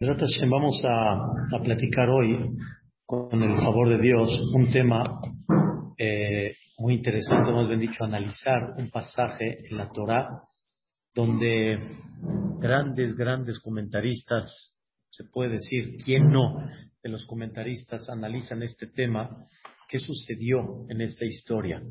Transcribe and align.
Vamos 0.00 0.80
a, 0.84 1.58
platicar 1.60 2.08
hoy, 2.08 2.54
con 3.04 3.42
el 3.42 3.56
favor 3.56 3.88
de 3.88 4.00
Dios, 4.00 4.30
un 4.54 4.70
tema 4.70 5.02
eh, 5.98 6.52
muy 6.78 6.94
interesante, 6.94 7.50
hemos 7.50 7.66
bien 7.66 7.80
dicho, 7.80 8.04
analizar 8.04 8.74
un 8.78 8.90
pasaje 8.90 9.66
en 9.68 9.76
la 9.76 9.90
Torah 9.90 10.40
donde 11.12 11.80
grandes, 12.60 13.16
grandes 13.16 13.58
comentaristas, 13.58 14.72
se 15.10 15.24
puede 15.24 15.54
decir, 15.54 15.96
¿quién 16.04 16.30
no? 16.30 16.64
De 17.02 17.08
los 17.08 17.26
comentaristas 17.26 18.08
analizan 18.08 18.62
este 18.62 18.86
tema, 18.86 19.46
qué 19.88 19.98
sucedió 19.98 20.86
en 20.90 21.00
esta 21.00 21.24
historia. 21.24 21.82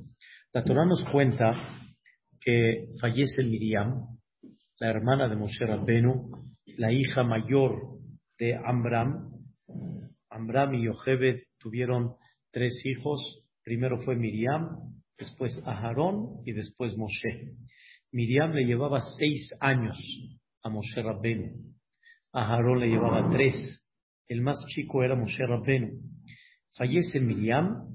La 0.53 0.63
Torah 0.63 0.85
nos 0.85 1.03
cuenta 1.11 1.51
que 2.39 2.87
fallece 3.01 3.43
Miriam, 3.43 4.17
la 4.79 4.91
hermana 4.91 5.27
de 5.27 5.35
Moshe 5.35 5.65
Rabbenu, 5.65 6.31
la 6.77 6.93
hija 6.93 7.23
mayor 7.23 7.96
de 8.39 8.55
Amram. 8.55 9.31
Amram 10.30 10.73
y 10.75 10.85
Yochebed 10.85 11.43
tuvieron 11.59 12.16
tres 12.52 12.73
hijos. 12.85 13.43
Primero 13.63 14.02
fue 14.02 14.16
Miriam, 14.16 14.93
después 15.17 15.59
Aharón 15.66 16.41
y 16.45 16.53
después 16.53 16.95
Moshe. 16.98 17.55
Miriam 18.12 18.53
le 18.53 18.65
llevaba 18.65 19.02
seis 19.17 19.53
años 19.59 19.98
a 20.63 20.70
Moshe 20.70 21.02
Rabbenu. 21.02 21.73
Aharón 22.34 22.79
le 22.79 22.88
llevaba 22.88 23.29
tres. 23.31 23.85
El 24.27 24.41
más 24.41 24.57
chico 24.67 25.04
era 25.04 25.15
Moshe 25.15 25.45
Rabbenu. 25.45 25.99
Fallece 26.76 27.20
Miriam 27.20 27.88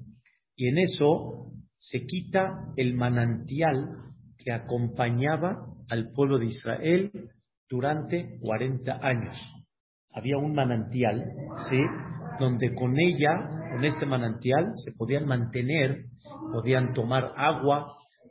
y 0.57 0.69
en 0.69 0.79
eso 0.79 1.53
se 1.79 2.05
quita 2.07 2.73
el 2.77 2.95
manantial 2.95 3.97
que 4.39 4.53
acompañaba 4.53 5.67
al 5.89 6.11
pueblo 6.13 6.39
de 6.39 6.47
Israel 6.47 7.31
durante 7.69 8.39
40 8.41 8.99
años 9.03 9.37
había 10.13 10.37
un 10.37 10.55
manantial, 10.55 11.25
¿sí? 11.69 11.79
Donde 12.39 12.75
con 12.75 12.99
ella, 12.99 13.49
con 13.73 13.85
este 13.85 14.07
manantial, 14.07 14.73
se 14.77 14.93
podían 14.93 15.27
mantener, 15.27 16.07
podían 16.53 16.93
tomar 16.93 17.33
agua, 17.37 17.87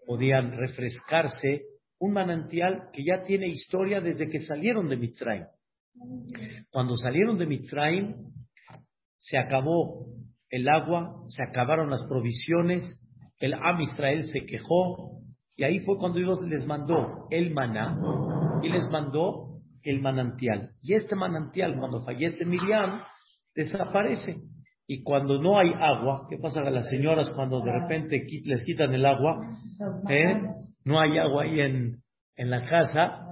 podían 0.06 0.58
refrescarse. 0.58 1.64
Un 2.00 2.14
manantial 2.14 2.90
que 2.94 3.04
ya 3.04 3.24
tiene 3.24 3.48
historia 3.48 4.02
desde 4.02 4.28
que 4.28 4.40
salieron 4.40 4.90
de 4.90 4.98
Mitzrayim. 4.98 5.46
Cuando 6.72 6.96
salieron 6.98 7.38
de 7.38 7.46
Mitzrayim, 7.46 8.16
se 9.20 9.38
acabó 9.38 10.08
el 10.50 10.68
agua, 10.68 11.24
se 11.28 11.44
acabaron 11.44 11.90
las 11.90 12.04
provisiones, 12.04 13.00
el 13.40 13.54
Am 13.54 13.82
Israel 13.82 14.26
se 14.26 14.46
quejó, 14.46 15.22
y 15.56 15.64
ahí 15.64 15.80
fue 15.80 15.98
cuando 15.98 16.20
Dios 16.20 16.42
les 16.48 16.66
mandó 16.66 17.28
el 17.30 17.54
maná 17.54 17.98
y 18.64 18.70
les 18.70 18.90
mandó 18.90 19.51
el 19.84 20.02
manantial. 20.02 20.72
Y 20.82 20.94
este 20.94 21.16
manantial, 21.16 21.78
cuando 21.78 22.04
fallece 22.04 22.46
Miriam, 22.46 23.02
desaparece. 23.56 24.38
Y 24.88 25.04
cuando 25.04 25.42
no 25.42 25.58
hay 25.58 25.72
agua, 25.74 26.28
¿qué 26.30 26.38
pasa 26.38 26.62
a 26.62 26.70
las 26.70 26.90
señoras 26.90 27.30
cuando 27.32 27.62
de 27.62 27.72
repente 27.72 28.26
les 28.46 28.64
quitan 28.66 28.94
el 28.94 29.06
agua? 29.06 29.38
¿Eh? 30.10 30.42
No 30.84 31.00
hay 31.00 31.18
agua 31.18 31.44
ahí 31.44 31.62
en, 31.62 31.98
en 32.36 32.50
la 32.50 32.68
casa. 32.68 33.26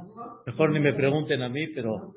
Mejor 0.46 0.72
ni 0.72 0.80
me 0.80 0.94
pregunten 0.94 1.42
a 1.42 1.50
mí, 1.50 1.68
pero 1.76 2.14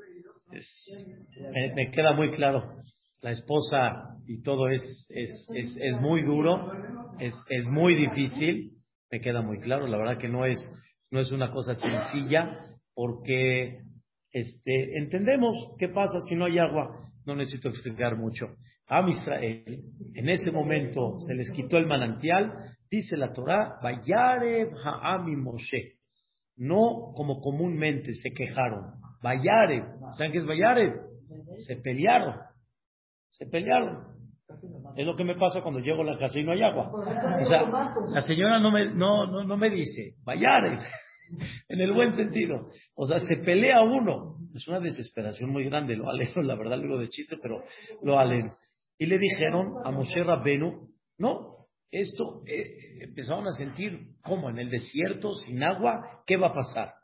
me, 1.74 1.90
queda 1.90 2.12
muy 2.12 2.30
claro. 2.32 2.76
La 3.20 3.32
esposa 3.32 4.16
y 4.26 4.42
todo 4.42 4.68
es, 4.68 4.82
es, 5.10 5.48
es, 5.54 5.76
es 5.80 6.00
muy 6.00 6.22
duro, 6.22 6.70
es, 7.18 7.34
es 7.48 7.66
muy 7.68 7.94
difícil. 7.94 8.72
Me 9.10 9.20
queda 9.20 9.42
muy 9.42 9.58
claro. 9.58 9.86
La 9.86 9.98
verdad 9.98 10.18
que 10.18 10.28
no 10.28 10.44
es, 10.44 10.58
no 11.10 11.20
es 11.20 11.32
una 11.32 11.50
cosa 11.50 11.74
sencilla 11.74 12.60
porque 12.94 13.80
este, 14.32 14.98
entendemos 14.98 15.54
qué 15.78 15.88
pasa 15.88 16.18
si 16.28 16.34
no 16.34 16.46
hay 16.46 16.58
agua. 16.58 17.10
No 17.26 17.36
necesito 17.36 17.68
explicar 17.68 18.16
mucho. 18.16 18.46
A 18.88 19.06
Israel, 19.08 19.84
en 20.14 20.28
ese 20.28 20.50
momento 20.50 21.16
se 21.26 21.34
les 21.34 21.50
quitó 21.52 21.76
el 21.78 21.86
manantial, 21.86 22.52
dice 22.90 23.16
la 23.16 23.32
Torah, 23.32 23.78
Ha'ami 23.82 25.36
Moshe. 25.36 25.98
No 26.56 27.12
como 27.14 27.40
comúnmente 27.40 28.12
se 28.14 28.30
quejaron. 28.30 28.94
Vayarev, 29.22 29.84
¿saben 30.16 30.32
qué 30.32 30.38
es 30.38 30.46
Vayarev? 30.46 30.94
Se 31.66 31.76
pelearon. 31.76 32.34
Se 33.30 33.46
pelearon. 33.46 34.12
Es 34.96 35.06
lo 35.06 35.16
que 35.16 35.24
me 35.24 35.36
pasa 35.36 35.62
cuando 35.62 35.80
llego 35.80 36.02
a 36.02 36.06
la 36.06 36.18
casa 36.18 36.38
y 36.38 36.44
no 36.44 36.52
hay 36.52 36.62
agua. 36.62 36.90
La 38.10 38.20
señora 38.20 38.58
no 38.60 38.70
me, 38.70 38.92
no, 38.94 39.26
no, 39.26 39.44
no 39.44 39.56
me 39.56 39.70
dice, 39.70 40.16
Vayarev 40.24 40.80
en 41.68 41.80
el 41.80 41.92
buen 41.92 42.16
sentido. 42.16 42.68
O 42.94 43.06
sea, 43.06 43.18
se 43.20 43.36
pelea 43.36 43.82
uno. 43.82 44.36
Es 44.54 44.66
una 44.68 44.80
desesperación 44.80 45.50
muy 45.50 45.64
grande, 45.64 45.96
lo 45.96 46.08
aleno, 46.08 46.42
la 46.42 46.54
verdad, 46.54 46.78
lo 46.78 46.98
de 46.98 47.08
chiste, 47.08 47.36
pero 47.40 47.62
lo 48.02 48.18
aleno. 48.18 48.52
Y 48.98 49.06
le 49.06 49.18
dijeron 49.18 49.74
a 49.84 49.90
Moshe 49.90 50.22
Rabbenu, 50.22 50.88
no, 51.18 51.66
esto 51.90 52.42
eh, 52.46 53.02
empezaron 53.02 53.46
a 53.46 53.52
sentir 53.52 53.98
como 54.22 54.50
en 54.50 54.58
el 54.58 54.70
desierto, 54.70 55.32
sin 55.34 55.62
agua, 55.62 56.22
¿qué 56.26 56.36
va 56.36 56.48
a 56.48 56.54
pasar? 56.54 56.94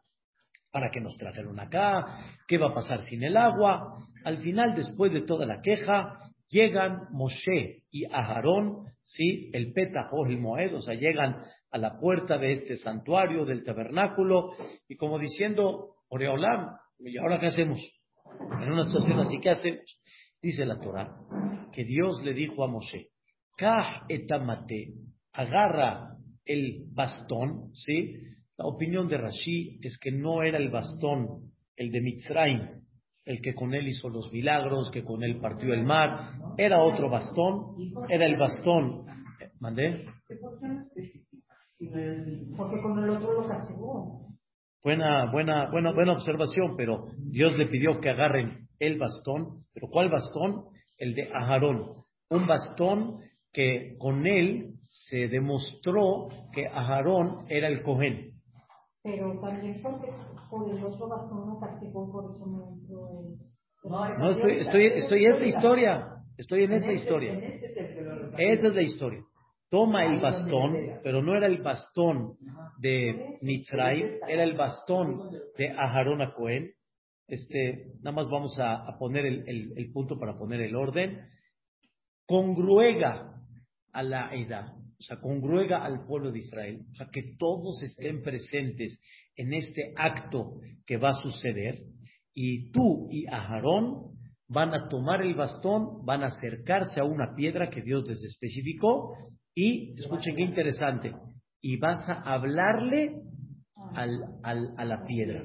¿Para 0.70 0.90
que 0.90 1.00
nos 1.00 1.16
trajeron 1.16 1.58
acá? 1.60 2.04
¿Qué 2.46 2.58
va 2.58 2.68
a 2.68 2.74
pasar 2.74 3.00
sin 3.02 3.22
el 3.22 3.36
agua? 3.36 4.06
Al 4.24 4.38
final, 4.38 4.74
después 4.74 5.12
de 5.12 5.22
toda 5.22 5.46
la 5.46 5.60
queja, 5.62 6.20
llegan 6.48 7.08
Moshe 7.10 7.82
y 7.90 8.04
Aharón, 8.06 8.86
¿sí? 9.02 9.50
el 9.52 9.72
Petah 9.72 10.10
el 10.28 10.38
Moed, 10.38 10.74
o 10.74 10.80
sea, 10.80 10.94
llegan 10.94 11.42
a 11.70 11.78
la 11.78 11.98
puerta 11.98 12.38
de 12.38 12.52
este 12.54 12.76
santuario, 12.76 13.44
del 13.44 13.64
tabernáculo, 13.64 14.52
y 14.88 14.96
como 14.96 15.18
diciendo, 15.18 15.96
Oreolam, 16.08 16.76
¿y 16.98 17.18
ahora 17.18 17.38
qué 17.38 17.46
hacemos? 17.46 17.80
En 18.62 18.72
una 18.72 18.84
situación 18.84 19.20
así, 19.20 19.40
¿qué 19.40 19.50
hacemos? 19.50 20.00
Dice 20.40 20.64
la 20.64 20.80
Torah, 20.80 21.16
que 21.72 21.84
Dios 21.84 22.22
le 22.22 22.32
dijo 22.32 22.64
a 22.64 22.68
Moshe, 22.68 23.08
Kah 23.56 24.04
etamate, 24.08 24.94
agarra 25.32 26.14
el 26.44 26.84
bastón, 26.92 27.70
¿sí? 27.74 28.14
La 28.56 28.66
opinión 28.66 29.08
de 29.08 29.18
Rashi 29.18 29.78
es 29.82 29.98
que 29.98 30.10
no 30.10 30.42
era 30.42 30.58
el 30.58 30.70
bastón, 30.70 31.52
el 31.76 31.92
de 31.92 32.00
Mitzrayim, 32.00 32.60
el 33.24 33.40
que 33.42 33.54
con 33.54 33.74
él 33.74 33.86
hizo 33.86 34.08
los 34.08 34.32
milagros, 34.32 34.90
que 34.90 35.04
con 35.04 35.22
él 35.22 35.38
partió 35.38 35.74
el 35.74 35.84
mar, 35.84 36.32
era 36.56 36.82
otro 36.82 37.10
bastón, 37.10 37.76
era 38.08 38.26
el 38.26 38.36
bastón, 38.36 39.04
¿mandé? 39.60 40.06
Porque 41.78 42.80
con 42.82 42.98
el 42.98 43.10
otro 43.10 43.40
lo 43.40 43.48
castigó. 43.48 44.26
Buena, 44.82 45.30
buena, 45.30 45.70
buena, 45.70 45.92
buena 45.92 46.12
observación, 46.12 46.76
pero 46.76 47.06
Dios 47.16 47.56
le 47.56 47.66
pidió 47.66 48.00
que 48.00 48.10
agarren 48.10 48.68
el 48.80 48.98
bastón. 48.98 49.64
¿Pero 49.72 49.88
cuál 49.88 50.10
bastón? 50.10 50.64
El 50.96 51.14
de 51.14 51.30
Aharón. 51.32 52.04
Un 52.30 52.46
bastón 52.46 53.20
que 53.52 53.96
con 53.98 54.26
él 54.26 54.74
se 54.82 55.28
demostró 55.28 56.28
que 56.52 56.66
Aharón 56.66 57.46
era 57.48 57.68
el 57.68 57.82
Cohen. 57.82 58.32
Pero 59.02 59.38
también 59.40 59.80
porque 59.82 60.10
por 60.50 60.68
el 60.70 60.84
otro 60.84 61.08
bastón 61.08 61.48
lo 61.48 61.60
castigó, 61.60 62.10
por 62.10 62.34
eso 62.34 62.46
no 62.46 64.18
No, 64.18 64.30
estoy, 64.30 64.58
estoy, 64.58 64.86
estoy 64.86 65.24
en 65.24 65.32
esta 65.32 65.46
historia. 65.46 66.08
Estoy 66.36 66.64
en 66.64 66.72
esta 66.72 66.92
historia. 66.92 67.38
Esa 68.36 68.68
es 68.68 68.74
la 68.74 68.82
historia 68.82 69.27
toma 69.70 70.04
el 70.06 70.20
bastón, 70.20 71.00
pero 71.02 71.22
no 71.22 71.36
era 71.36 71.46
el 71.46 71.62
bastón 71.62 72.36
de 72.78 73.38
Mitzrayim, 73.42 74.18
era 74.26 74.44
el 74.44 74.54
bastón 74.54 75.30
de 75.56 75.70
Aharón 75.70 76.22
a 76.22 76.32
Cohen. 76.32 76.72
Este, 77.26 77.92
nada 77.98 78.12
más 78.12 78.28
vamos 78.30 78.58
a, 78.58 78.96
poner 78.98 79.26
el, 79.26 79.90
punto 79.92 80.18
para 80.18 80.38
poner 80.38 80.62
el 80.62 80.74
orden. 80.74 81.20
Congruega 82.26 83.34
a 83.92 84.02
la 84.02 84.34
edad, 84.34 84.72
o 84.74 85.02
sea, 85.02 85.20
congruega 85.20 85.84
al 85.84 86.06
pueblo 86.06 86.30
de 86.30 86.38
Israel, 86.38 86.86
o 86.92 86.94
sea, 86.94 87.08
que 87.12 87.36
todos 87.38 87.82
estén 87.82 88.22
presentes 88.22 89.00
en 89.36 89.52
este 89.52 89.92
acto 89.96 90.60
que 90.86 90.96
va 90.96 91.10
a 91.10 91.22
suceder. 91.22 91.82
Y 92.32 92.70
tú 92.70 93.08
y 93.10 93.26
Aharón 93.26 94.18
van 94.48 94.72
a 94.72 94.88
tomar 94.88 95.22
el 95.22 95.34
bastón, 95.34 96.04
van 96.06 96.22
a 96.22 96.28
acercarse 96.28 97.00
a 97.00 97.04
una 97.04 97.34
piedra 97.34 97.68
que 97.68 97.82
Dios 97.82 98.06
les 98.06 98.22
especificó 98.24 99.14
y, 99.58 99.98
escuchen 99.98 100.36
qué 100.36 100.42
interesante, 100.42 101.12
y 101.60 101.78
vas 101.78 102.08
a 102.08 102.22
hablarle 102.32 103.16
al, 103.96 104.22
al, 104.44 104.68
a 104.76 104.84
la 104.84 105.04
piedra. 105.04 105.42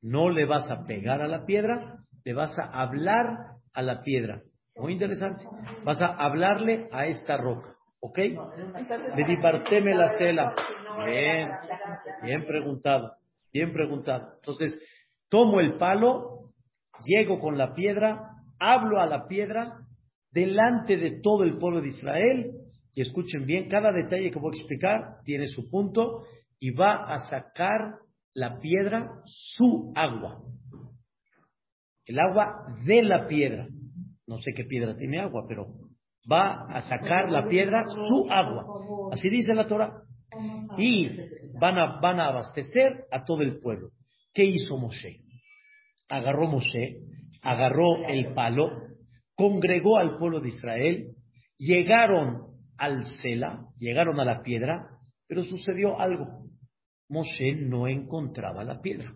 No 0.00 0.30
le 0.30 0.46
vas 0.46 0.68
a 0.68 0.84
pegar 0.84 1.22
a 1.22 1.28
la 1.28 1.46
piedra, 1.46 1.98
le 2.24 2.34
vas 2.34 2.58
a 2.58 2.64
hablar 2.64 3.58
a 3.72 3.82
la 3.82 4.02
piedra. 4.02 4.42
Muy 4.74 4.94
interesante. 4.94 5.44
Vas 5.84 6.02
a 6.02 6.06
hablarle 6.06 6.88
a 6.90 7.06
esta 7.06 7.36
roca. 7.36 7.76
¿Ok? 8.00 8.18
Me 9.14 9.24
diparteme 9.28 9.94
la 9.94 10.08
cela. 10.18 10.52
Bien, 11.06 11.48
bien 12.24 12.44
preguntado, 12.44 13.12
bien 13.52 13.72
preguntado. 13.72 14.32
Entonces, 14.40 14.76
tomo 15.28 15.60
el 15.60 15.78
palo, 15.78 16.50
llego 17.04 17.38
con 17.38 17.56
la 17.56 17.74
piedra, 17.74 18.28
hablo 18.58 19.00
a 19.00 19.06
la 19.06 19.28
piedra 19.28 19.86
delante 20.32 20.96
de 20.96 21.20
todo 21.22 21.44
el 21.44 21.58
pueblo 21.58 21.80
de 21.80 21.88
Israel 21.88 22.61
y 22.94 23.00
escuchen 23.00 23.46
bien, 23.46 23.68
cada 23.68 23.90
detalle 23.92 24.30
que 24.30 24.38
voy 24.38 24.54
a 24.54 24.60
explicar 24.60 25.22
tiene 25.24 25.46
su 25.46 25.68
punto 25.70 26.24
y 26.58 26.70
va 26.70 27.12
a 27.12 27.28
sacar 27.28 27.96
la 28.34 28.58
piedra 28.60 29.22
su 29.24 29.92
agua. 29.94 30.42
el 32.04 32.18
agua 32.18 32.66
de 32.84 33.02
la 33.02 33.26
piedra. 33.28 33.66
No 34.26 34.38
sé 34.38 34.52
qué 34.54 34.64
piedra 34.64 34.96
tiene 34.96 35.20
agua, 35.20 35.44
pero 35.48 35.66
va 36.30 36.66
a 36.68 36.82
sacar 36.82 37.30
la 37.30 37.46
piedra 37.46 37.84
su 37.86 38.26
agua. 38.30 38.64
Así 39.12 39.28
dice 39.30 39.54
la 39.54 39.66
Torah. 39.66 40.02
Y 40.76 41.10
van 41.58 41.78
a, 41.78 42.00
van 42.00 42.20
a 42.20 42.28
abastecer 42.28 43.04
a 43.10 43.24
todo 43.24 43.42
el 43.42 43.60
pueblo. 43.60 43.90
¿Qué 44.34 44.44
hizo 44.44 44.76
Moshe? 44.78 45.20
Agarró 46.08 46.46
Moshe, 46.48 46.98
agarró 47.42 48.04
el 48.06 48.34
palo, 48.34 48.70
congregó 49.34 49.98
al 49.98 50.18
pueblo 50.18 50.40
de 50.40 50.48
Israel, 50.48 51.14
llegaron 51.56 52.51
al 52.82 53.04
Sela, 53.22 53.68
llegaron 53.78 54.18
a 54.18 54.24
la 54.24 54.42
piedra, 54.42 54.98
pero 55.28 55.44
sucedió 55.44 56.00
algo. 56.00 56.26
Moshe 57.08 57.54
no 57.54 57.86
encontraba 57.86 58.64
la 58.64 58.80
piedra. 58.80 59.14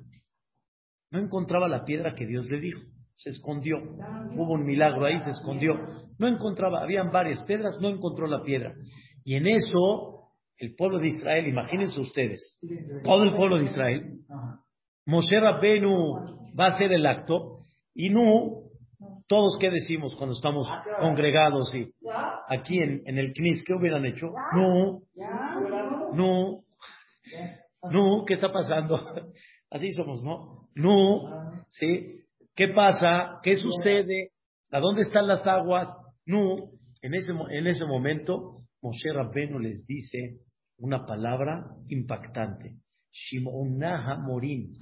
No 1.11 1.19
encontraba 1.19 1.67
la 1.67 1.85
piedra 1.85 2.15
que 2.15 2.27
Dios 2.27 2.47
le 2.49 2.61
dijo. 2.61 2.81
Se 3.17 3.31
escondió. 3.31 3.79
Hubo 4.37 4.53
un 4.53 4.65
milagro 4.65 5.07
ahí, 5.07 5.19
se 5.19 5.31
escondió. 5.31 5.75
No 6.17 6.29
encontraba, 6.29 6.81
habían 6.81 7.11
varias 7.11 7.43
piedras, 7.43 7.75
no 7.81 7.89
encontró 7.89 8.29
la 8.29 8.45
piedra. 8.45 8.73
Y 9.25 9.35
en 9.35 9.49
eso, 9.49 10.31
el 10.59 10.77
pueblo 10.77 11.01
de 11.01 11.09
Israel, 11.09 11.49
imagínense 11.49 11.99
ustedes, 11.99 12.61
todo 13.03 13.25
el 13.25 13.35
pueblo 13.35 13.59
de 13.59 13.65
Israel, 13.65 14.21
Moshe 15.07 15.41
Rabbenu 15.41 16.53
va 16.57 16.67
a 16.67 16.75
hacer 16.77 16.93
el 16.93 17.05
acto 17.05 17.65
y 17.95 18.11
no, 18.11 18.66
todos 19.29 19.57
qué 19.61 19.71
decimos 19.71 20.15
cuando 20.17 20.35
estamos 20.35 20.69
congregados 21.01 21.75
y 21.75 21.93
aquí 22.49 22.79
en, 22.79 23.03
en 23.07 23.19
el 23.19 23.33
CNIS, 23.33 23.65
¿qué 23.65 23.75
hubieran 23.75 24.07
hecho? 24.07 24.33
No, 24.55 25.03
no, 26.15 26.65
no, 27.91 28.25
¿qué 28.27 28.35
está 28.35 28.53
pasando? 28.53 28.99
Así 29.71 29.91
somos, 29.93 30.23
¿no? 30.23 30.69
No, 30.75 31.65
¿sí? 31.69 32.21
¿Qué 32.55 32.69
pasa? 32.69 33.41
¿Qué 33.43 33.57
sucede? 33.57 34.31
¿A 34.71 34.81
dónde 34.81 35.03
están 35.03 35.27
las 35.27 35.47
aguas? 35.47 35.89
No, 36.25 36.57
en 37.03 37.15
ese, 37.15 37.33
en 37.51 37.67
ese 37.67 37.85
momento 37.85 38.57
Moshe 38.83 39.13
Rabbenu 39.13 39.59
les 39.59 39.87
dice 39.87 40.39
una 40.79 41.05
palabra 41.07 41.67
impactante. 41.89 42.77
Shimonaha 43.13 44.19
Morim. 44.19 44.75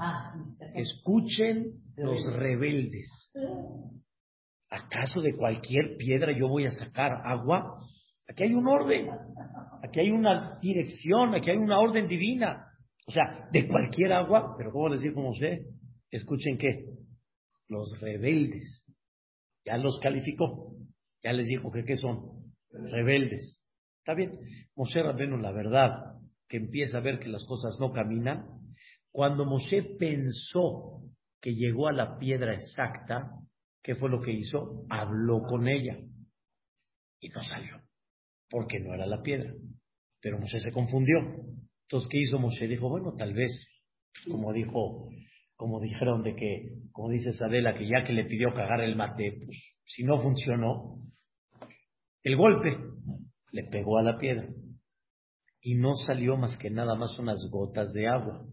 Escuchen 0.75 1.81
los 1.97 2.25
rebeldes. 2.35 3.31
¿Acaso 4.75 5.21
de 5.21 5.37
cualquier 5.37 5.97
piedra 5.97 6.37
yo 6.37 6.49
voy 6.49 6.67
a 6.67 6.73
sacar 6.73 7.23
agua? 7.25 7.81
Aquí 8.29 8.43
hay 8.43 8.55
un 8.55 8.67
orden, 8.67 9.09
aquí 9.85 10.01
hay 10.01 10.11
una 10.11 10.59
dirección, 10.61 11.33
aquí 11.35 11.51
hay 11.51 11.59
una 11.59 11.79
orden 11.79 12.09
divina. 12.09 12.67
O 13.07 13.13
sea, 13.13 13.49
de 13.53 13.69
cualquier 13.69 14.13
agua, 14.13 14.55
pero 14.59 14.73
¿cómo 14.73 14.89
les 14.89 15.03
digo 15.03 15.15
como 15.15 15.35
sé? 15.35 15.67
Escuchen 16.11 16.59
qué, 16.59 16.87
los 17.69 18.01
rebeldes. 18.01 18.85
Ya 19.65 19.77
los 19.77 20.01
calificó, 20.01 20.75
ya 21.23 21.33
les 21.33 21.47
dijo 21.47 21.71
que 21.71 21.85
qué 21.85 21.97
son, 21.97 22.53
rebeldes. 22.71 23.63
Está 23.99 24.15
bien, 24.15 24.33
Moshe 24.75 25.03
Rabenu, 25.03 25.37
la 25.39 25.53
verdad, 25.53 26.17
que 26.49 26.57
empieza 26.57 26.99
a 26.99 27.01
ver 27.01 27.21
que 27.21 27.29
las 27.29 27.45
cosas 27.47 27.77
no 27.79 27.93
caminan, 27.93 28.47
cuando 29.13 29.45
Moshe 29.45 29.83
pensó 29.99 31.03
que 31.41 31.55
llegó 31.55 31.87
a 31.87 31.93
la 31.93 32.19
piedra 32.19 32.55
exacta, 32.55 33.31
¿qué 33.85 33.95
fue 33.95 34.11
lo 34.11 34.21
que 34.21 34.33
hizo? 34.33 34.85
Habló 34.89 35.43
con 35.43 35.69
ella 35.69 35.97
y 37.21 37.29
no 37.29 37.43
salió, 37.43 37.81
porque 38.51 38.81
no 38.81 38.95
era 38.95 39.07
la 39.07 39.23
piedra. 39.23 39.53
Pero 40.21 40.41
Moshe 40.41 40.59
se 40.59 40.73
confundió. 40.73 41.19
Entonces, 41.83 42.09
¿qué 42.11 42.19
hizo 42.19 42.39
Moshe? 42.39 42.67
Dijo, 42.67 42.89
bueno, 42.89 43.15
tal 43.17 43.35
vez, 43.35 43.53
como 44.29 44.53
dijo, 44.55 45.11
como 45.55 45.81
dijeron 45.81 46.23
de 46.23 46.35
que, 46.35 46.79
como 46.93 47.11
dice 47.11 47.33
Sadela, 47.35 47.77
que 47.77 47.87
ya 47.87 48.05
que 48.05 48.15
le 48.15 48.25
pidió 48.25 48.55
cagar 48.55 48.81
el 48.81 48.97
mate, 48.97 49.43
pues 49.45 49.57
si 49.85 50.03
no 50.03 50.21
funcionó, 50.21 50.97
el 52.23 52.37
golpe 52.37 52.79
le 53.53 53.65
pegó 53.65 53.99
a 53.99 54.03
la 54.03 54.19
piedra 54.19 54.49
y 55.61 55.75
no 55.75 55.95
salió 56.07 56.39
más 56.39 56.57
que 56.57 56.71
nada 56.71 56.95
más 56.95 57.19
unas 57.19 57.39
gotas 57.51 57.93
de 57.93 58.09
agua. 58.09 58.47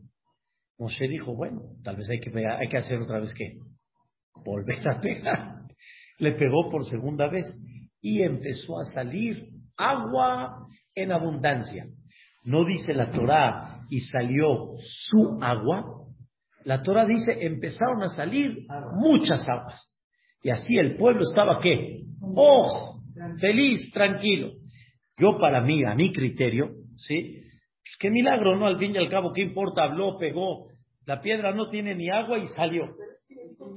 Moshe 0.78 1.08
dijo, 1.08 1.34
bueno, 1.36 1.62
tal 1.84 1.96
vez 1.96 2.10
hay 2.10 2.20
que, 2.20 2.32
hay 2.38 2.68
que 2.68 2.78
hacer 2.78 3.00
otra 3.00 3.20
vez 3.20 3.34
que 3.34 3.58
volver 4.44 4.88
a 4.88 5.00
pegar. 5.00 5.62
Le 6.20 6.34
pegó 6.34 6.70
por 6.70 6.86
segunda 6.86 7.28
vez 7.28 7.52
y 8.02 8.22
empezó 8.22 8.80
a 8.80 8.86
salir 8.86 9.48
agua 9.78 10.68
en 10.96 11.12
abundancia. 11.12 11.86
No 12.44 12.66
dice 12.66 12.94
la 12.94 13.12
Torá 13.12 13.86
y 13.90 14.02
salió 14.02 14.74
su 14.80 15.40
agua. 15.42 16.08
La 16.64 16.82
Torá 16.82 17.06
dice 17.06 17.46
empezaron 17.46 18.04
a 18.04 18.10
salir 18.10 18.66
muchas 18.96 19.48
aguas. 19.48 19.92
Y 20.44 20.50
así 20.50 20.78
el 20.78 20.98
pueblo 20.98 21.22
estaba 21.22 21.60
qué? 21.60 22.02
Oh, 22.36 23.00
feliz, 23.40 23.92
tranquilo. 23.92 24.52
Yo 25.18 25.38
para 25.40 25.62
mí, 25.62 25.84
a 25.84 25.94
mi 25.94 26.12
criterio, 26.12 26.72
¿sí? 26.96 27.42
Pues 27.84 27.98
qué 28.00 28.10
milagro, 28.10 28.58
¿no? 28.58 28.66
Al 28.66 28.80
fin 28.80 28.96
y 28.96 28.98
al 28.98 29.10
cabo, 29.10 29.34
¿qué 29.34 29.42
importa? 29.42 29.84
Habló, 29.84 30.18
pegó. 30.18 30.68
La 31.06 31.22
piedra 31.22 31.54
no 31.54 31.68
tiene 31.70 31.94
ni 31.96 32.10
agua 32.10 32.40
y 32.40 32.48
salió. 32.48 32.96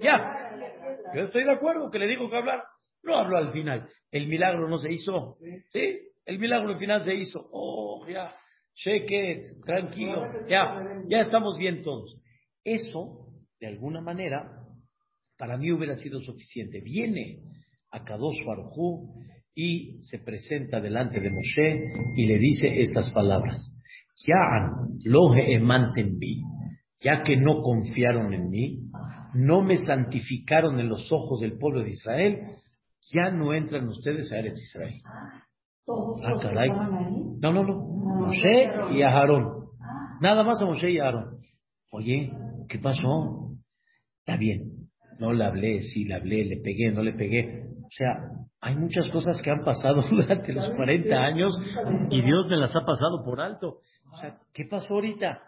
Ya. 0.01 0.55
Yo 1.15 1.23
estoy 1.23 1.45
de 1.45 1.53
acuerdo 1.53 1.91
que 1.91 1.99
le 1.99 2.07
digo 2.07 2.29
que 2.31 2.37
hablar. 2.37 2.63
No 3.03 3.17
habló 3.17 3.37
al 3.37 3.53
final. 3.53 3.89
El 4.11 4.29
milagro 4.29 4.69
no 4.69 4.79
se 4.79 4.93
hizo. 4.93 5.33
¿Sí? 5.71 5.99
El 6.25 6.39
milagro 6.39 6.71
al 6.71 6.79
final 6.79 7.03
se 7.05 7.15
hizo. 7.15 7.49
Oh, 7.53 8.07
ya. 8.09 8.33
Cheque, 8.75 9.53
tranquilo. 9.65 10.25
Ya. 10.49 10.81
Ya 11.09 11.21
estamos 11.21 11.57
bien 11.59 11.83
todos. 11.83 12.21
Eso, 12.65 13.29
de 13.61 13.67
alguna 13.67 14.01
manera, 14.01 14.65
para 15.37 15.57
mí 15.57 15.71
hubiera 15.71 15.97
sido 15.97 16.21
suficiente. 16.21 16.81
Viene 16.81 17.41
a 17.91 18.05
Kadosh 18.05 18.45
Baruj 18.45 19.11
y 19.55 20.03
se 20.03 20.19
presenta 20.19 20.81
delante 20.81 21.21
de 21.21 21.31
Moshe 21.31 21.93
y 22.17 22.27
le 22.27 22.39
dice 22.39 22.81
estas 22.81 23.11
palabras. 23.11 23.71
ya 27.01 27.23
que 27.23 27.37
no 27.37 27.63
confiaron 27.63 28.33
en 28.33 28.49
mí, 28.49 28.84
no 29.35 29.63
me 29.63 29.79
santificaron 29.79 30.81
en 30.81 30.89
los 30.89 31.11
ojos 31.13 31.41
del 31.41 31.59
pueblo 31.59 31.83
de 31.83 31.91
Israel, 31.91 32.41
ya 33.13 33.31
no 33.31 33.53
entran 33.53 33.89
ustedes 33.89 34.33
a 34.33 34.39
Eretz 34.39 34.61
Israel. 34.63 35.01
Ah, 35.07 36.35
caray. 36.41 36.71
No, 36.71 37.53
no, 37.53 37.65
no. 37.65 37.95
Moshe 38.27 38.71
y 38.93 39.03
Aarón. 39.03 39.67
Nada 40.21 40.43
más 40.43 40.63
a 40.63 40.67
Moshe 40.67 40.91
y 40.91 40.99
Aarón. 40.99 41.39
Oye, 41.91 42.33
¿qué 42.69 42.79
pasó? 42.79 43.51
Está 44.21 44.37
bien. 44.37 44.89
No 45.21 45.33
le 45.33 45.45
hablé, 45.45 45.83
sí 45.83 46.05
le 46.05 46.15
hablé, 46.15 46.45
le 46.45 46.57
pegué, 46.57 46.91
no 46.91 47.03
le 47.03 47.13
pegué. 47.13 47.67
O 47.85 47.91
sea, 47.91 48.09
hay 48.61 48.77
muchas 48.77 49.11
cosas 49.11 49.41
que 49.43 49.51
han 49.51 49.63
pasado 49.63 50.03
durante 50.11 50.53
los 50.53 50.71
40 50.71 51.15
años 51.15 51.53
y 52.11 52.23
Dios 52.23 52.49
me 52.49 52.57
las 52.57 52.75
ha 52.75 52.81
pasado 52.81 53.23
por 53.25 53.41
alto. 53.41 53.81
O 54.11 54.17
sea, 54.17 54.39
¿qué 54.53 54.65
pasó 54.65 54.95
ahorita? 54.95 55.41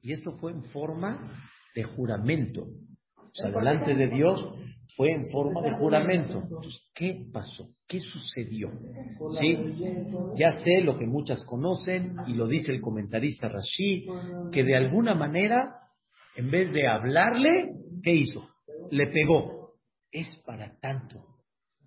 Y 0.00 0.12
esto 0.12 0.32
fue 0.38 0.52
en 0.52 0.64
forma 0.64 1.30
de 1.74 1.84
juramento. 1.84 2.66
O 3.34 3.42
sea, 3.42 3.50
delante 3.50 3.94
de 3.94 4.06
Dios 4.08 4.48
fue 4.96 5.10
en 5.10 5.26
forma 5.26 5.60
de 5.62 5.72
juramento. 5.72 6.42
Entonces, 6.42 6.90
¿qué 6.94 7.26
pasó? 7.32 7.68
¿Qué 7.88 7.98
sucedió? 7.98 8.70
¿Sí? 9.40 9.58
Ya 10.36 10.52
sé 10.52 10.80
lo 10.82 10.96
que 10.96 11.06
muchas 11.06 11.44
conocen 11.44 12.14
y 12.28 12.34
lo 12.34 12.46
dice 12.46 12.70
el 12.70 12.80
comentarista 12.80 13.48
Rashi, 13.48 14.06
que 14.52 14.62
de 14.62 14.76
alguna 14.76 15.14
manera, 15.14 15.80
en 16.36 16.50
vez 16.50 16.72
de 16.72 16.86
hablarle, 16.86 17.72
¿qué 18.02 18.12
hizo? 18.12 18.48
Le 18.90 19.08
pegó. 19.08 19.72
Es 20.12 20.40
para 20.46 20.78
tanto 20.78 21.34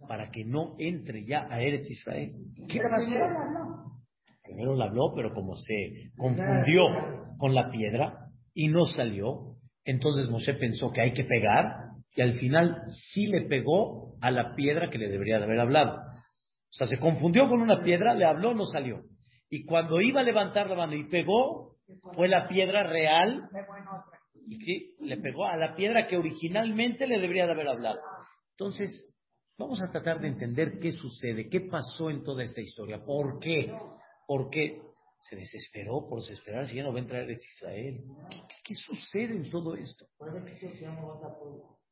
para 0.07 0.29
que 0.29 0.43
no 0.43 0.75
entre 0.77 1.25
ya 1.25 1.47
a 1.49 1.61
Eretz 1.61 1.89
Israel. 1.89 2.33
¿Qué 2.67 2.79
pasó? 2.79 3.11
Primero 4.43 4.75
le 4.75 4.83
habló, 4.83 5.13
pero 5.15 5.33
como 5.33 5.55
se 5.55 6.11
confundió 6.17 6.83
con 7.37 7.53
la 7.53 7.69
piedra 7.69 8.29
y 8.53 8.67
no 8.67 8.85
salió, 8.85 9.56
entonces 9.87 10.29
Moshe 10.29 10.53
pensó 10.53 10.91
que 10.91 11.01
hay 11.01 11.13
que 11.13 11.23
pegar 11.23 11.65
y 12.15 12.21
al 12.21 12.33
final 12.33 12.83
sí 13.11 13.25
le 13.25 13.41
pegó 13.47 14.15
a 14.21 14.29
la 14.31 14.55
piedra 14.55 14.89
que 14.89 14.97
le 14.97 15.09
debería 15.09 15.39
de 15.39 15.45
haber 15.45 15.59
hablado. 15.59 15.97
O 15.97 16.73
sea, 16.73 16.87
se 16.87 16.97
confundió 16.97 17.47
con 17.47 17.61
una 17.61 17.81
piedra, 17.83 18.13
le 18.13 18.25
habló, 18.25 18.53
no 18.53 18.65
salió. 18.65 19.01
Y 19.49 19.65
cuando 19.65 20.01
iba 20.01 20.21
a 20.21 20.23
levantar 20.23 20.69
la 20.69 20.75
mano 20.75 20.93
y 20.93 21.07
pegó, 21.09 21.77
fue 22.13 22.27
la 22.27 22.47
piedra 22.47 22.83
real 22.83 23.49
y 24.45 24.95
le 25.05 25.17
pegó 25.17 25.45
a 25.45 25.55
la 25.55 25.75
piedra 25.75 26.07
que 26.07 26.17
originalmente 26.17 27.07
le 27.07 27.19
debería 27.19 27.45
de 27.45 27.53
haber 27.53 27.67
hablado. 27.69 27.99
Entonces, 28.51 29.07
Vamos 29.59 29.81
a 29.81 29.89
tratar 29.89 30.19
de 30.21 30.27
entender 30.27 30.77
qué 30.79 30.91
sucede, 30.91 31.49
qué 31.49 31.61
pasó 31.61 32.11
en 32.11 32.23
toda 32.23 32.43
esta 32.43 32.61
historia, 32.61 33.03
por 33.03 33.39
qué, 33.39 33.73
por 34.27 34.51
qué 34.51 34.79
se 35.29 35.35
desesperó 35.35 36.07
por 36.07 36.21
desesperar 36.21 36.65
si 36.65 36.77
ya 36.77 36.83
no 36.83 36.93
va 36.93 36.99
a 36.99 37.01
entrar 37.01 37.29
en 37.29 37.37
Israel. 37.37 38.01
¿Qué, 38.63 38.73
sucede 38.73 39.35
en 39.35 39.49
todo 39.49 39.75
esto? 39.75 40.05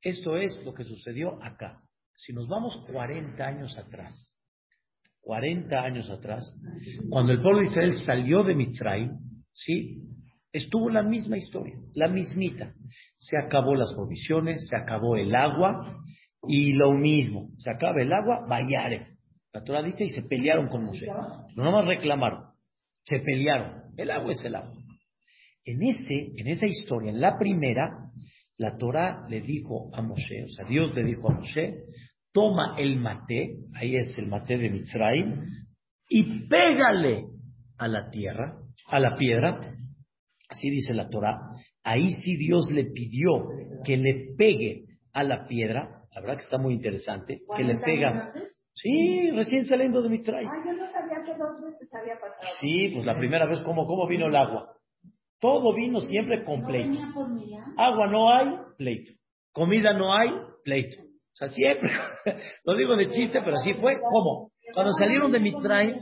Esto 0.01 0.37
es 0.37 0.63
lo 0.63 0.73
que 0.73 0.83
sucedió 0.83 1.43
acá. 1.43 1.81
Si 2.15 2.31
nos 2.33 2.47
vamos 2.47 2.77
40 2.91 3.43
años 3.43 3.77
atrás, 3.77 4.33
40 5.21 5.77
años 5.77 6.09
atrás, 6.09 6.55
cuando 7.09 7.33
el 7.33 7.41
pueblo 7.41 7.59
de 7.59 7.67
Israel 7.67 7.93
salió 8.05 8.43
de 8.43 8.55
Mitzray, 8.55 9.09
¿sí? 9.51 10.01
Estuvo 10.53 10.89
la 10.89 11.03
misma 11.03 11.37
historia, 11.37 11.75
la 11.93 12.07
mismita. 12.07 12.73
Se 13.17 13.37
acabó 13.37 13.75
las 13.75 13.93
provisiones, 13.93 14.65
se 14.69 14.77
acabó 14.77 15.17
el 15.17 15.35
agua 15.35 15.99
y 16.47 16.71
lo 16.73 16.93
mismo. 16.93 17.49
Se 17.57 17.69
acaba 17.71 18.01
el 18.01 18.13
agua, 18.13 18.45
vayare. 18.47 19.17
La 19.51 19.63
Torah 19.63 19.81
dice 19.81 20.05
y 20.05 20.09
se 20.09 20.21
pelearon 20.21 20.69
con 20.69 20.85
Moshe. 20.85 21.07
No 21.07 21.63
nomás 21.63 21.85
reclamaron, 21.85 22.44
se 23.05 23.19
pelearon. 23.19 23.83
El 23.97 24.11
agua 24.11 24.31
es 24.31 24.43
el 24.43 24.55
agua. 24.55 24.75
En, 25.63 25.81
ese, 25.81 26.31
en 26.35 26.47
esa 26.47 26.65
historia, 26.65 27.11
en 27.11 27.21
la 27.21 27.37
primera, 27.37 27.89
la 28.57 28.77
Torah 28.77 29.25
le 29.29 29.41
dijo 29.41 29.89
a 29.93 30.01
Moshe, 30.01 30.43
o 30.43 30.49
sea, 30.49 30.65
Dios 30.67 30.93
le 30.93 31.03
dijo 31.03 31.29
a 31.29 31.35
Moshe, 31.35 31.75
toma 32.31 32.75
el 32.77 32.97
mate, 32.97 33.55
ahí 33.73 33.95
es 33.95 34.15
el 34.17 34.27
mate 34.27 34.57
de 34.57 34.69
Mitzrayim, 34.69 35.41
y 36.09 36.47
pégale 36.47 37.25
a 37.77 37.87
la 37.87 38.09
tierra, 38.09 38.57
a 38.87 38.99
la 38.99 39.17
piedra, 39.17 39.59
así 40.49 40.69
dice 40.69 40.93
la 40.93 41.09
Torah, 41.09 41.39
ahí 41.83 42.11
sí 42.21 42.35
Dios 42.37 42.69
le 42.71 42.85
pidió 42.85 43.47
que 43.83 43.97
le 43.97 44.35
pegue 44.37 44.85
a 45.13 45.23
la 45.23 45.47
piedra, 45.47 46.03
la 46.13 46.21
verdad 46.21 46.35
que 46.35 46.43
está 46.43 46.57
muy 46.57 46.73
interesante, 46.75 47.41
que 47.55 47.63
le 47.63 47.77
pega. 47.77 48.31
Sí, 48.75 49.31
recién 49.31 49.65
saliendo 49.65 50.01
de 50.01 50.09
Mitzrayim. 50.09 50.49
Ay, 50.49 50.59
yo 50.65 50.73
no 50.73 50.87
sabía 50.87 51.23
que 51.23 51.37
dos 51.37 51.61
veces 51.61 51.89
había 51.93 52.15
pasado. 52.15 52.55
Sí, 52.59 52.89
pues 52.93 53.05
la 53.05 53.17
primera 53.17 53.45
vez, 53.45 53.61
¿cómo, 53.61 53.87
cómo 53.87 54.05
vino 54.07 54.27
el 54.27 54.35
agua? 54.35 54.73
Todo 55.39 55.73
vino 55.73 56.01
siempre 56.01 56.43
con 56.43 56.61
¿No 56.61 56.67
pleito. 56.67 56.99
Agua 57.77 58.07
no 58.07 58.33
hay, 58.33 58.55
pleito. 58.77 59.11
Comida 59.53 59.93
no 59.93 60.13
hay, 60.13 60.29
pleito. 60.63 61.01
O 61.01 61.37
sea, 61.37 61.49
siempre, 61.49 61.89
lo 62.63 62.75
digo 62.75 62.95
de 62.95 63.07
chiste, 63.07 63.39
pero 63.43 63.55
así 63.55 63.73
fue. 63.73 63.97
¿Cómo? 63.99 64.51
Cuando 64.73 64.91
salieron 64.93 65.31
de 65.31 65.39
Mitzrayim, 65.39 65.95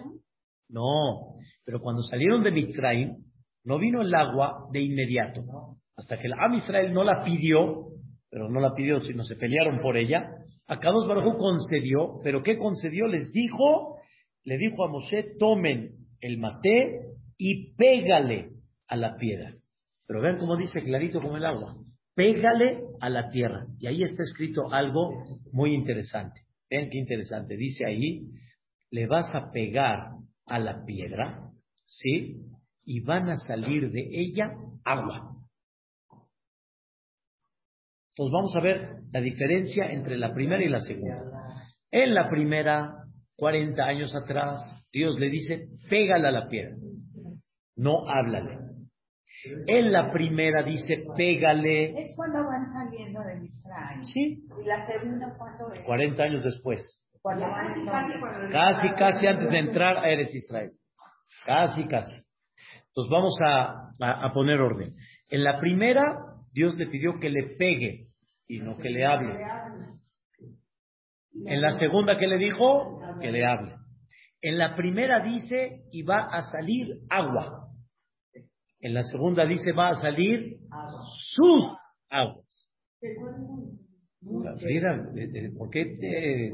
no, 0.69 1.37
pero 1.65 1.79
cuando 1.79 2.01
salieron 2.01 2.43
de 2.43 2.51
Mitzrayim, 2.51 3.17
no 3.63 3.77
vino 3.79 4.01
el 4.01 4.13
agua 4.13 4.67
de 4.71 4.81
inmediato. 4.81 5.43
Hasta 5.95 6.17
que 6.17 6.27
el 6.27 6.33
Am 6.33 6.55
Israel 6.55 6.93
no 6.93 7.03
la 7.03 7.23
pidió, 7.23 7.89
pero 8.29 8.49
no 8.49 8.59
la 8.59 8.73
pidió, 8.73 8.99
sino 8.99 9.23
se 9.23 9.35
pelearon 9.35 9.79
por 9.81 9.97
ella. 9.97 10.27
Akados 10.73 11.07
Baruj 11.07 11.35
Hu 11.35 11.37
concedió, 11.37 12.19
pero 12.23 12.41
¿qué 12.41 12.57
concedió? 12.57 13.07
Les 13.07 13.31
dijo, 13.31 13.97
le 14.43 14.57
dijo 14.57 14.83
a 14.83 14.89
Moshe, 14.89 15.35
tomen 15.37 15.91
el 16.19 16.39
maté 16.39 17.13
y 17.37 17.75
pégale 17.75 18.49
a 18.87 18.95
la 18.95 19.15
piedra. 19.17 19.55
Pero 20.07 20.21
vean 20.21 20.37
cómo 20.37 20.57
dice 20.57 20.81
clarito 20.81 21.21
como 21.21 21.37
el 21.37 21.45
agua. 21.45 21.75
Pégale 22.15 22.81
a 22.99 23.09
la 23.09 23.29
tierra. 23.29 23.67
Y 23.79 23.87
ahí 23.87 24.01
está 24.01 24.23
escrito 24.23 24.71
algo 24.71 25.11
muy 25.51 25.75
interesante. 25.75 26.41
Vean 26.69 26.89
qué 26.89 26.97
interesante. 26.97 27.55
Dice 27.55 27.85
ahí, 27.85 28.29
le 28.89 29.05
vas 29.05 29.33
a 29.35 29.51
pegar 29.51 30.09
a 30.47 30.59
la 30.59 30.85
piedra, 30.85 31.51
¿sí? 31.85 32.41
Y 32.83 33.01
van 33.01 33.29
a 33.29 33.37
salir 33.37 33.91
de 33.91 34.07
ella 34.11 34.55
agua. 34.83 35.32
Entonces 38.15 38.31
vamos 38.33 38.55
a 38.55 38.59
ver 38.61 38.89
la 39.11 39.21
diferencia 39.21 39.91
entre 39.91 40.17
la 40.17 40.33
primera 40.33 40.63
y 40.63 40.69
la 40.69 40.79
segunda. 40.79 41.19
En 41.91 42.13
la 42.13 42.29
primera, 42.29 42.93
40 43.37 43.83
años 43.83 44.15
atrás, 44.15 44.57
Dios 44.91 45.17
le 45.19 45.29
dice, 45.29 45.67
pégale 45.89 46.27
a 46.27 46.31
la 46.31 46.47
piedra, 46.47 46.75
no 47.75 48.07
háblale. 48.09 48.59
En 49.67 49.91
la 49.91 50.11
primera 50.11 50.63
dice, 50.63 51.03
pégale, 51.17 51.89
Es 52.03 52.13
cuando 52.15 52.45
van 52.45 52.65
saliendo 52.67 53.19
de 53.23 53.35
Mitzrayim. 53.41 54.03
sí, 54.03 54.43
Y 54.61 54.65
la 54.65 54.85
segunda, 54.85 55.35
cuando 55.37 55.73
es? 55.73 55.81
40 55.83 56.23
años 56.23 56.43
después. 56.43 57.01
Cuando 57.21 57.45
van 57.47 58.49
Casi, 58.51 58.89
casi 58.91 59.27
antes 59.27 59.49
de 59.49 59.57
entrar 59.59 59.97
a 59.97 60.09
Eretz 60.09 60.33
Israel. 60.35 60.71
Casi, 61.45 61.85
casi. 61.87 62.15
Entonces 62.87 63.11
vamos 63.11 63.37
a, 63.43 63.89
a- 63.99 64.25
a 64.27 64.33
poner 64.33 64.59
orden. 64.61 64.93
En 65.29 65.43
la 65.43 65.59
primera, 65.59 66.15
Dios 66.53 66.77
le 66.77 66.87
pidió 66.87 67.19
que 67.19 67.29
le 67.29 67.55
pegue 67.57 68.07
y 68.47 68.59
no 68.59 68.77
que 68.77 68.89
le 68.89 69.05
hable. 69.05 69.39
En 71.45 71.61
la 71.61 71.71
segunda, 71.79 72.17
¿qué 72.17 72.27
le 72.27 72.37
dijo? 72.37 73.01
Que 73.19 73.31
le 73.31 73.43
hable. 73.43 73.75
En 74.41 74.57
la 74.57 74.75
primera 74.75 75.23
dice, 75.23 75.83
y 75.91 76.03
va 76.03 76.27
a 76.31 76.41
salir 76.43 76.87
agua. 77.09 77.69
En 78.79 78.93
la 78.93 79.03
segunda 79.03 79.45
dice, 79.45 79.71
va 79.71 79.89
a 79.89 79.93
salir 79.95 80.57
sus 81.35 81.75
aguas. 82.09 82.69
Frida, 84.59 85.09
eh, 85.15 85.29
eh, 85.33 85.51
¿por 85.57 85.69
qué 85.69 85.85
te... 85.85 86.51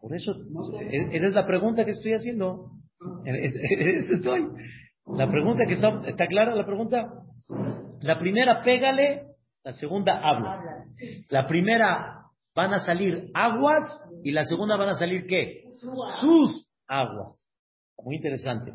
Por 0.00 0.14
eso, 0.14 0.32
eh, 0.80 1.08
esa 1.12 1.26
es 1.26 1.32
la 1.32 1.46
pregunta 1.46 1.84
que 1.84 1.92
estoy 1.92 2.12
haciendo. 2.12 2.70
Eso 3.24 4.12
estoy. 4.12 4.46
La 5.16 5.28
pregunta 5.30 5.64
que 5.66 5.74
está, 5.74 6.02
¿está 6.06 6.26
clara 6.26 6.54
la 6.54 6.66
pregunta? 6.66 7.08
La 8.00 8.18
primera, 8.18 8.62
pégale, 8.62 9.26
la 9.64 9.72
segunda, 9.72 10.20
habla. 10.20 10.84
La 11.28 11.46
primera, 11.46 12.18
van 12.58 12.74
a 12.74 12.80
salir 12.80 13.30
aguas 13.34 13.84
y 14.24 14.32
la 14.32 14.42
segunda 14.42 14.76
van 14.76 14.88
a 14.88 14.94
salir 14.94 15.26
¿qué? 15.28 15.62
Sus 16.20 16.66
aguas. 16.88 17.40
Muy 18.02 18.16
interesante. 18.16 18.72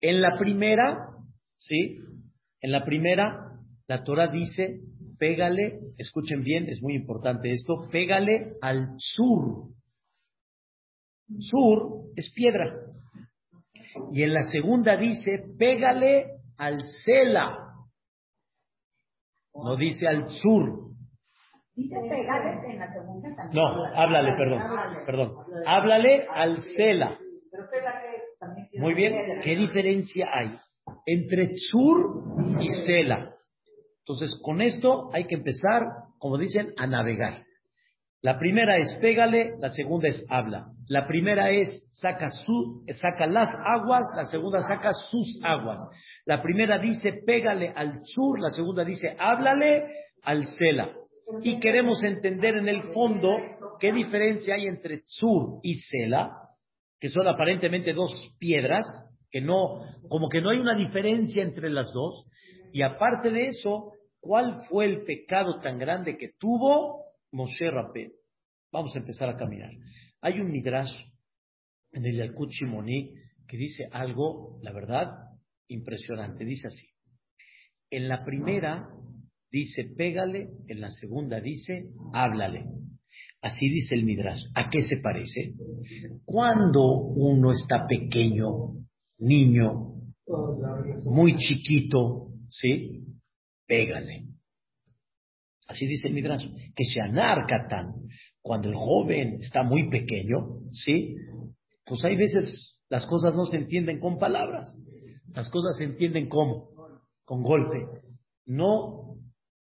En 0.00 0.22
la 0.22 0.38
primera, 0.38 1.08
¿sí? 1.56 1.98
En 2.62 2.72
la 2.72 2.86
primera, 2.86 3.52
la 3.86 4.02
Torah 4.02 4.28
dice, 4.28 4.80
pégale, 5.18 5.80
escuchen 5.98 6.42
bien, 6.42 6.68
es 6.70 6.80
muy 6.82 6.94
importante 6.94 7.50
esto, 7.50 7.86
pégale 7.90 8.54
al 8.62 8.94
sur. 8.96 9.68
Sur 11.38 12.04
es 12.16 12.32
piedra. 12.34 12.72
Y 14.10 14.22
en 14.22 14.32
la 14.32 14.42
segunda 14.44 14.96
dice, 14.96 15.44
pégale 15.58 16.28
al 16.56 16.82
Sela. 17.04 17.71
No 19.54 19.76
dice 19.76 20.08
al 20.08 20.28
sur. 20.28 20.92
Dice 21.74 21.96
pegales 22.08 22.62
en 22.68 22.78
la 22.78 22.92
segunda 22.92 23.34
también. 23.34 23.62
No, 23.62 23.84
háblale, 23.94 24.32
perdón. 24.36 24.62
Perdón. 25.06 25.34
Háblale 25.66 26.26
al 26.34 26.62
Sela. 26.76 27.18
Pero 27.50 27.64
sé 27.64 27.80
la 27.82 27.92
que 28.00 28.16
es 28.16 28.38
también. 28.38 28.68
tiene 28.70 28.84
Muy 28.84 28.94
bien. 28.94 29.14
¿Qué 29.42 29.56
diferencia 29.56 30.28
hay 30.32 30.56
entre 31.06 31.56
Sur 31.56 32.24
y 32.60 32.68
Sela? 32.86 33.34
Entonces, 34.00 34.38
con 34.42 34.60
esto 34.60 35.10
hay 35.12 35.26
que 35.26 35.36
empezar, 35.36 35.82
como 36.18 36.36
dicen, 36.36 36.72
a 36.76 36.86
navegar. 36.86 37.44
La 38.20 38.38
primera 38.38 38.76
es 38.76 38.96
pégale, 39.00 39.54
la 39.58 39.70
segunda 39.70 40.08
es 40.08 40.24
habla. 40.28 40.66
La 40.92 41.06
primera 41.06 41.50
es 41.50 41.82
saca, 41.88 42.28
las 43.26 43.48
aguas, 43.64 44.02
la 44.14 44.24
segunda 44.24 44.60
saca 44.60 44.90
sus 45.08 45.40
aguas. 45.42 45.78
La 46.26 46.42
primera 46.42 46.78
dice 46.78 47.14
pégale 47.24 47.72
al 47.74 48.02
sur, 48.04 48.38
la 48.38 48.50
segunda 48.50 48.84
dice 48.84 49.16
háblale 49.18 49.86
al 50.22 50.48
Sela. 50.48 50.92
Y 51.42 51.58
queremos 51.60 52.02
entender 52.02 52.56
en 52.56 52.68
el 52.68 52.92
fondo 52.92 53.30
qué 53.80 53.90
diferencia 53.90 54.54
hay 54.54 54.66
entre 54.66 55.00
sur 55.06 55.60
y 55.62 55.76
Sela, 55.76 56.30
que 57.00 57.08
son 57.08 57.26
aparentemente 57.26 57.94
dos 57.94 58.12
piedras, 58.38 58.84
que 59.30 59.40
no, 59.40 59.80
como 60.10 60.28
que 60.28 60.42
no 60.42 60.50
hay 60.50 60.58
una 60.58 60.76
diferencia 60.76 61.42
entre 61.42 61.70
las 61.70 61.90
dos. 61.94 62.26
Y 62.70 62.82
aparte 62.82 63.30
de 63.30 63.46
eso, 63.46 63.92
¿cuál 64.20 64.66
fue 64.68 64.84
el 64.84 65.04
pecado 65.04 65.58
tan 65.60 65.78
grande 65.78 66.18
que 66.18 66.32
tuvo 66.38 67.06
Moshe 67.30 67.70
Rabbeinu? 67.70 68.12
Vamos 68.70 68.94
a 68.94 68.98
empezar 68.98 69.30
a 69.30 69.38
caminar. 69.38 69.70
Hay 70.22 70.40
un 70.40 70.50
midrash 70.50 70.92
en 71.92 72.06
el 72.06 72.16
Yalkut 72.16 72.50
Shimoni 72.50 73.12
que 73.46 73.56
dice 73.56 73.88
algo, 73.90 74.58
la 74.62 74.72
verdad, 74.72 75.08
impresionante. 75.68 76.44
Dice 76.44 76.68
así. 76.68 76.86
En 77.90 78.08
la 78.08 78.24
primera 78.24 78.88
dice 79.50 79.84
pégale, 79.96 80.48
en 80.68 80.80
la 80.80 80.88
segunda 80.88 81.40
dice 81.40 81.90
háblale. 82.14 82.64
Así 83.42 83.68
dice 83.68 83.96
el 83.96 84.04
midrash. 84.04 84.40
¿A 84.54 84.70
qué 84.70 84.82
se 84.82 84.96
parece? 85.02 85.54
Cuando 86.24 86.84
uno 86.84 87.50
está 87.50 87.86
pequeño, 87.86 88.76
niño, 89.18 89.92
muy 91.04 91.36
chiquito, 91.36 92.28
¿sí? 92.48 93.04
Pégale. 93.66 94.28
Así 95.66 95.86
dice 95.86 96.08
el 96.08 96.14
Midrash. 96.14 96.46
Que 96.74 96.84
se 96.84 97.00
anarcatan 97.00 97.94
cuando 98.42 98.68
el 98.68 98.74
joven 98.74 99.38
está 99.40 99.62
muy 99.62 99.88
pequeño, 99.88 100.60
¿sí? 100.72 101.16
Pues 101.86 102.04
hay 102.04 102.16
veces 102.16 102.72
las 102.88 103.06
cosas 103.06 103.34
no 103.34 103.46
se 103.46 103.56
entienden 103.56 104.00
con 104.00 104.18
palabras. 104.18 104.76
Las 105.32 105.48
cosas 105.48 105.78
se 105.78 105.84
entienden 105.84 106.28
como, 106.28 106.68
con 107.24 107.42
golpe. 107.42 107.86
No, 108.44 109.16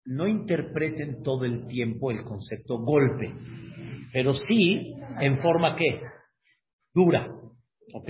no 0.05 0.29
interpreten 0.29 1.23
todo 1.23 1.45
el 1.45 1.67
tiempo 1.67 2.11
el 2.11 2.25
concepto 2.25 2.79
golpe, 2.79 3.33
pero 4.13 4.35
sí 4.35 4.95
en 5.21 5.39
forma 5.41 5.77
que 5.77 6.03
dura, 6.93 7.27
¿ok? 7.95 8.09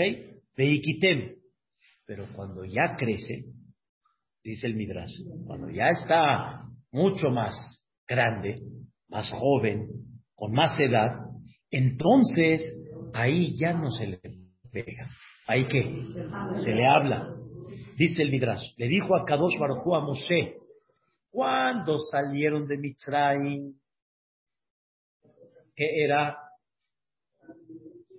De 0.57 0.65
iquitem. 0.65 1.37
Pero 2.05 2.27
cuando 2.35 2.65
ya 2.65 2.97
crece, 2.97 3.45
dice 4.43 4.67
el 4.67 4.75
Midrash, 4.75 5.13
cuando 5.47 5.71
ya 5.71 5.91
está 5.91 6.65
mucho 6.91 7.31
más 7.31 7.55
grande, 8.09 8.61
más 9.09 9.31
joven, 9.31 9.89
con 10.37 10.53
más 10.53 10.79
edad, 10.79 11.11
entonces 11.71 12.63
ahí 13.15 13.57
ya 13.57 13.73
no 13.73 13.91
se 13.91 14.07
le 14.07 14.21
pega. 14.71 15.09
Ahí 15.49 15.67
que 15.67 16.05
se 16.63 16.73
le 16.73 16.87
habla. 16.87 17.35
Dice 17.97 18.23
el 18.23 18.31
Midrash, 18.31 18.63
le 18.77 18.89
dijo 18.89 19.17
a 19.17 19.25
Kadosh 19.25 19.59
Baruj 19.59 19.95
a 19.95 20.01
Moshe, 20.01 20.57
cuando 21.31 21.99
salieron 21.99 22.67
de 22.67 22.77
Mitzrayim, 22.77 23.75
que 25.75 26.05
era 26.05 26.37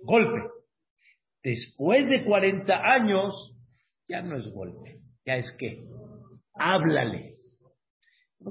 golpe. 0.02 0.50
Después 1.42 2.08
de 2.08 2.24
40 2.24 2.74
años, 2.74 3.56
ya 4.08 4.22
no 4.22 4.36
es 4.36 4.50
golpe, 4.50 5.00
ya 5.24 5.36
es 5.36 5.54
que, 5.58 5.84
háblale. 6.54 7.37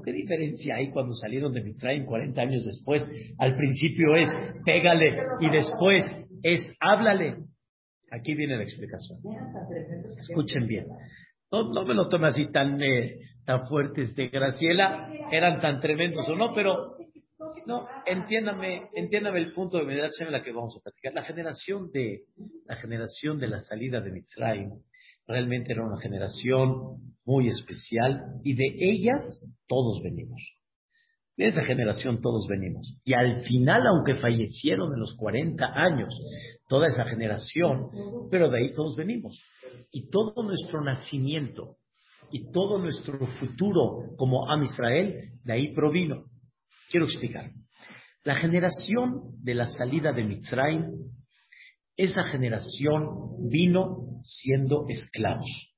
¿Qué 0.04 0.12
diferencia 0.12 0.76
hay 0.76 0.90
cuando 0.90 1.12
salieron 1.14 1.52
de 1.52 1.62
Mitzrayim 1.62 2.04
40 2.04 2.40
años 2.40 2.64
después? 2.64 3.08
Al 3.38 3.56
principio 3.56 4.14
es 4.16 4.30
pégale 4.64 5.18
y 5.40 5.50
después 5.50 6.04
es 6.42 6.62
háblale. 6.80 7.36
Aquí 8.10 8.34
viene 8.34 8.56
la 8.56 8.62
explicación. 8.62 9.18
Escuchen 10.18 10.66
bien. 10.66 10.86
No, 11.50 11.84
me 11.84 11.94
lo 11.94 12.08
tome 12.08 12.28
así 12.28 12.50
tan, 12.52 12.80
eh, 12.82 13.18
tan 13.44 13.66
fuertes 13.66 14.14
de 14.14 14.28
Graciela, 14.28 15.10
eran 15.32 15.60
tan 15.60 15.80
tremendos 15.80 16.28
o 16.28 16.36
no, 16.36 16.54
pero 16.54 16.86
no, 17.66 17.86
entiéndame, 18.04 18.88
entiéndame 18.94 19.38
el 19.38 19.52
punto 19.52 19.78
de 19.78 19.84
meditación 19.84 20.28
en 20.28 20.32
la 20.32 20.42
que 20.42 20.52
vamos 20.52 20.76
a 20.76 20.82
platicar. 20.82 21.14
La 21.14 21.24
generación 21.24 21.90
de 21.90 22.24
la 22.66 22.76
generación 22.76 23.38
de 23.38 23.48
la 23.48 23.58
salida 23.60 24.00
de 24.00 24.12
Mitzrayim 24.12 24.70
realmente 25.28 25.72
era 25.72 25.84
una 25.84 26.00
generación 26.00 27.14
muy 27.24 27.48
especial 27.48 28.40
y 28.42 28.54
de 28.54 28.74
ellas 28.80 29.22
todos 29.68 30.02
venimos. 30.02 30.40
De 31.36 31.46
esa 31.46 31.62
generación 31.62 32.20
todos 32.20 32.48
venimos. 32.48 32.96
Y 33.04 33.14
al 33.14 33.42
final, 33.42 33.86
aunque 33.86 34.14
fallecieron 34.14 34.92
en 34.94 34.98
los 34.98 35.14
40 35.14 35.64
años, 35.66 36.18
toda 36.68 36.88
esa 36.88 37.04
generación, 37.04 37.90
pero 38.30 38.50
de 38.50 38.58
ahí 38.58 38.72
todos 38.72 38.96
venimos. 38.96 39.40
Y 39.92 40.08
todo 40.10 40.42
nuestro 40.42 40.82
nacimiento 40.82 41.76
y 42.32 42.50
todo 42.50 42.78
nuestro 42.78 43.18
futuro 43.38 44.16
como 44.16 44.50
Am 44.50 44.64
Israel, 44.64 45.30
de 45.44 45.52
ahí 45.52 45.74
provino. 45.74 46.24
Quiero 46.90 47.06
explicar. 47.06 47.52
La 48.24 48.34
generación 48.34 49.36
de 49.42 49.54
la 49.54 49.66
salida 49.68 50.12
de 50.12 50.24
Mitzrayim, 50.24 50.86
esa 51.98 52.22
generación 52.30 53.50
vino 53.50 54.20
siendo 54.22 54.86
esclavos. 54.88 55.74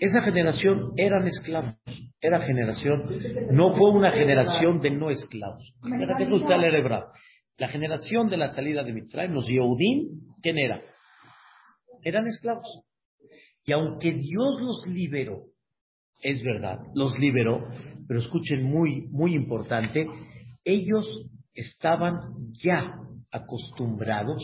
Esa 0.00 0.22
generación 0.22 0.94
eran 0.96 1.26
esclavos. 1.26 1.76
Era 2.20 2.40
generación, 2.40 3.04
no 3.50 3.74
fue 3.74 3.90
una 3.90 4.12
generación 4.12 4.80
de 4.80 4.90
no 4.90 5.10
esclavos. 5.10 5.74
La 7.58 7.68
generación 7.68 8.30
de 8.30 8.36
la 8.38 8.48
salida 8.48 8.82
de 8.82 8.94
Mitzrayim, 8.94 9.34
los 9.34 9.46
Yehudim, 9.46 10.36
¿quién 10.40 10.58
era? 10.58 10.80
Eran 12.02 12.26
esclavos. 12.26 12.84
Y 13.64 13.72
aunque 13.72 14.12
Dios 14.12 14.58
los 14.60 14.86
liberó, 14.86 15.44
es 16.20 16.42
verdad, 16.42 16.78
los 16.94 17.18
liberó, 17.18 17.68
pero 18.08 18.20
escuchen 18.20 18.62
muy, 18.62 19.08
muy 19.10 19.34
importante, 19.34 20.06
ellos 20.64 21.06
estaban 21.54 22.20
ya 22.52 22.96
acostumbrados 23.32 24.42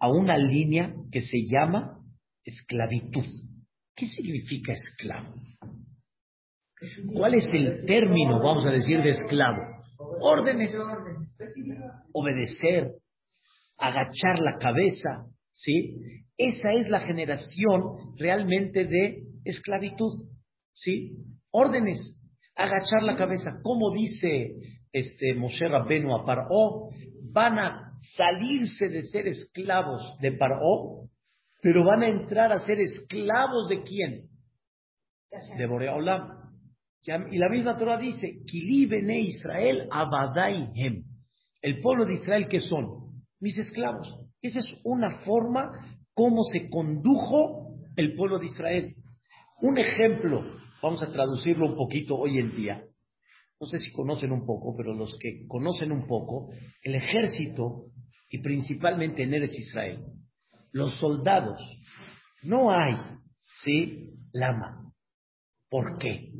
a 0.00 0.08
una 0.08 0.36
línea 0.36 0.94
que 1.12 1.20
se 1.20 1.38
llama 1.46 2.00
esclavitud. 2.44 3.26
¿Qué 3.94 4.06
significa 4.06 4.72
esclavo? 4.72 5.34
¿Cuál 7.12 7.34
es 7.34 7.52
el 7.52 7.84
término, 7.84 8.42
vamos 8.42 8.64
a 8.64 8.70
decir, 8.70 9.02
de 9.02 9.10
esclavo? 9.10 9.58
Órdenes. 10.20 10.74
Obedecer, 12.12 12.92
agachar 13.76 14.38
la 14.38 14.56
cabeza, 14.56 15.26
¿sí? 15.50 15.96
Esa 16.38 16.72
es 16.72 16.88
la 16.88 17.00
generación 17.00 18.14
realmente 18.16 18.86
de 18.86 19.22
esclavitud, 19.44 20.12
¿sí? 20.72 21.18
Órdenes, 21.50 22.18
agachar 22.56 23.02
la 23.02 23.16
cabeza. 23.16 23.60
Como 23.62 23.92
dice 23.92 24.54
este 24.92 25.34
Moshe 25.34 25.68
Rabbenu 25.68 26.16
a 26.16 26.24
Paró, 26.24 26.88
van 27.30 27.58
a 27.58 27.89
salirse 28.00 28.88
de 28.88 29.02
ser 29.02 29.28
esclavos 29.28 30.16
de 30.20 30.32
Paró, 30.32 31.08
pero 31.62 31.84
van 31.84 32.02
a 32.02 32.08
entrar 32.08 32.52
a 32.52 32.58
ser 32.60 32.80
esclavos 32.80 33.68
de 33.68 33.82
quién? 33.82 34.28
De 35.56 35.66
Boreolam. 35.66 36.40
Y 37.30 37.38
la 37.38 37.48
misma 37.48 37.76
Torah 37.76 37.98
dice, 37.98 38.42
Kili 38.46 38.86
bene 38.86 39.20
Israel 39.20 39.88
hem. 40.74 41.04
El 41.62 41.80
pueblo 41.80 42.06
de 42.06 42.14
Israel, 42.14 42.48
¿qué 42.48 42.60
son? 42.60 43.22
Mis 43.38 43.56
esclavos. 43.58 44.14
Esa 44.42 44.60
es 44.60 44.70
una 44.84 45.20
forma 45.24 45.70
como 46.14 46.44
se 46.44 46.68
condujo 46.68 47.76
el 47.96 48.14
pueblo 48.16 48.38
de 48.38 48.46
Israel. 48.46 48.96
Un 49.60 49.78
ejemplo, 49.78 50.42
vamos 50.82 51.02
a 51.02 51.12
traducirlo 51.12 51.66
un 51.66 51.76
poquito 51.76 52.16
hoy 52.16 52.38
en 52.38 52.56
día. 52.56 52.82
No 53.60 53.66
sé 53.66 53.78
si 53.78 53.92
conocen 53.92 54.32
un 54.32 54.46
poco, 54.46 54.74
pero 54.74 54.94
los 54.94 55.18
que 55.18 55.46
conocen 55.46 55.92
un 55.92 56.06
poco, 56.06 56.50
el 56.82 56.94
ejército, 56.94 57.84
y 58.30 58.38
principalmente 58.38 59.24
en 59.24 59.34
Eretz 59.34 59.58
Israel, 59.58 60.04
los 60.72 60.94
soldados, 61.00 61.60
no 62.44 62.70
hay, 62.70 62.94
¿sí? 63.64 64.14
Lama. 64.32 64.92
¿Por 65.68 65.98
qué? 65.98 66.30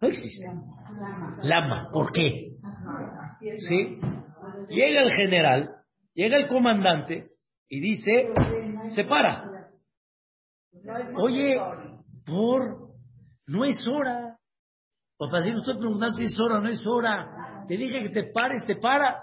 No 0.00 0.08
existe. 0.08 0.46
Lama, 1.42 1.90
¿por 1.92 2.12
qué? 2.12 2.56
¿Sí? 3.58 4.00
Llega 4.68 5.02
el 5.02 5.10
general, 5.10 5.76
llega 6.14 6.36
el 6.36 6.46
comandante 6.46 7.30
y 7.68 7.80
dice, 7.80 8.32
se 8.90 9.04
para. 9.04 9.70
Oye, 11.16 11.56
por, 12.24 12.92
no 13.48 13.64
es 13.64 13.76
hora. 13.86 14.38
Papá, 15.18 15.42
si 15.42 15.50
no 15.50 15.58
estoy 15.58 15.78
preguntando 15.78 16.16
si 16.16 16.24
es 16.24 16.38
hora 16.38 16.58
o 16.58 16.60
no 16.60 16.68
es 16.68 16.84
hora. 16.86 17.64
Te 17.66 17.76
dije 17.76 18.04
que 18.04 18.10
te 18.10 18.32
pares, 18.32 18.64
te 18.66 18.76
para. 18.76 19.20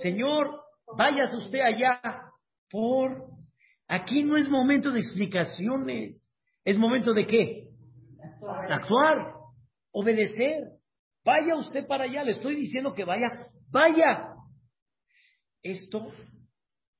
Señor, 0.00 0.61
váyase 0.96 1.36
usted 1.36 1.60
allá. 1.60 2.00
Por, 2.70 3.26
aquí 3.88 4.22
no 4.22 4.36
es 4.36 4.48
momento 4.48 4.90
de 4.90 5.00
explicaciones. 5.00 6.20
¿Es 6.64 6.78
momento 6.78 7.12
de 7.12 7.26
qué? 7.26 7.68
Actuar, 8.68 9.34
obedecer. 9.92 10.60
Vaya 11.24 11.56
usted 11.56 11.86
para 11.86 12.04
allá, 12.04 12.24
le 12.24 12.32
estoy 12.32 12.56
diciendo 12.56 12.94
que 12.94 13.04
vaya, 13.04 13.28
vaya. 13.70 14.34
Esto 15.62 16.12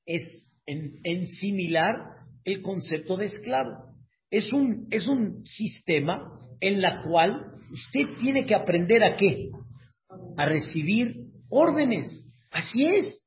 es 0.06 0.48
en, 0.66 1.26
similar 1.26 1.94
el 2.44 2.62
concepto 2.62 3.16
de 3.16 3.26
esclavo. 3.26 3.70
Es 4.30 4.52
un, 4.52 4.86
es 4.90 5.06
un 5.06 5.44
sistema 5.44 6.38
en 6.60 6.80
la 6.80 7.02
cual 7.02 7.52
usted 7.72 8.18
tiene 8.20 8.46
que 8.46 8.54
aprender 8.54 9.02
a 9.02 9.16
qué? 9.16 9.50
A 10.36 10.46
recibir 10.46 11.16
órdenes. 11.48 12.06
Así 12.50 12.84
es. 12.84 13.21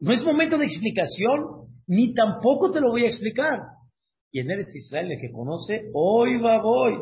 No 0.00 0.12
es 0.12 0.24
momento 0.24 0.56
de 0.56 0.64
explicación, 0.64 1.68
ni 1.86 2.14
tampoco 2.14 2.70
te 2.70 2.80
lo 2.80 2.90
voy 2.90 3.04
a 3.04 3.08
explicar. 3.08 3.60
Y 4.32 4.40
en 4.40 4.50
Eretz 4.50 4.74
Israel, 4.74 5.12
el 5.12 5.20
que 5.20 5.30
conoce, 5.30 5.90
hoy 5.92 6.40
va 6.40 6.62
voy. 6.62 6.94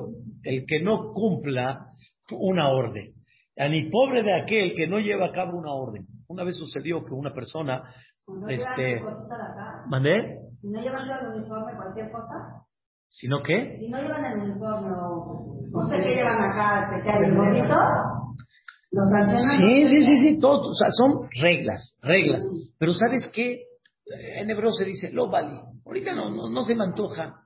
El 0.43 0.65
que 0.67 0.81
no 0.83 1.13
cumpla 1.13 1.87
una 2.33 2.71
orden. 2.71 3.15
A 3.57 3.69
ni 3.69 3.89
pobre 3.91 4.23
de 4.23 4.41
aquel 4.41 4.75
que 4.75 4.87
no 4.87 4.99
lleva 4.99 5.27
a 5.27 5.33
cabo 5.33 5.59
una 5.59 5.73
orden. 5.73 6.07
Una 6.29 6.45
vez 6.45 6.57
sucedió 6.57 7.05
que 7.05 7.15
una 7.15 7.33
persona 7.33 7.83
no 8.27 8.49
este, 8.49 9.01
¿Mandé? 9.89 10.39
Si 10.61 10.69
no 10.69 10.81
llevan 10.81 11.09
el 11.09 11.39
uniforme, 11.39 11.75
cualquier 11.77 12.11
cosa. 12.11 12.67
¿Si 13.09 13.27
no 13.27 13.43
qué? 13.43 13.79
Si 13.79 13.89
no 13.89 14.01
llevan 14.01 14.25
el 14.25 14.39
uniforme, 14.41 14.89
no 14.91 15.87
sé 15.89 15.97
qué 16.03 16.15
llevan 16.17 16.43
acá, 16.43 16.91
especial, 16.91 17.25
el 17.25 17.37
bonito. 17.37 17.75
Los 18.91 19.11
sí, 19.59 19.85
sí, 19.85 20.03
sí, 20.03 20.17
sí, 20.17 20.39
todo, 20.41 20.71
o 20.71 20.75
sea, 20.75 20.89
son 20.91 21.29
reglas, 21.41 21.97
reglas. 22.01 22.43
Pero 22.79 22.93
¿sabes 22.95 23.29
qué? 23.35 23.65
En 24.07 24.49
hebreo 24.49 24.73
se 24.73 24.85
dice, 24.85 25.11
lo 25.11 25.29
vale. 25.29 25.61
Ahorita 25.85 26.15
no, 26.15 26.31
no, 26.31 26.49
no 26.49 26.63
se 26.63 26.75
me 26.75 26.85
antoja. 26.85 27.45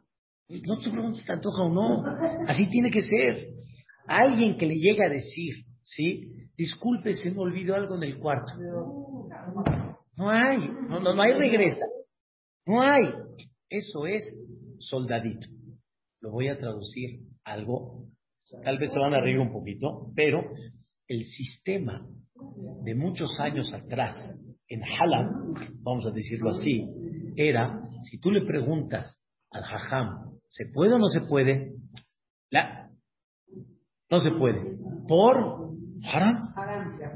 No 0.48 0.78
te 0.78 0.90
preguntes 0.90 1.20
si 1.20 1.26
te 1.26 1.32
antoja 1.32 1.62
o 1.62 1.70
no. 1.70 2.04
Así 2.46 2.68
tiene 2.68 2.90
que 2.90 3.02
ser. 3.02 3.48
Alguien 4.06 4.56
que 4.56 4.66
le 4.66 4.76
llegue 4.76 5.04
a 5.04 5.08
decir, 5.08 5.64
¿sí? 5.82 6.32
Disculpe, 6.56 7.14
se 7.14 7.30
me 7.30 7.40
olvidó 7.40 7.74
algo 7.74 7.96
en 7.96 8.04
el 8.04 8.18
cuarto. 8.18 8.52
No 10.16 10.30
hay, 10.30 10.58
no, 10.58 11.00
no, 11.00 11.14
no 11.14 11.22
hay 11.22 11.32
regresa. 11.32 11.86
No 12.66 12.82
hay. 12.82 13.12
Eso 13.68 14.06
es 14.06 14.32
soldadito. 14.78 15.48
Lo 16.20 16.30
voy 16.30 16.48
a 16.48 16.58
traducir 16.58 17.20
algo, 17.44 18.04
tal 18.62 18.78
vez 18.78 18.92
se 18.92 18.98
van 18.98 19.14
a 19.14 19.20
reír 19.20 19.38
un 19.38 19.52
poquito, 19.52 20.12
pero 20.14 20.44
el 21.12 21.24
sistema 21.24 22.06
de 22.84 22.94
muchos 22.94 23.38
años 23.38 23.72
atrás 23.74 24.18
en 24.68 24.82
Halab, 24.82 25.30
vamos 25.82 26.06
a 26.06 26.10
decirlo 26.10 26.50
así, 26.50 26.88
era, 27.36 27.82
si 28.02 28.18
tú 28.18 28.30
le 28.30 28.46
preguntas 28.46 29.22
al 29.50 29.62
hajam, 29.62 30.38
¿se 30.48 30.66
puede 30.72 30.94
o 30.94 30.98
no 30.98 31.08
se 31.08 31.20
puede? 31.22 31.74
La, 32.50 32.88
no 34.10 34.20
se 34.20 34.30
puede. 34.30 34.76
¿Por? 35.06 35.62
Haram. 36.04 36.38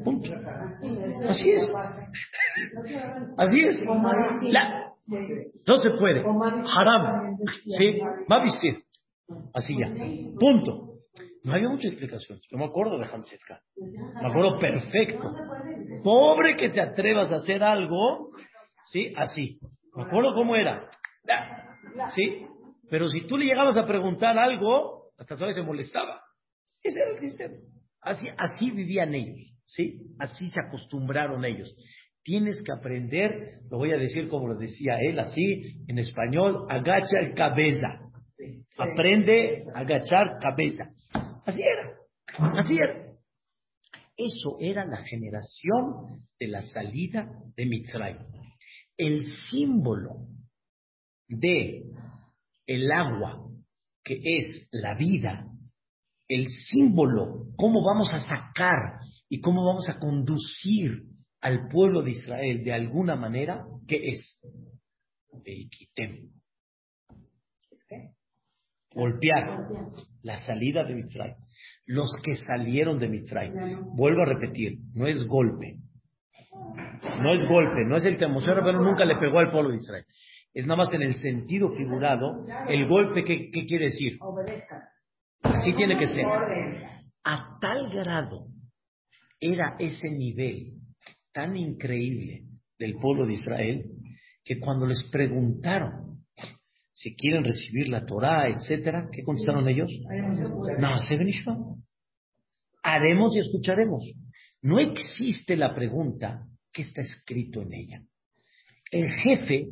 Punto. 0.05 0.31
Así 1.29 1.51
es. 1.51 1.73
Así 3.37 3.61
es. 3.61 3.85
no 5.67 5.77
se 5.77 5.91
puede. 5.99 6.21
Haram. 6.21 7.37
¿Sí? 7.65 7.99
Va 8.31 8.37
a 8.37 8.45
vestir. 8.45 8.83
Así 9.55 9.75
ya. 9.79 9.93
Punto. 10.39 10.96
No 11.47 11.55
había 11.55 11.69
mucha 11.69 11.87
explicación. 11.87 12.41
Yo 12.51 12.59
me 12.59 12.65
acuerdo 12.65 12.99
de 12.99 13.07
Hamsetka. 13.07 13.61
Me 13.77 14.29
acuerdo 14.29 14.59
perfecto. 14.59 15.31
Pobre 16.03 16.57
que 16.57 16.71
te 16.71 16.81
atrevas 16.81 17.31
a 17.31 17.37
hacer 17.37 17.63
algo, 17.63 18.31
¿sí? 18.91 19.13
Así. 19.17 19.61
Me 19.95 20.03
acuerdo 20.03 20.35
cómo 20.35 20.57
era. 20.57 20.89
¿Sí? 22.17 22.45
Pero 22.91 23.07
si 23.07 23.29
tú 23.29 23.39
le 23.39 23.45
llegabas 23.45 23.77
a 23.77 23.87
preguntar 23.87 24.37
algo, 24.37 25.13
hasta 25.17 25.37
todavía 25.37 25.55
se 25.55 25.63
molestaba. 25.63 26.21
Ese 26.83 26.99
era 26.99 27.11
el 27.11 27.19
sistema. 27.21 27.55
Así, 28.01 28.27
así 28.37 28.73
vivían 28.73 29.15
ellos. 29.15 29.55
¿Sí? 29.67 30.01
Así 30.19 30.51
se 30.51 30.61
acostumbraron 30.61 31.45
ellos. 31.45 31.77
Tienes 32.25 32.61
que 32.61 32.73
aprender, 32.73 33.61
lo 33.71 33.79
voy 33.79 33.93
a 33.93 33.99
decir 33.99 34.29
como 34.29 34.49
lo 34.49 34.59
decía 34.59 34.99
él, 35.01 35.21
así, 35.21 35.85
en 35.87 35.99
español, 35.99 36.67
agacha 36.69 37.21
el 37.21 37.35
cabeza. 37.35 38.01
Aprende 38.77 39.63
a 39.77 39.81
agachar 39.81 40.39
cabeza. 40.41 40.91
Así 41.47 41.63
era, 41.63 41.97
así 42.59 42.75
era. 42.75 43.07
Eso 44.17 44.57
era 44.59 44.85
la 44.85 45.05
generación 45.05 46.27
de 46.41 46.49
la 46.49 46.63
salida 46.63 47.31
de 47.57 47.67
Mitzray. 47.67 48.17
El 48.97 49.25
símbolo 49.49 50.27
de 51.29 51.85
el 52.67 52.91
agua, 52.91 53.49
que 54.03 54.19
es 54.25 54.69
la 54.73 54.95
vida, 54.95 55.47
el 56.29 56.49
símbolo, 56.49 57.47
cómo 57.57 57.85
vamos 57.85 58.13
a 58.13 58.21
sacar 58.21 58.99
y 59.29 59.41
cómo 59.41 59.65
vamos 59.65 59.89
a 59.89 60.01
conducir 60.01 61.05
al 61.41 61.69
pueblo 61.69 62.03
de 62.03 62.11
Israel 62.11 62.65
de 62.65 62.73
alguna 62.73 63.15
manera, 63.15 63.65
¿qué 63.87 64.09
es? 64.09 64.37
Beikitem 65.45 66.36
golpear 68.97 69.69
la 70.23 70.39
salida 70.39 70.83
de 70.85 70.95
Mitzray. 70.95 71.35
Los 71.87 72.11
que 72.25 72.35
salieron 72.35 72.99
de 72.99 73.09
Mitzray. 73.09 73.53
Vuelvo 73.95 74.23
a 74.23 74.27
repetir, 74.27 74.79
no 74.95 75.07
es 75.07 75.25
golpe. 75.27 75.77
No 77.21 77.33
es 77.35 77.47
golpe, 77.47 77.85
no 77.87 77.97
es 77.97 78.05
el 78.07 78.19
que 78.19 78.27
Moshe 78.27 78.53
pero 78.53 78.83
nunca 78.83 79.05
le 79.05 79.17
pegó 79.17 79.39
al 79.39 79.51
pueblo 79.51 79.71
de 79.71 79.77
Israel. 79.77 80.05
Es 80.53 80.67
nada 80.67 80.79
más 80.79 80.93
en 80.93 81.03
el 81.03 81.15
sentido 81.17 81.71
figurado, 81.71 82.47
el 82.69 82.89
golpe, 82.89 83.23
¿qué, 83.25 83.51
qué 83.51 83.67
quiere 83.67 83.87
decir? 83.87 84.19
Así 85.43 85.75
tiene 85.75 85.99
que 85.99 86.07
ser. 86.07 86.25
A 87.25 87.59
tal 87.61 87.91
grado 87.91 88.47
era 89.39 89.77
ese 89.79 90.11
nivel 90.11 90.73
tan 91.33 91.57
increíble 91.57 92.45
del 92.79 92.95
pueblo 92.95 93.27
de 93.27 93.35
Israel 93.35 93.85
que 94.43 94.59
cuando 94.59 94.87
les 94.87 95.05
preguntaron 95.13 96.06
si 97.07 97.15
quieren 97.15 97.45
recibir 97.45 97.89
la 97.89 98.05
Torah, 98.05 98.49
etcétera, 98.49 99.09
¿qué 99.13 99.23
contestaron 99.23 99.69
ellos? 99.69 99.93
No, 100.81 100.99
se 101.07 101.17
Haremos 102.83 103.37
y 103.37 103.39
escucharemos. 103.39 104.03
No 104.63 104.81
existe 104.81 105.57
la 105.57 105.73
pregunta 105.73 106.47
¿qué 106.73 106.83
está 106.83 107.03
escrito 107.03 107.63
en 107.63 107.75
ella? 107.75 108.03
El 108.91 109.09
jefe, 109.09 109.69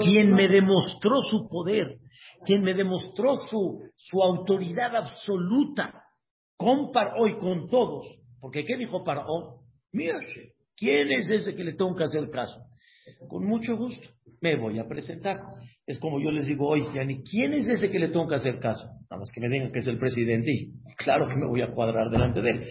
quien 0.00 0.32
me 0.32 0.48
demostró 0.48 1.20
su 1.20 1.46
poder, 1.46 1.98
quien 2.46 2.62
me 2.62 2.72
demostró 2.72 3.36
su, 3.36 3.82
su 3.94 4.22
autoridad 4.22 4.96
absoluta 4.96 6.04
con 6.56 6.90
Paró 6.90 7.28
y 7.28 7.36
con 7.36 7.68
todos, 7.68 8.06
porque 8.40 8.64
¿qué 8.64 8.78
dijo 8.78 9.04
Paró? 9.04 9.60
Mira, 9.92 10.18
¿quién 10.74 11.12
es 11.12 11.30
ese 11.30 11.54
que 11.54 11.64
le 11.64 11.74
tengo 11.74 11.94
que 11.94 12.04
hacer 12.04 12.30
caso? 12.30 12.64
Con 13.28 13.44
mucho 13.44 13.76
gusto 13.76 14.08
me 14.40 14.56
voy 14.56 14.78
a 14.78 14.86
presentar. 14.86 15.38
Es 15.86 16.00
como 16.00 16.18
yo 16.18 16.32
les 16.32 16.46
digo 16.46 16.68
hoy, 16.68 16.84
Yani, 16.94 17.22
¿quién 17.22 17.52
es 17.52 17.68
ese 17.68 17.88
que 17.88 18.00
le 18.00 18.08
tengo 18.08 18.26
que 18.26 18.34
hacer 18.34 18.58
caso? 18.58 18.84
Nada 19.08 19.20
más 19.20 19.30
que 19.32 19.40
me 19.40 19.48
digan 19.48 19.70
que 19.70 19.78
es 19.78 19.86
el 19.86 19.98
presidente 19.98 20.50
y 20.50 20.72
claro 20.98 21.28
que 21.28 21.36
me 21.36 21.46
voy 21.46 21.62
a 21.62 21.72
cuadrar 21.72 22.10
delante 22.10 22.42
de 22.42 22.50
él. 22.50 22.68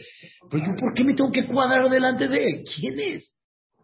Pero 0.52 0.66
yo, 0.66 0.76
¿por 0.76 0.94
qué 0.94 1.04
me 1.06 1.16
tengo 1.16 1.32
que 1.32 1.46
cuadrar 1.46 1.90
delante 1.90 2.28
de 2.28 2.44
él? 2.44 2.64
¿Quién 2.76 3.00
es? 3.00 3.34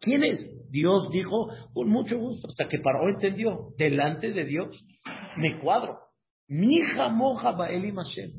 ¿Quién 0.01 0.23
es? 0.23 0.49
Dios 0.69 1.09
dijo, 1.11 1.47
con 1.73 1.89
mucho 1.89 2.17
gusto, 2.17 2.47
hasta 2.47 2.67
que 2.67 2.79
Paró 2.79 3.07
entendió, 3.07 3.69
delante 3.77 4.31
de 4.31 4.45
Dios 4.45 4.83
me 5.37 5.59
cuadro. 5.59 5.99
Mi 6.47 6.75
hija 6.75 7.07
moja 7.07 7.51
Baelim 7.51 7.95
Hashem. 7.95 8.31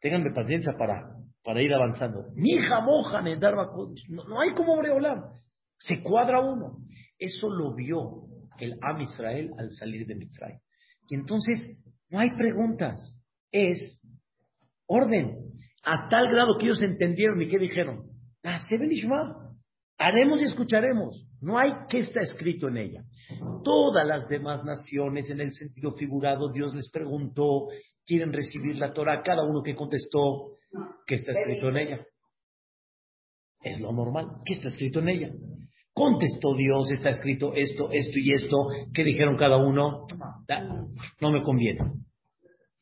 Ténganme 0.00 0.32
paciencia 0.34 0.74
para, 0.76 1.08
para 1.42 1.62
ir 1.62 1.72
avanzando. 1.72 2.24
Mi 2.34 2.50
hija 2.50 2.80
moja 2.80 3.22
no, 3.22 4.24
no 4.24 4.40
hay 4.40 4.50
como 4.54 4.76
Breolam. 4.76 5.22
Se 5.78 6.02
cuadra 6.02 6.40
uno. 6.40 6.78
Eso 7.18 7.48
lo 7.48 7.74
vio 7.74 8.27
el 8.60 8.78
Am 8.82 9.00
Israel 9.00 9.50
al 9.58 9.72
salir 9.72 10.06
de 10.06 10.14
Mitzray. 10.14 10.58
Y 11.08 11.14
entonces 11.14 11.78
no 12.10 12.20
hay 12.20 12.30
preguntas, 12.36 13.18
es 13.52 14.00
orden. 14.86 15.36
A 15.84 16.08
tal 16.08 16.28
grado 16.28 16.58
que 16.58 16.66
ellos 16.66 16.82
entendieron 16.82 17.40
y 17.40 17.48
que 17.48 17.58
dijeron, 17.58 18.10
haremos 19.98 20.40
y 20.40 20.44
escucharemos. 20.44 21.26
No 21.40 21.58
hay 21.58 21.72
qué 21.88 21.98
está 21.98 22.20
escrito 22.20 22.68
en 22.68 22.78
ella. 22.78 23.04
Todas 23.62 24.06
las 24.06 24.28
demás 24.28 24.64
naciones, 24.64 25.30
en 25.30 25.40
el 25.40 25.52
sentido 25.52 25.92
figurado, 25.92 26.50
Dios 26.50 26.74
les 26.74 26.90
preguntó, 26.90 27.68
quieren 28.04 28.32
recibir 28.32 28.76
la 28.76 28.92
Torah, 28.92 29.22
cada 29.22 29.44
uno 29.44 29.62
que 29.62 29.76
contestó, 29.76 30.56
¿qué 31.06 31.16
está 31.16 31.32
escrito 31.32 31.68
en 31.68 31.76
ella? 31.76 32.06
Es 33.62 33.80
lo 33.80 33.92
normal, 33.92 34.26
¿qué 34.44 34.54
está 34.54 34.68
escrito 34.68 35.00
en 35.00 35.08
ella? 35.08 35.32
Contestó 35.98 36.54
Dios, 36.54 36.92
está 36.92 37.08
escrito 37.08 37.52
esto, 37.54 37.90
esto 37.90 38.18
y 38.20 38.30
esto. 38.30 38.68
¿Qué 38.94 39.02
dijeron 39.02 39.36
cada 39.36 39.56
uno? 39.56 40.06
No 41.20 41.32
me 41.32 41.42
conviene. 41.42 41.80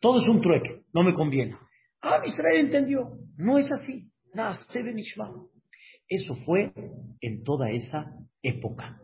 Todo 0.01 0.21
es 0.21 0.29
un 0.29 0.43
trueque, 0.43 0.83
no 0.93 1.03
me 1.03 1.15
conviene. 1.15 1.57
Ah, 2.03 2.21
Israel 2.27 2.67
entendió. 2.67 3.19
No 3.39 3.57
es 3.57 3.73
así. 3.73 4.11
Eso 6.07 6.35
fue 6.45 6.75
en 7.23 7.43
toda 7.43 7.71
esa 7.71 8.13
época. 8.43 9.01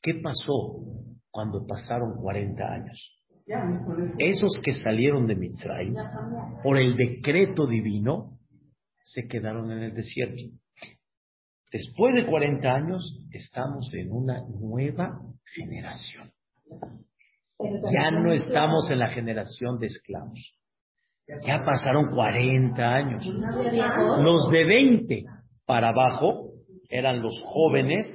¿Qué 0.00 0.14
pasó 0.14 0.86
cuando 1.30 1.66
pasaron 1.66 2.16
40 2.22 2.64
años? 2.64 3.14
Esos 4.18 4.58
que 4.64 4.72
salieron 4.72 5.26
de 5.26 5.36
Mitzray, 5.36 5.92
por 6.62 6.78
el 6.78 6.96
decreto 6.96 7.66
divino, 7.66 8.38
se 9.02 9.26
quedaron 9.26 9.70
en 9.70 9.82
el 9.82 9.94
desierto. 9.94 10.44
Después 11.70 12.14
de 12.14 12.26
40 12.26 12.68
años 12.68 13.20
estamos 13.30 13.92
en 13.94 14.10
una 14.10 14.42
nueva 14.48 15.20
generación. 15.54 16.32
Ya 17.92 18.10
no 18.10 18.32
estamos 18.32 18.90
en 18.90 18.98
la 18.98 19.08
generación 19.08 19.78
de 19.78 19.86
esclavos. 19.86 20.58
Ya 21.46 21.62
pasaron 21.64 22.10
40 22.14 22.82
años. 22.82 23.26
Los 23.26 24.50
de 24.50 24.64
20 24.64 25.24
para 25.66 25.90
abajo 25.90 26.52
eran 26.88 27.20
los 27.20 27.42
jóvenes, 27.44 28.06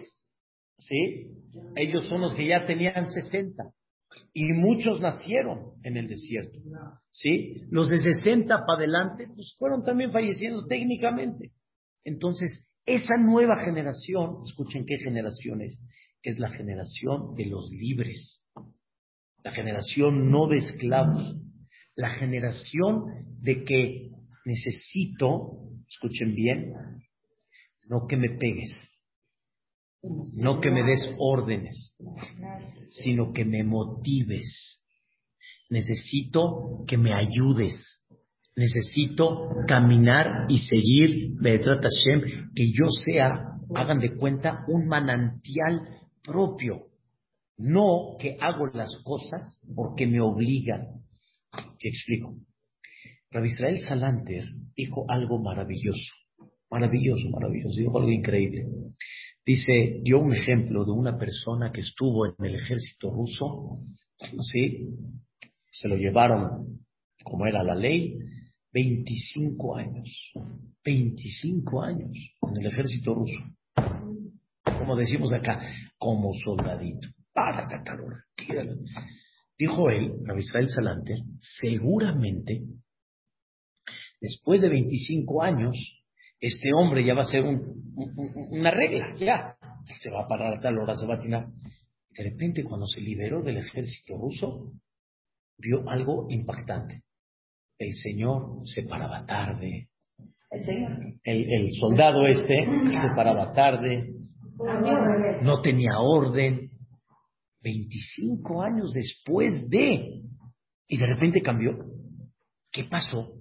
¿sí? 0.77 1.27
Ellos 1.75 2.07
son 2.09 2.21
los 2.21 2.33
que 2.33 2.47
ya 2.47 2.65
tenían 2.65 3.07
60. 3.07 3.63
Y 4.33 4.47
muchos 4.53 4.99
nacieron 4.99 5.73
en 5.83 5.97
el 5.97 6.07
desierto, 6.07 6.59
¿sí? 7.11 7.63
Los 7.69 7.89
de 7.89 7.99
60 7.99 8.47
para 8.47 8.77
adelante, 8.77 9.27
pues 9.27 9.55
fueron 9.57 9.83
también 9.83 10.11
falleciendo 10.11 10.65
técnicamente. 10.65 11.51
Entonces, 12.03 12.63
esa 12.85 13.15
nueva 13.17 13.63
generación, 13.63 14.43
escuchen 14.45 14.85
qué 14.85 14.97
generación 14.97 15.61
es, 15.61 15.79
es 16.21 16.37
la 16.39 16.49
generación 16.49 17.35
de 17.35 17.45
los 17.45 17.69
libres, 17.71 18.43
la 19.43 19.51
generación 19.51 20.31
no 20.31 20.47
de 20.47 20.57
esclavos, 20.57 21.37
la 21.95 22.15
generación 22.15 23.03
de 23.41 23.63
que 23.63 24.09
necesito, 24.45 25.59
escuchen 25.87 26.33
bien, 26.35 26.73
no 27.87 28.07
que 28.07 28.17
me 28.17 28.29
pegues, 28.29 28.71
no 30.33 30.59
que 30.59 30.71
me 30.71 30.83
des 30.83 31.13
órdenes, 31.17 31.95
sino 33.03 33.31
que 33.31 33.45
me 33.45 33.63
motives. 33.63 34.81
Necesito 35.69 36.83
que 36.87 36.97
me 36.97 37.13
ayudes. 37.13 38.02
Necesito 38.55 39.49
caminar 39.67 40.45
y 40.47 40.59
seguir 40.59 41.33
que 42.55 42.71
yo 42.71 42.85
sea, 43.05 43.57
hagan 43.75 43.99
de 43.99 44.15
cuenta, 44.15 44.63
un 44.67 44.87
manantial 44.87 45.81
propio. 46.23 46.87
No 47.57 48.17
que 48.19 48.37
hago 48.39 48.67
las 48.67 48.89
cosas 49.03 49.59
porque 49.75 50.07
me 50.07 50.21
obligan. 50.21 51.03
Te 51.79 51.89
explico. 51.89 52.35
Rabbi 53.31 53.47
Israel 53.47 53.81
Salanter 53.81 54.45
dijo 54.75 55.05
algo 55.09 55.39
maravilloso, 55.41 56.13
maravilloso, 56.69 57.29
maravilloso, 57.29 57.79
dijo 57.79 57.97
algo 57.97 58.11
increíble. 58.11 58.67
Dice, 59.45 59.99
dio 60.03 60.19
un 60.19 60.35
ejemplo 60.35 60.85
de 60.85 60.91
una 60.91 61.17
persona 61.17 61.71
que 61.71 61.81
estuvo 61.81 62.27
en 62.27 62.45
el 62.45 62.55
ejército 62.55 63.09
ruso, 63.09 63.79
¿sí? 64.51 64.87
Se 65.71 65.87
lo 65.87 65.97
llevaron, 65.97 66.79
como 67.23 67.47
era 67.47 67.63
la 67.63 67.75
ley, 67.75 68.17
25 68.73 69.75
años. 69.75 70.31
25 70.83 71.81
años 71.81 72.11
en 72.41 72.57
el 72.61 72.67
ejército 72.67 73.13
ruso. 73.13 73.39
como 74.63 74.95
decimos 74.95 75.31
acá, 75.31 75.61
como 75.97 76.33
soldadito. 76.33 77.07
Para 77.31 77.67
Tatarora. 77.67 78.25
Dijo 79.57 79.89
él, 79.89 80.11
Rabbi 80.25 80.39
Israel 80.41 80.69
Salanter, 80.69 81.17
seguramente, 81.39 82.63
después 84.19 84.61
de 84.61 84.69
25 84.69 85.41
años, 85.41 85.75
este 86.39 86.73
hombre 86.73 87.05
ya 87.05 87.13
va 87.13 87.21
a 87.21 87.25
ser 87.25 87.43
una 87.45 88.71
regla, 88.71 89.15
ya. 89.17 89.55
Se 90.01 90.09
va 90.09 90.23
a 90.23 90.27
parar 90.27 90.57
a 90.57 90.59
tal 90.59 90.77
hora, 90.77 90.95
se 90.95 91.05
va 91.07 91.15
a 91.15 91.19
tirar. 91.19 91.47
De 92.09 92.23
repente, 92.23 92.63
cuando 92.63 92.85
se 92.87 93.01
liberó 93.01 93.41
del 93.41 93.57
ejército 93.57 94.17
ruso, 94.17 94.73
vio 95.57 95.89
algo 95.89 96.27
impactante. 96.29 97.03
El 97.83 97.95
Señor 97.95 98.61
se 98.65 98.83
paraba 98.83 99.25
tarde. 99.25 99.89
El 100.51 100.65
Señor. 100.65 100.91
El, 101.23 101.69
soldado 101.79 102.25
este 102.27 102.65
se 102.65 103.07
paraba 103.15 103.51
tarde. 103.53 104.13
No 105.41 105.61
tenía 105.61 105.99
orden. 105.99 106.69
25 107.61 108.61
años 108.61 108.91
después 108.93 109.69
de. 109.69 110.21
Y 110.87 110.97
de 110.97 111.05
repente 111.05 111.41
cambió. 111.41 111.71
¿Qué 112.71 112.85
pasó? 112.85 113.33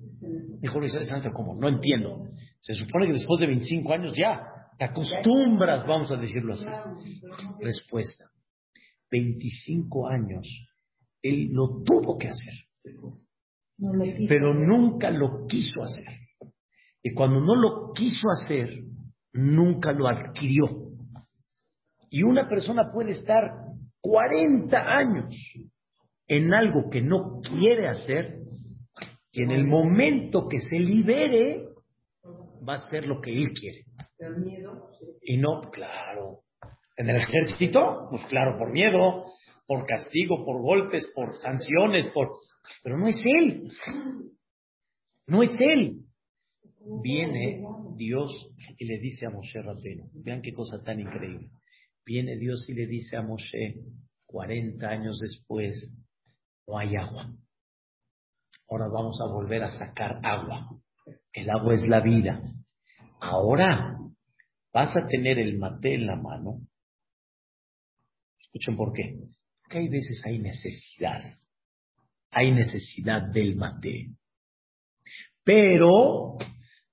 Dijo 0.61 0.79
Luis 0.79 0.95
Alessandro, 0.95 1.33
¿cómo? 1.33 1.55
No 1.55 1.69
entiendo. 1.69 2.29
Se 2.61 2.75
supone 2.75 3.07
que 3.07 3.15
después 3.15 3.41
de 3.41 3.47
25 3.47 3.93
años 3.93 4.15
ya 4.17 4.43
te 4.79 4.85
acostumbras, 4.85 5.87
vamos 5.87 6.11
a 6.13 6.17
decirlo 6.17 6.55
así. 6.55 6.67
Respuesta. 7.61 8.27
25 9.11 10.09
años, 10.09 10.49
él 11.23 11.51
lo 11.53 11.83
tuvo 11.83 12.17
que 12.17 12.29
hacer, 12.29 12.55
pero 14.29 14.55
nunca 14.55 15.11
lo 15.11 15.47
quiso 15.47 15.83
hacer. 15.83 16.07
Y 17.03 17.13
cuando 17.15 17.41
no 17.41 17.55
lo 17.57 17.93
quiso 17.93 18.31
hacer, 18.31 18.69
nunca 19.33 19.93
lo 19.93 20.09
adquirió. 20.09 20.67
Y 22.11 22.23
una 22.23 22.49
persona 22.49 22.93
puede 22.93 23.13
estar 23.13 23.51
40 24.01 24.79
años 24.79 25.35
en 26.29 26.55
algo 26.55 26.89
que 26.91 27.03
no 27.03 27.41
quiere 27.41 27.89
hacer, 27.89 28.39
y 29.33 29.43
en 29.43 29.51
el 29.51 29.67
momento 29.67 30.47
que 30.49 30.61
se 30.61 30.79
libere, 30.79 31.69
va 32.67 32.75
a 32.75 32.77
hacer 32.77 33.07
lo 33.07 33.21
que 33.21 33.33
él 33.33 33.53
quiere. 33.53 33.85
Y 35.23 35.39
no, 35.39 35.61
claro, 35.71 36.41
en 36.97 37.11
el 37.11 37.17
ejército, 37.17 38.09
pues 38.11 38.23
claro, 38.27 38.59
por 38.59 38.71
miedo, 38.71 39.25
por 39.67 39.87
castigo, 39.87 40.45
por 40.45 40.61
golpes, 40.63 41.11
por 41.15 41.35
sanciones, 41.39 42.09
por... 42.09 42.29
Pero 42.83 42.99
no 42.99 43.09
es 43.09 43.21
él. 43.25 43.71
No 45.27 45.43
es 45.43 45.51
él. 45.59 46.05
Viene 47.03 47.63
Dios 47.97 48.31
y 48.77 48.85
le 48.87 48.99
dice 48.99 49.27
a 49.27 49.31
Moshe 49.31 49.63
Rabbeinu, 49.63 50.11
vean 50.15 50.43
qué 50.43 50.53
cosa 50.53 50.83
tan 50.83 51.01
increíble. 51.01 51.51
Viene 52.05 52.37
Dios 52.37 52.69
y 52.69 52.75
le 52.75 52.87
dice 52.87 53.17
a 53.17 53.23
Moshe, 53.23 53.77
40 54.27 54.85
años 54.89 55.19
después, 55.21 55.93
no 56.67 56.79
hay 56.79 56.97
agua. 56.97 57.33
Ahora 58.69 58.89
vamos 58.89 59.21
a 59.21 59.33
volver 59.33 59.63
a 59.63 59.79
sacar 59.79 60.19
agua. 60.25 60.69
El 61.33 61.51
agua 61.51 61.75
es 61.75 61.87
la 61.87 62.01
vida. 62.01 62.43
Ahora 63.21 63.99
vas 64.73 64.97
a 64.97 65.07
tener 65.07 65.39
el 65.39 65.59
mate 65.59 65.95
en 65.95 66.07
la 66.07 66.17
mano 66.17 66.63
Escuchen 68.53 68.77
por 68.77 68.93
qué. 68.93 69.19
Porque 69.63 69.79
hay 69.79 69.89
veces 69.89 70.21
hay 70.27 70.39
necesidad. 70.39 71.23
Hay 72.33 72.51
necesidad 72.51 73.23
del 73.31 73.57
mate. 73.57 74.09
Pero 75.45 76.39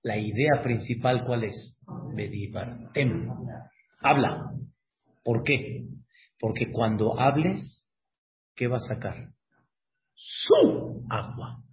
la 0.03 0.17
idea 0.17 0.61
principal, 0.63 1.23
¿cuál 1.25 1.45
es? 1.45 1.77
Medibartem. 2.13 3.29
Habla. 4.01 4.51
¿Por 5.23 5.43
qué? 5.43 5.85
Porque 6.39 6.71
cuando 6.71 7.19
hables, 7.19 7.85
¿qué 8.55 8.67
va 8.67 8.77
a 8.77 8.81
sacar? 8.81 9.29
Su 10.13 11.05
agua. 11.09 11.63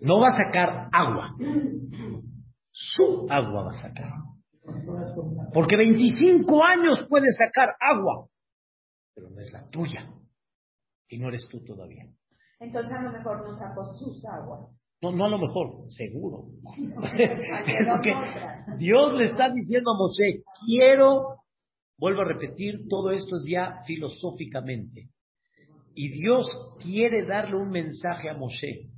No 0.00 0.20
va 0.20 0.28
a 0.28 0.36
sacar 0.36 0.88
agua. 0.92 1.36
Su 2.70 3.26
agua 3.30 3.64
va 3.64 3.70
a 3.70 3.80
sacar. 3.80 4.10
Porque 5.52 5.76
25 5.76 6.64
años 6.64 7.06
puedes 7.08 7.36
sacar 7.36 7.74
agua, 7.80 8.28
pero 9.14 9.30
no 9.30 9.40
es 9.40 9.52
la 9.52 9.68
tuya. 9.68 10.08
Y 11.12 11.18
no 11.18 11.28
eres 11.28 11.46
tú 11.46 11.62
todavía. 11.62 12.06
Entonces 12.58 12.90
a 12.90 13.02
lo 13.02 13.12
mejor 13.12 13.46
no 13.46 13.52
sacó 13.52 13.84
sus 13.84 14.24
aguas. 14.24 14.82
No, 15.02 15.12
no 15.12 15.26
a 15.26 15.28
lo 15.28 15.38
mejor, 15.38 15.84
seguro. 15.90 16.46
Porque 16.94 18.14
Dios 18.78 19.12
le 19.18 19.26
está 19.26 19.50
diciendo 19.52 19.90
a 19.90 19.98
Mosé, 19.98 20.42
quiero, 20.64 21.36
vuelvo 21.98 22.22
a 22.22 22.24
repetir, 22.24 22.88
todo 22.88 23.10
esto 23.10 23.36
es 23.36 23.46
ya 23.50 23.82
filosóficamente. 23.84 25.10
Y 25.94 26.08
Dios 26.12 26.46
quiere 26.82 27.26
darle 27.26 27.56
un 27.56 27.68
mensaje 27.68 28.30
a 28.30 28.34
Mosé. 28.34 28.88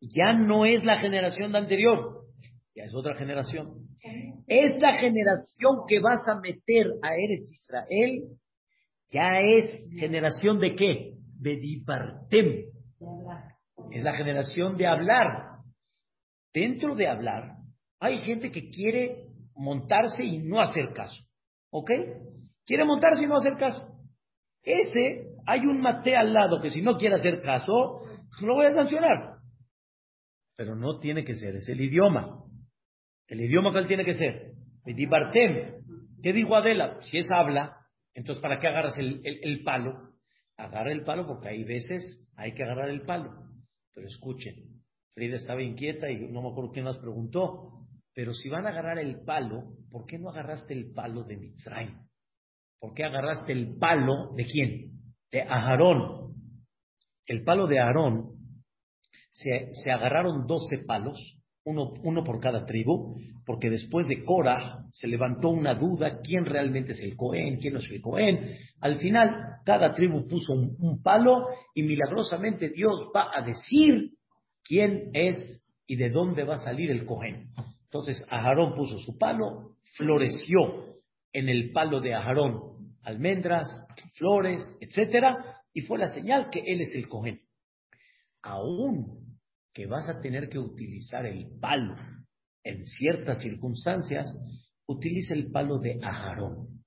Ya 0.00 0.32
no 0.32 0.64
es 0.64 0.84
la 0.84 1.00
generación 1.00 1.52
de 1.52 1.58
anterior, 1.58 2.24
ya 2.74 2.84
es 2.84 2.94
otra 2.94 3.14
generación. 3.14 3.88
Esta 4.46 4.94
generación 4.94 5.80
que 5.86 6.00
vas 6.00 6.26
a 6.28 6.40
meter 6.40 6.86
a 7.02 7.14
Eres 7.14 7.52
Israel 7.52 8.22
ya 9.08 9.38
es 9.38 9.84
generación 9.98 10.60
de 10.60 10.74
qué? 10.74 11.16
De 11.38 11.56
dipartem. 11.56 12.64
Es 13.90 14.02
la 14.02 14.14
generación 14.14 14.76
de 14.76 14.86
hablar. 14.86 15.56
Dentro 16.52 16.94
de 16.94 17.06
hablar, 17.06 17.56
hay 18.00 18.18
gente 18.22 18.50
que 18.50 18.70
quiere 18.70 19.26
montarse 19.54 20.24
y 20.24 20.38
no 20.38 20.60
hacer 20.60 20.92
caso. 20.94 21.16
¿Ok? 21.70 21.90
Quiere 22.64 22.84
montarse 22.84 23.22
y 23.22 23.26
no 23.26 23.36
hacer 23.36 23.56
caso. 23.56 23.86
Ese, 24.62 25.34
hay 25.46 25.60
un 25.60 25.80
mate 25.80 26.16
al 26.16 26.32
lado 26.32 26.60
que 26.60 26.70
si 26.70 26.82
no 26.82 26.96
quiere 26.96 27.16
hacer 27.16 27.40
caso, 27.42 28.00
lo 28.40 28.54
voy 28.54 28.66
a 28.66 28.74
sancionar. 28.74 29.36
Pero 30.56 30.74
no 30.74 30.98
tiene 30.98 31.24
que 31.24 31.36
ser, 31.36 31.56
es 31.56 31.68
el 31.68 31.80
idioma. 31.80 32.42
El 33.28 33.40
idioma 33.40 33.72
cuál 33.72 33.86
tiene 33.86 34.04
que 34.04 34.14
ser. 34.14 34.52
Dibartem. 34.84 35.82
¿Qué 36.22 36.32
dijo 36.32 36.56
Adela? 36.56 36.98
Si 37.02 37.18
es 37.18 37.30
habla, 37.30 37.76
entonces 38.14 38.40
¿para 38.40 38.58
qué 38.58 38.68
agarras 38.68 38.98
el, 38.98 39.20
el, 39.24 39.62
palo? 39.62 40.12
Agarra 40.58 40.92
el 40.92 41.04
palo 41.04 41.26
porque 41.26 41.48
hay 41.48 41.64
veces 41.64 42.26
hay 42.36 42.54
que 42.54 42.62
agarrar 42.62 42.90
el 42.90 43.02
palo. 43.02 43.32
Pero 43.94 44.06
escuchen, 44.06 44.54
Frida 45.14 45.36
estaba 45.36 45.62
inquieta 45.62 46.10
y 46.10 46.28
no 46.28 46.42
me 46.42 46.50
acuerdo 46.50 46.72
quién 46.72 46.84
más 46.84 46.98
preguntó. 46.98 47.86
Pero 48.14 48.32
si 48.32 48.48
van 48.48 48.66
a 48.66 48.70
agarrar 48.70 48.98
el 48.98 49.22
palo, 49.24 49.76
¿por 49.90 50.06
qué 50.06 50.18
no 50.18 50.30
agarraste 50.30 50.72
el 50.72 50.92
palo 50.92 51.24
de 51.24 51.36
Mitzrayim? 51.36 51.98
¿Por 52.78 52.94
qué 52.94 53.04
agarraste 53.04 53.52
el 53.52 53.76
palo 53.78 54.34
de 54.34 54.44
quién? 54.44 54.92
De 55.30 55.42
Aarón. 55.42 56.34
El 57.26 57.42
palo 57.44 57.66
de 57.66 57.80
Aarón, 57.80 58.36
se, 59.32 59.70
se 59.82 59.90
agarraron 59.90 60.46
12 60.46 60.78
palos 60.86 61.18
uno, 61.66 62.24
por 62.24 62.40
cada 62.40 62.64
tribu, 62.64 63.16
porque 63.44 63.68
después 63.68 64.06
de 64.06 64.22
Cora 64.22 64.84
se 64.92 65.08
levantó 65.08 65.50
una 65.50 65.74
duda, 65.74 66.20
¿quién 66.22 66.44
realmente 66.44 66.92
es 66.92 67.00
el 67.00 67.16
Cohen? 67.16 67.58
¿Quién 67.58 67.74
no 67.74 67.80
es 67.80 67.90
el 67.90 68.00
Cohen? 68.00 68.56
Al 68.80 68.98
final, 68.98 69.58
cada 69.64 69.92
tribu 69.92 70.26
puso 70.28 70.52
un, 70.52 71.02
palo 71.02 71.48
y 71.74 71.82
milagrosamente 71.82 72.70
Dios 72.70 73.08
va 73.14 73.30
a 73.34 73.42
decir 73.42 74.12
quién 74.62 75.10
es 75.12 75.64
y 75.86 75.96
de 75.96 76.10
dónde 76.10 76.44
va 76.44 76.54
a 76.54 76.58
salir 76.58 76.90
el 76.90 77.04
Cohen. 77.04 77.48
Entonces, 77.84 78.24
Aarón 78.30 78.74
puso 78.74 78.98
su 78.98 79.18
palo, 79.18 79.76
floreció 79.96 80.96
en 81.32 81.48
el 81.48 81.72
palo 81.72 82.00
de 82.00 82.14
Aarón 82.14 82.76
almendras, 83.06 83.68
flores, 84.14 84.62
etcétera, 84.80 85.62
y 85.72 85.82
fue 85.82 85.98
la 85.98 86.08
señal 86.08 86.50
que 86.50 86.60
él 86.60 86.80
es 86.80 86.92
el 86.94 87.08
Cohen. 87.08 87.40
Aún 88.42 89.25
que 89.76 89.86
vas 89.86 90.08
a 90.08 90.22
tener 90.22 90.48
que 90.48 90.58
utilizar 90.58 91.26
el 91.26 91.48
palo 91.60 91.94
en 92.64 92.82
ciertas 92.86 93.42
circunstancias, 93.42 94.26
utiliza 94.86 95.34
el 95.34 95.50
palo 95.50 95.78
de 95.78 96.00
Aarón. 96.02 96.82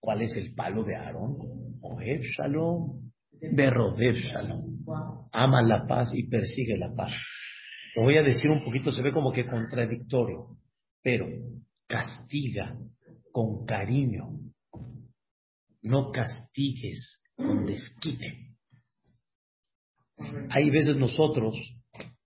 ¿Cuál 0.00 0.22
es 0.22 0.36
el 0.36 0.54
palo 0.54 0.84
de 0.84 0.94
Aarón? 0.94 1.36
Ohev 1.82 2.20
Shalom, 2.20 3.10
Berodev 3.56 4.14
Shalom. 4.14 4.60
Ama 5.32 5.62
la 5.62 5.84
paz 5.88 6.10
y 6.14 6.28
persigue 6.28 6.78
la 6.78 6.94
paz. 6.94 7.12
Lo 7.96 8.02
voy 8.04 8.18
a 8.18 8.22
decir 8.22 8.48
un 8.48 8.64
poquito, 8.64 8.92
se 8.92 9.02
ve 9.02 9.12
como 9.12 9.32
que 9.32 9.44
contradictorio, 9.44 10.58
pero 11.02 11.26
castiga 11.88 12.78
con 13.32 13.66
cariño. 13.66 14.28
No 15.82 16.12
castigues 16.12 17.20
con 17.34 17.66
desquite. 17.66 18.54
Hay 20.50 20.70
veces 20.70 20.96
nosotros 20.96 21.56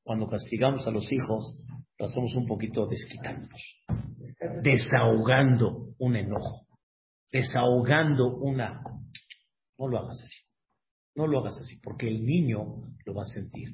cuando 0.02 0.26
castigamos 0.26 0.86
a 0.86 0.90
los 0.90 1.10
hijos, 1.12 1.58
lo 1.98 2.06
hacemos 2.06 2.34
un 2.34 2.46
poquito 2.46 2.86
desquitándonos, 2.86 3.50
desahogando 4.62 5.94
un 5.98 6.16
enojo, 6.16 6.66
desahogando 7.30 8.36
una... 8.36 8.82
No 9.78 9.88
lo 9.88 9.98
hagas 9.98 10.20
así, 10.22 10.44
no 11.16 11.26
lo 11.26 11.40
hagas 11.40 11.58
así, 11.58 11.78
porque 11.82 12.08
el 12.08 12.24
niño 12.24 12.60
lo 13.04 13.14
va 13.14 13.22
a 13.22 13.32
sentir. 13.32 13.68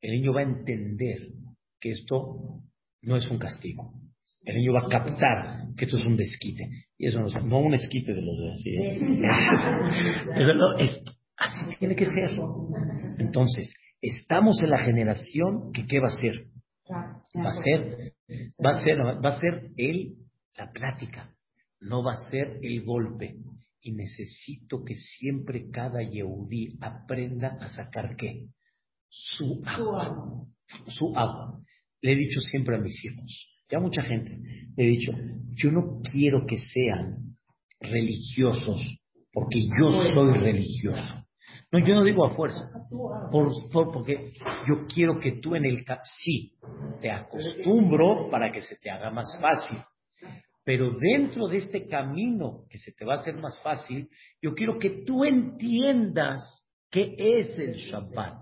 El 0.00 0.12
niño 0.12 0.32
va 0.32 0.40
a 0.40 0.44
entender 0.44 1.28
que 1.78 1.90
esto 1.90 2.62
no 3.02 3.16
es 3.16 3.28
un 3.30 3.38
castigo. 3.38 3.92
El 4.42 4.56
niño 4.56 4.72
va 4.72 4.86
a 4.86 4.88
captar 4.88 5.66
que 5.76 5.84
esto 5.84 5.98
es 5.98 6.06
un 6.06 6.16
desquite. 6.16 6.86
Y 6.96 7.06
eso 7.06 7.20
no 7.20 7.28
es 7.28 7.44
no 7.44 7.58
un 7.58 7.74
esquite 7.74 8.14
de 8.14 8.22
los 8.22 8.38
de 8.38 8.52
así. 8.52 8.70
¿eh? 8.70 9.22
Eso 10.40 10.54
no, 10.54 10.78
es, 10.78 10.96
así 11.36 11.76
tiene 11.78 11.94
que 11.94 12.06
ser. 12.06 12.30
Entonces, 13.18 13.72
estamos 14.00 14.62
en 14.62 14.70
la 14.70 14.78
generación 14.78 15.72
que 15.72 15.86
¿qué 15.86 16.00
va 16.00 16.08
a 16.08 16.20
ser? 16.20 16.46
Va 17.36 17.50
a 17.50 17.62
ser, 17.62 18.14
va 18.64 18.70
a 18.70 18.82
ser, 18.82 18.98
va 18.98 19.28
a 19.28 19.40
ser 19.40 19.70
el, 19.76 20.16
la 20.56 20.72
plática, 20.72 21.34
no 21.80 22.02
va 22.02 22.12
a 22.12 22.30
ser 22.30 22.58
el 22.62 22.84
golpe. 22.84 23.36
Y 23.82 23.92
necesito 23.92 24.84
que 24.84 24.94
siempre 24.94 25.70
cada 25.70 26.02
Yehudí 26.02 26.76
aprenda 26.80 27.56
a 27.60 27.68
sacar 27.68 28.14
qué? 28.16 28.48
Su 29.08 29.62
agua. 29.64 30.44
Su 30.86 31.16
agua. 31.16 31.60
Le 32.02 32.12
he 32.12 32.16
dicho 32.16 32.40
siempre 32.40 32.76
a 32.76 32.80
mis 32.80 33.02
hijos, 33.04 33.48
ya 33.70 33.78
mucha 33.78 34.02
gente, 34.02 34.36
le 34.76 34.84
he 34.84 34.88
dicho, 34.88 35.12
yo 35.54 35.70
no 35.70 36.00
quiero 36.12 36.44
que 36.46 36.56
sean 36.56 37.36
religiosos 37.80 38.82
porque 39.32 39.62
yo 39.62 39.92
soy 39.92 40.32
religioso. 40.38 41.19
No, 41.72 41.78
yo 41.78 41.94
no 41.94 42.02
digo 42.02 42.24
a 42.24 42.34
fuerza, 42.34 42.68
por, 43.30 43.52
porque 43.92 44.32
yo 44.66 44.86
quiero 44.92 45.20
que 45.20 45.40
tú 45.40 45.54
en 45.54 45.64
el... 45.64 45.84
Sí, 46.24 46.54
te 47.00 47.10
acostumbro 47.10 48.28
para 48.28 48.50
que 48.50 48.60
se 48.60 48.76
te 48.76 48.90
haga 48.90 49.10
más 49.10 49.28
fácil. 49.40 49.78
Pero 50.64 50.90
dentro 50.98 51.46
de 51.46 51.58
este 51.58 51.86
camino 51.86 52.64
que 52.68 52.78
se 52.78 52.92
te 52.92 53.04
va 53.04 53.14
a 53.14 53.18
hacer 53.18 53.36
más 53.36 53.60
fácil, 53.62 54.08
yo 54.42 54.54
quiero 54.54 54.78
que 54.78 55.04
tú 55.06 55.24
entiendas 55.24 56.40
qué 56.90 57.14
es 57.16 57.56
el 57.58 57.74
Shabbat, 57.74 58.40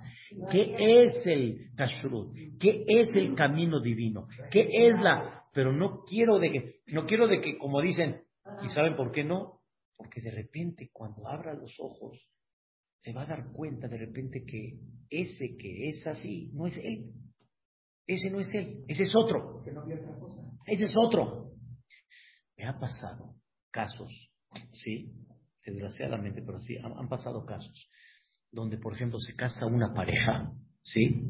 qué 0.50 0.74
es 0.78 1.26
el 1.26 1.70
Kashrut, 1.76 2.34
qué 2.58 2.84
es 2.86 3.10
el 3.10 3.34
camino 3.34 3.80
divino, 3.80 4.26
qué 4.50 4.68
es 4.72 4.98
la... 5.00 5.44
Pero 5.52 5.72
no 5.72 6.02
quiero 6.04 6.38
de 6.38 6.50
que, 6.50 6.74
no 6.88 7.04
quiero 7.04 7.28
de 7.28 7.40
que, 7.40 7.58
como 7.58 7.82
dicen, 7.82 8.22
¿y 8.62 8.68
saben 8.70 8.96
por 8.96 9.12
qué 9.12 9.22
no? 9.22 9.60
Porque 9.96 10.22
de 10.22 10.30
repente 10.30 10.88
cuando 10.92 11.28
abra 11.28 11.52
los 11.54 11.78
ojos 11.78 12.18
se 13.00 13.12
va 13.12 13.22
a 13.22 13.26
dar 13.26 13.52
cuenta 13.52 13.88
de 13.88 13.98
repente 13.98 14.44
que 14.44 14.78
ese 15.10 15.56
que 15.56 15.88
es 15.88 16.06
así 16.06 16.50
no 16.52 16.66
es 16.66 16.76
él. 16.78 17.12
Ese 18.06 18.30
no 18.30 18.40
es 18.40 18.52
él, 18.54 18.84
ese 18.88 19.02
es 19.02 19.12
otro. 19.14 19.62
Ese 20.66 20.84
es 20.84 20.94
otro. 20.96 21.52
Me 22.56 22.66
ha 22.66 22.78
pasado 22.78 23.36
casos, 23.70 24.10
sí, 24.72 25.12
desgraciadamente, 25.64 26.42
pero 26.42 26.58
sí, 26.60 26.76
han, 26.78 27.08
pasado 27.08 27.44
casos 27.44 27.88
donde, 28.50 28.78
por 28.78 28.94
ejemplo, 28.94 29.18
se 29.18 29.34
casa 29.34 29.66
una 29.66 29.92
pareja, 29.92 30.50
sí, 30.82 31.22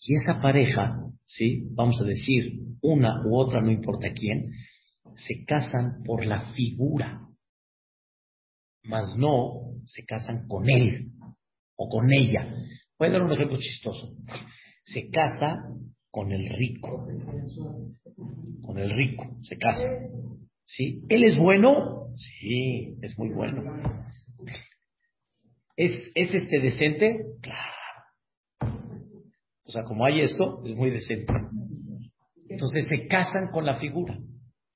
y 0.00 0.14
esa 0.16 0.40
pareja, 0.40 0.98
sí, 1.26 1.68
vamos 1.70 2.00
a 2.00 2.04
decir, 2.04 2.58
una 2.80 3.24
u 3.26 3.36
otra, 3.36 3.60
no 3.60 3.70
importa 3.70 4.12
quién, 4.12 4.50
se 5.14 5.44
casan 5.44 6.02
por 6.04 6.24
la 6.24 6.52
figura, 6.54 7.28
mas 8.82 9.14
no 9.16 9.73
se 9.86 10.04
casan 10.04 10.46
con 10.48 10.68
él 10.68 11.10
o 11.76 11.88
con 11.88 12.12
ella. 12.12 12.46
Voy 12.98 13.08
a 13.08 13.12
dar 13.12 13.22
un 13.22 13.32
ejemplo 13.32 13.58
chistoso. 13.58 14.14
Se 14.84 15.08
casa 15.10 15.56
con 16.10 16.32
el 16.32 16.48
rico. 16.48 17.06
Con 18.62 18.78
el 18.78 18.90
rico, 18.90 19.36
se 19.42 19.56
casa. 19.56 19.84
¿Sí? 20.64 21.02
¿Él 21.08 21.24
es 21.24 21.38
bueno? 21.38 22.08
Sí, 22.14 22.96
es 23.02 23.18
muy 23.18 23.30
bueno. 23.30 23.62
¿Es, 25.76 25.92
¿Es 26.14 26.34
este 26.34 26.60
decente? 26.60 27.18
Claro. 27.42 27.74
O 29.64 29.70
sea, 29.70 29.82
como 29.84 30.04
hay 30.04 30.20
esto, 30.20 30.62
es 30.64 30.76
muy 30.76 30.90
decente. 30.90 31.32
Entonces 32.48 32.86
se 32.88 33.06
casan 33.08 33.48
con 33.50 33.64
la 33.64 33.74
figura. 33.74 34.18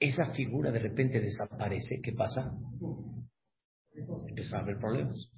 Esa 0.01 0.33
figura 0.33 0.71
de 0.71 0.81
repente 0.81 1.21
desaparece. 1.21 2.01
¿Qué 2.03 2.13
pasa? 2.13 2.53
Empiezan 4.29 4.61
a 4.61 4.63
haber 4.63 4.79
problemas. 4.79 5.31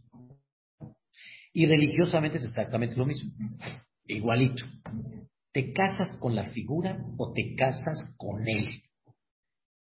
Y 1.53 1.67
religiosamente 1.67 2.39
es 2.39 2.45
exactamente 2.45 2.97
lo 2.97 3.07
mismo. 3.07 3.33
Igualito. 4.05 4.65
¿Te 5.53 5.73
casas 5.73 6.17
con 6.21 6.37
la 6.37 6.51
figura 6.51 7.05
o 7.19 7.33
te 7.33 7.55
casas 7.57 8.03
con 8.17 8.47
él? 8.47 8.67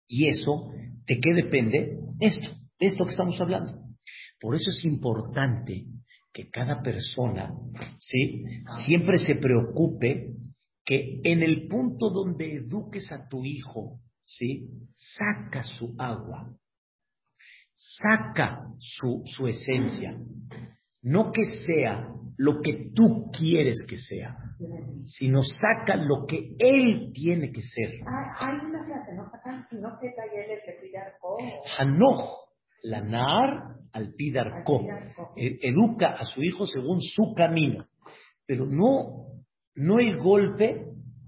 Y 0.06 0.28
eso, 0.28 0.70
¿de 1.06 1.20
qué 1.20 1.34
depende? 1.34 1.98
Esto, 2.20 2.48
de 2.78 2.86
esto 2.86 3.04
que 3.04 3.10
estamos 3.10 3.38
hablando. 3.40 3.78
Por 4.40 4.54
eso 4.54 4.70
es 4.70 4.84
importante 4.84 5.84
que 6.32 6.48
cada 6.48 6.82
persona, 6.82 7.52
¿sí? 7.98 8.44
Siempre 8.86 9.18
se 9.18 9.34
preocupe 9.34 10.34
que 10.84 11.20
en 11.24 11.42
el 11.42 11.68
punto 11.68 12.08
donde 12.10 12.56
eduques 12.56 13.10
a 13.12 13.28
tu 13.28 13.44
hijo, 13.44 14.00
¿sí? 14.24 14.70
Saca 14.94 15.62
su 15.62 15.94
agua, 15.98 16.56
saca 17.78 18.64
su, 18.78 19.22
su 19.24 19.46
esencia. 19.46 20.16
No 21.02 21.30
que 21.30 21.44
sea 21.66 22.08
lo 22.36 22.60
que 22.60 22.90
tú 22.94 23.30
quieres 23.36 23.84
que 23.88 23.96
sea, 23.96 24.36
sino 25.04 25.42
saca 25.42 25.96
lo 25.96 26.26
que 26.26 26.54
él 26.58 27.10
tiene 27.12 27.50
que 27.52 27.62
ser. 27.62 27.90
Hay 28.40 28.54
una 28.66 28.84
frase, 28.84 29.14
¿no? 29.14 29.24
No 29.80 29.98
que 30.00 30.14
Hanoch, 31.78 32.48
la 32.82 33.02
nar 33.02 33.76
al 33.92 34.14
pidarco. 34.14 34.82
E, 35.36 35.58
educa 35.62 36.16
a 36.18 36.24
su 36.24 36.42
hijo 36.42 36.66
según 36.66 37.00
su 37.00 37.34
camino. 37.34 37.86
Pero 38.46 38.66
no, 38.66 39.42
no 39.76 39.98
el 39.98 40.16
golpe, 40.18 40.86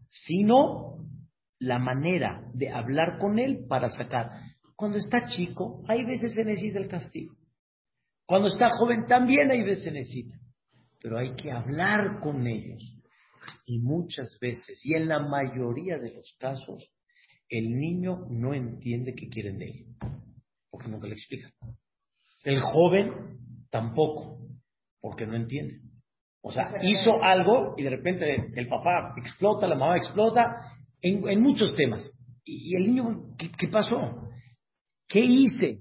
sino 0.09 0.97
la 1.59 1.79
manera 1.79 2.43
de 2.55 2.71
hablar 2.71 3.19
con 3.19 3.39
él 3.39 3.67
para 3.69 3.89
sacar. 3.89 4.31
Cuando 4.81 4.97
está 4.97 5.27
chico, 5.27 5.85
hay 5.89 6.07
veces 6.07 6.33
se 6.33 6.43
necesita 6.43 6.79
el 6.79 6.89
castigo. 6.89 7.35
Cuando 8.25 8.49
está 8.49 8.71
joven 8.79 9.05
también 9.07 9.51
hay 9.51 9.63
veces 9.63 9.85
se 9.85 9.91
necesita. 9.91 10.39
Pero 11.03 11.19
hay 11.19 11.35
que 11.35 11.53
hablar 11.53 12.19
con 12.23 12.47
ellos. 12.47 12.83
Y 13.67 13.81
muchas 13.81 14.39
veces, 14.41 14.81
y 14.83 14.95
en 14.95 15.07
la 15.07 15.19
mayoría 15.19 15.99
de 15.99 16.15
los 16.15 16.35
casos, 16.39 16.91
el 17.51 17.79
niño 17.79 18.25
no 18.31 18.55
entiende 18.55 19.15
qué 19.15 19.29
quieren 19.29 19.59
de 19.59 19.67
él. 19.67 19.87
Porque 20.71 20.89
nunca 20.89 21.09
le 21.09 21.13
explican. 21.13 21.53
El 22.43 22.63
joven 22.63 23.69
tampoco, 23.69 24.39
porque 24.99 25.27
no 25.27 25.37
entiende. 25.37 25.81
O 26.41 26.51
sea, 26.51 26.73
hizo 26.81 27.23
algo 27.23 27.75
y 27.77 27.83
de 27.83 27.91
repente 27.91 28.51
el 28.55 28.67
papá 28.67 29.13
explota, 29.19 29.67
la 29.67 29.77
mamá 29.77 29.99
explota, 29.99 30.57
en, 31.03 31.43
muchos 31.43 31.77
temas. 31.77 32.11
Y, 32.47 32.75
el 32.77 32.87
niño, 32.87 33.37
¿qué 33.37 33.69
pasó? 33.69 34.30
¿Qué 35.11 35.19
hice? 35.19 35.81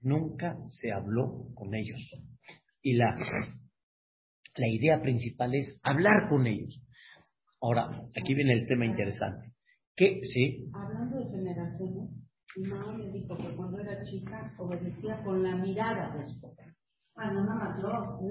Nunca 0.00 0.56
se 0.68 0.92
habló 0.92 1.48
con 1.56 1.74
ellos. 1.74 2.00
Y 2.80 2.94
la, 2.94 3.16
la 4.56 4.68
idea 4.68 5.02
principal 5.02 5.52
es 5.56 5.80
hablar 5.82 6.28
con 6.28 6.46
ellos. 6.46 6.80
Ahora, 7.60 7.88
aquí 8.16 8.34
viene 8.34 8.52
el 8.52 8.66
tema 8.68 8.86
interesante. 8.86 9.52
¿Qué? 9.96 10.20
¿Sí? 10.22 10.70
Hablando 10.72 11.18
de 11.18 11.30
generaciones, 11.30 12.10
mi 12.56 12.68
mamá 12.68 12.96
me 12.96 13.10
dijo 13.10 13.36
que 13.36 13.56
cuando 13.56 13.80
era 13.80 14.04
chica 14.04 14.54
obedecía 14.56 15.20
con 15.24 15.42
la 15.42 15.56
mirada 15.56 16.16
de 16.16 16.24
su 16.24 16.40
papá. 16.40 16.62
Ah, 17.16 17.32
no, 17.32 17.44
más 17.44 17.76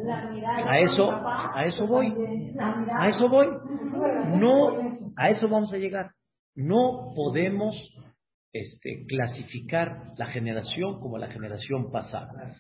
La 0.06 0.30
mirada. 0.32 0.71
A 0.71 0.80
eso, 0.80 1.12
a 1.12 1.65
eso 1.65 1.86
voy. 1.86 2.13
A 2.97 3.08
eso 3.10 3.27
voy. 3.27 3.47
No, 4.39 4.69
a 5.17 5.30
eso 5.30 5.49
vamos 5.49 5.73
a 5.73 5.77
llegar. 5.77 6.12
No 6.56 7.13
podemos 7.13 7.75
este, 8.53 9.05
clasificar 9.07 10.13
la 10.17 10.27
generación 10.27 10.99
como 10.99 11.17
la 11.17 11.27
generación 11.27 11.91
pasada. 11.91 12.57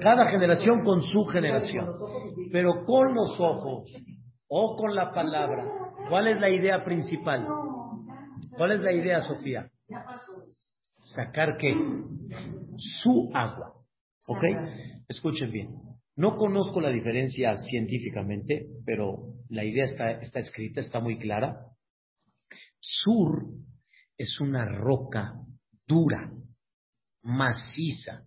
Cada 0.00 0.30
generación 0.30 0.82
con 0.84 1.02
su 1.02 1.24
generación, 1.26 1.86
pero 2.50 2.84
con 2.84 3.14
los 3.14 3.38
ojos 3.38 3.90
o 4.48 4.76
con 4.76 4.94
la 4.94 5.12
palabra. 5.12 5.64
¿Cuál 6.08 6.28
es 6.28 6.40
la 6.40 6.50
idea 6.50 6.84
principal? 6.84 7.46
¿Cuál 8.56 8.72
es 8.72 8.80
la 8.80 8.92
idea, 8.92 9.20
Sofía? 9.20 9.70
Sacar 11.14 11.56
qué? 11.58 11.72
Su 12.76 13.30
agua. 13.32 13.74
¿Ok? 14.26 14.44
Escuchen 15.08 15.52
bien. 15.52 15.68
No 16.16 16.36
conozco 16.36 16.80
la 16.80 16.90
diferencia 16.90 17.56
científicamente, 17.56 18.66
pero 18.84 19.18
la 19.48 19.64
idea 19.64 19.84
está, 19.84 20.10
está 20.10 20.40
escrita, 20.40 20.80
está 20.80 20.98
muy 20.98 21.18
clara. 21.18 21.56
Sur 22.80 23.44
es 24.18 24.40
una 24.40 24.66
roca 24.66 25.34
dura, 25.86 26.30
maciza 27.22 28.24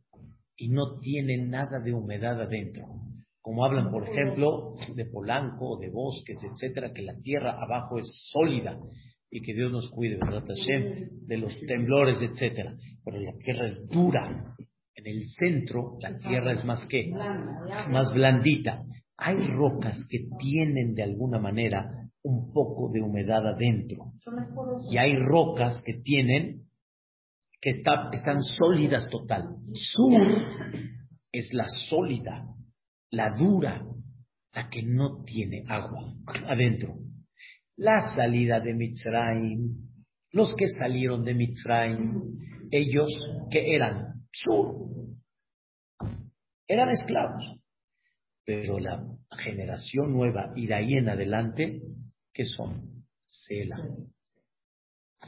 y 0.56 0.70
no 0.70 1.00
tiene 1.00 1.38
nada 1.38 1.80
de 1.80 1.94
humedad 1.94 2.42
adentro. 2.42 2.88
Como 3.42 3.66
hablan, 3.66 3.92
por 3.92 4.08
ejemplo, 4.08 4.76
de 4.96 5.06
Polanco, 5.06 5.78
de 5.80 5.90
bosques, 5.90 6.40
etcétera, 6.44 6.94
que 6.94 7.02
la 7.02 7.16
tierra 7.22 7.62
abajo 7.62 8.00
es 8.00 8.30
sólida 8.32 8.80
y 9.30 9.42
que 9.42 9.54
Dios 9.54 9.72
nos 9.72 9.90
cuide, 9.90 10.18
¿verdad, 10.18 10.46
Hashem? 10.46 11.26
De 11.26 11.38
los 11.38 11.60
temblores, 11.68 12.22
etcétera. 12.22 12.76
Pero 13.04 13.20
la 13.20 13.34
tierra 13.38 13.66
es 13.66 13.88
dura. 13.90 14.56
En 14.96 15.08
el 15.08 15.24
centro, 15.40 15.98
la 16.00 16.16
tierra 16.16 16.52
es 16.52 16.64
más 16.64 16.86
que, 16.86 17.10
más 17.90 18.14
blandita. 18.14 18.84
Hay 19.18 19.38
rocas 19.56 20.06
que 20.10 20.28
tienen 20.40 20.94
de 20.94 21.04
alguna 21.04 21.40
manera 21.40 22.01
un 22.24 22.52
poco 22.54 22.90
de 22.92 23.02
humedad 23.02 23.48
adentro. 23.48 24.14
Y 24.90 24.98
hay 24.98 25.16
rocas 25.16 25.82
que 25.84 26.02
tienen 26.04 26.68
que 27.60 27.70
están 27.70 28.42
sólidas 28.42 29.08
total. 29.10 29.56
Sur 29.74 30.28
es 31.32 31.54
la 31.54 31.66
sólida, 31.90 32.46
la 33.12 33.30
dura, 33.38 33.86
la 34.54 34.70
que 34.70 34.82
no 34.84 35.24
tiene 35.24 35.64
agua 35.68 36.14
adentro. 36.48 36.96
La 37.78 38.00
salida 38.16 38.60
de 38.60 38.74
Mitzrayim, 38.74 39.78
los 40.32 40.56
que 40.56 40.68
salieron 40.68 41.24
de 41.24 41.36
Mitzrayim, 41.36 42.38
ellos 42.72 43.10
que 43.50 43.76
eran 43.76 44.26
sur, 44.32 44.76
eran 46.68 46.90
esclavos. 46.90 47.58
Pero 48.44 48.80
la 48.80 49.04
generación 49.38 50.14
nueva 50.14 50.52
y 50.56 50.68
de 50.68 50.74
ahí 50.74 50.94
en 50.94 51.10
adelante, 51.10 51.82
¿qué 52.34 52.46
son? 52.46 53.06
Sela. 53.26 53.78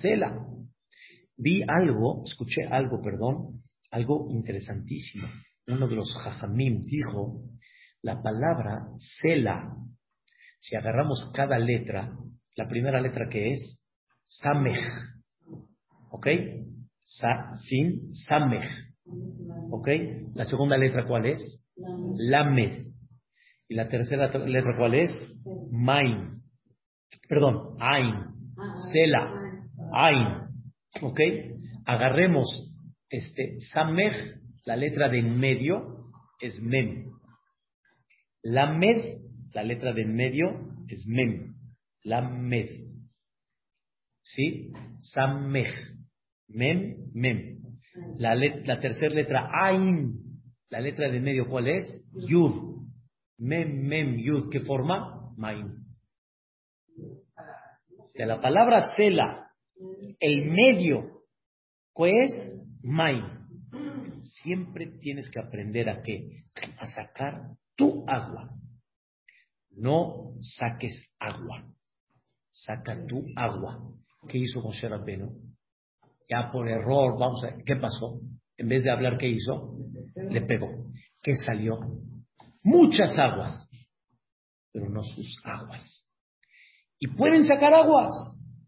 Sela. 0.02 0.48
Vi 1.38 1.64
algo, 1.68 2.24
escuché 2.26 2.66
algo, 2.70 3.02
perdón, 3.02 3.64
algo 3.92 4.28
interesantísimo. 4.32 5.28
Uno 5.68 5.88
de 5.88 5.96
los 5.96 6.12
jajamim 6.24 6.86
dijo, 6.86 7.42
la 8.02 8.22
palabra 8.22 8.88
Sela, 8.98 9.76
si 10.60 10.76
agarramos 10.76 11.32
cada 11.34 11.58
letra, 11.58 12.18
la 12.56 12.68
primera 12.68 13.02
letra 13.02 13.28
que 13.30 13.54
es 13.54 13.80
Samej, 14.26 14.80
¿ok? 16.12 16.28
Sa, 17.02 17.56
sin 17.68 18.14
Samej, 18.16 18.70
¿ok? 19.72 19.88
La 20.36 20.46
segunda 20.46 20.78
letra 20.78 21.06
cuál 21.08 21.26
es? 21.26 21.64
Lamed. 21.76 22.88
Y 23.68 23.76
la 23.76 23.90
tercera 23.90 24.28
letra 24.46 24.76
cuál 24.78 24.96
es? 24.96 25.12
Main. 25.72 26.43
Perdón, 27.28 27.78
Ain. 27.80 28.26
Sela. 28.92 29.32
Ain. 29.94 30.28
¿Ok? 31.02 31.20
Agarremos 31.86 32.48
este 33.10 33.60
Samej, 33.72 34.40
la 34.66 34.76
letra 34.76 35.10
de 35.10 35.20
en 35.20 35.38
medio 35.38 36.12
es 36.40 36.62
Mem. 36.62 37.12
Lamed, 38.44 39.22
la 39.54 39.64
letra 39.64 39.94
de 39.94 40.02
en 40.02 40.16
medio 40.16 40.46
es 40.88 41.06
Mem. 41.08 41.56
Lamed. 42.04 42.70
¿Sí? 44.22 44.72
Samej. 45.00 45.74
Mem, 46.48 47.12
Mem. 47.14 47.60
La, 48.18 48.36
la 48.36 48.80
tercera 48.80 49.14
letra 49.14 49.50
Ain, 49.54 50.24
la 50.70 50.80
letra 50.80 51.08
de 51.10 51.18
en 51.18 51.24
medio, 51.24 51.48
¿cuál 51.48 51.68
es? 51.68 51.86
Yud. 52.28 52.88
Mem, 53.38 53.88
Mem, 53.88 54.18
Yud. 54.18 54.50
¿Qué 54.50 54.60
forma? 54.62 55.32
Maim. 55.38 55.83
De 58.14 58.26
la 58.26 58.40
palabra 58.40 58.96
Sela 58.96 59.44
el 60.20 60.52
medio, 60.52 61.24
pues, 61.94 62.32
mai. 62.82 63.22
Siempre 64.44 64.88
tienes 65.00 65.30
que 65.30 65.40
aprender 65.40 65.90
a 65.90 66.02
qué? 66.02 66.46
A 66.78 66.86
sacar 66.86 67.56
tu 67.76 68.06
agua. 68.08 68.50
No 69.72 70.36
saques 70.40 71.12
agua. 71.20 71.66
Saca 72.52 73.06
tu 73.08 73.26
agua. 73.36 73.80
¿Qué 74.28 74.38
hizo 74.38 74.62
Moshe 74.62 74.88
Rabbeinu? 74.88 75.32
Ya 76.30 76.50
por 76.52 76.70
error, 76.70 77.18
vamos 77.20 77.44
a 77.44 77.48
ver, 77.48 77.64
¿qué 77.66 77.76
pasó? 77.76 78.20
En 78.58 78.70
vez 78.70 78.84
de 78.84 78.92
hablar, 78.92 79.18
¿qué 79.18 79.28
hizo? 79.28 79.76
Le 80.16 80.42
pegó. 80.42 80.70
¿Qué 81.22 81.36
salió? 81.36 81.80
Muchas 82.64 83.18
aguas, 83.18 83.70
pero 84.72 84.90
no 84.90 85.04
sus 85.04 85.42
aguas. 85.44 86.03
Y 87.04 87.08
pueden 87.08 87.44
sacar 87.44 87.74
aguas, 87.74 88.14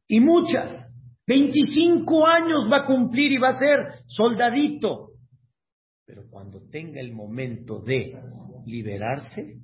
y 0.10 0.20
muchas, 0.20 0.92
25 1.26 2.28
años 2.28 2.70
va 2.70 2.84
a 2.84 2.86
cumplir 2.86 3.32
y 3.32 3.38
va 3.38 3.48
a 3.48 3.58
ser 3.58 4.04
soldadito. 4.08 5.12
Pero 6.06 6.30
cuando 6.30 6.68
tenga 6.70 7.00
el 7.00 7.14
momento 7.14 7.80
de 7.80 8.12
liberarse, 8.66 9.62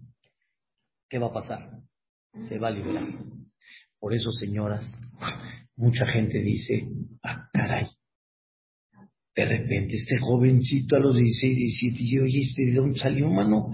¿qué 1.09 1.19
va 1.19 1.27
a 1.27 1.33
pasar? 1.33 1.69
Se 2.47 2.57
va 2.59 2.69
a 2.69 2.71
liberar. 2.71 3.09
Por 3.99 4.13
eso, 4.13 4.31
señoras, 4.31 4.89
mucha 5.75 6.05
gente 6.05 6.39
dice, 6.39 6.87
ah, 7.23 7.49
caray, 7.51 7.87
de 9.35 9.45
repente 9.45 9.95
este 9.95 10.17
jovencito 10.17 10.95
a 10.95 10.99
los 10.99 11.17
16, 11.17 11.57
17, 11.57 11.97
y 11.99 12.19
oye, 12.19 12.39
¿este 12.39 12.67
¿de 12.67 12.75
dónde 12.75 12.99
salió, 12.99 13.29
mano? 13.29 13.73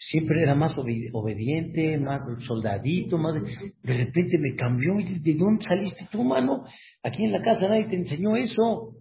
Siempre 0.00 0.42
era 0.42 0.54
más 0.54 0.74
obediente, 0.78 1.98
más 1.98 2.22
soldadito, 2.46 3.18
más 3.18 3.34
de, 3.82 3.94
repente 3.94 4.38
me 4.38 4.56
cambió 4.56 4.98
y 4.98 5.18
¿de 5.18 5.34
dónde 5.34 5.64
saliste 5.64 6.08
tú, 6.10 6.24
mano? 6.24 6.64
Aquí 7.02 7.24
en 7.24 7.32
la 7.32 7.40
casa 7.40 7.68
nadie 7.68 7.86
te 7.86 7.96
enseñó 7.96 8.34
eso. 8.34 8.96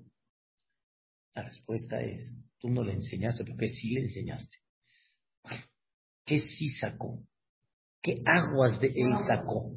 La 1.34 1.43
respuesta 1.43 2.02
es, 2.02 2.34
tú 2.60 2.70
no 2.70 2.84
le 2.84 2.93
enseñaste, 2.93 3.45
porque 3.45 3.70
sí 3.70 3.91
le 3.91 4.02
enseñaste. 4.02 4.58
¿Qué 6.26 6.41
sí 6.41 6.70
sacó? 6.72 7.24
¿Qué 8.02 8.16
aguas 8.26 8.80
de 8.82 8.88
él 8.88 9.14
sacó? 9.26 9.72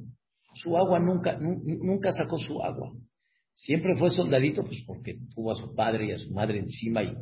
Su 0.54 0.76
agua 0.76 0.98
nunca, 0.98 1.38
nunca 1.38 2.10
sacó 2.12 2.36
su 2.38 2.60
agua. 2.62 2.92
Siempre 3.54 3.96
fue 3.96 4.10
soldadito, 4.10 4.64
pues 4.64 4.82
porque 4.86 5.18
tuvo 5.34 5.52
a 5.52 5.54
su 5.54 5.72
padre 5.74 6.06
y 6.06 6.12
a 6.12 6.18
su 6.18 6.30
madre 6.32 6.58
encima, 6.58 7.04
y, 7.04 7.14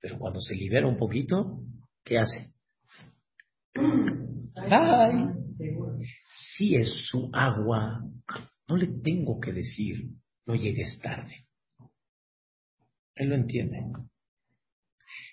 pero 0.00 0.18
cuando 0.18 0.40
se 0.40 0.54
libera 0.56 0.88
un 0.88 0.98
poquito, 0.98 1.60
¿qué 2.02 2.18
hace? 2.18 2.53
Si 6.56 6.74
es 6.76 6.92
su 7.06 7.30
agua, 7.32 8.02
no 8.68 8.76
le 8.76 8.86
tengo 9.02 9.40
que 9.40 9.52
decir, 9.52 10.10
no 10.46 10.54
llegues 10.54 10.98
tarde. 11.00 11.46
Él 13.14 13.28
lo 13.28 13.34
entiende. 13.36 13.80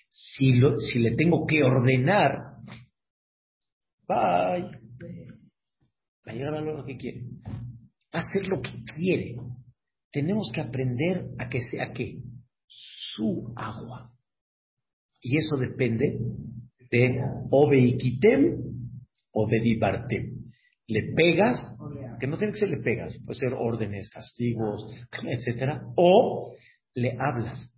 Si, 0.08 0.52
lo, 0.52 0.76
si 0.76 0.98
le 0.98 1.16
tengo 1.16 1.46
que 1.46 1.62
ordenar, 1.62 2.56
bye, 4.06 4.70
va 6.26 6.26
a 6.26 6.32
llegar 6.32 6.54
a 6.54 6.60
lo 6.60 6.84
que 6.84 6.96
quiere. 6.96 7.24
Hacer 8.12 8.46
lo 8.46 8.60
que 8.60 8.84
quiere. 8.96 9.36
Tenemos 10.10 10.50
que 10.52 10.60
aprender 10.60 11.30
a 11.38 11.48
que 11.48 11.62
sea 11.62 11.92
que 11.92 12.18
su 12.66 13.52
agua. 13.56 14.12
Y 15.20 15.38
eso 15.38 15.56
depende 15.56 16.18
de 16.90 17.20
Obeikitem 17.50 18.71
o 19.32 19.46
de. 19.48 20.32
Le 20.88 21.14
pegas, 21.14 21.58
que 22.20 22.26
no 22.26 22.36
tiene 22.36 22.52
que 22.52 22.60
ser 22.60 22.70
le 22.70 22.78
pegas, 22.78 23.16
puede 23.24 23.38
ser 23.38 23.54
órdenes, 23.54 24.10
castigos, 24.10 24.86
etcétera, 25.22 25.82
o 25.96 26.54
le 26.94 27.16
hablas. 27.18 27.68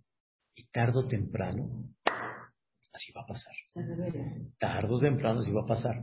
Y 0.55 0.63
tarde 0.71 0.99
o 0.99 1.07
temprano, 1.07 1.89
así 2.93 3.11
va 3.13 3.21
a 3.21 3.25
pasar. 3.25 3.53
Tarde 4.57 4.93
o 4.93 4.99
temprano 4.99 5.39
así 5.39 5.51
va 5.51 5.61
a 5.61 5.67
pasar. 5.67 5.95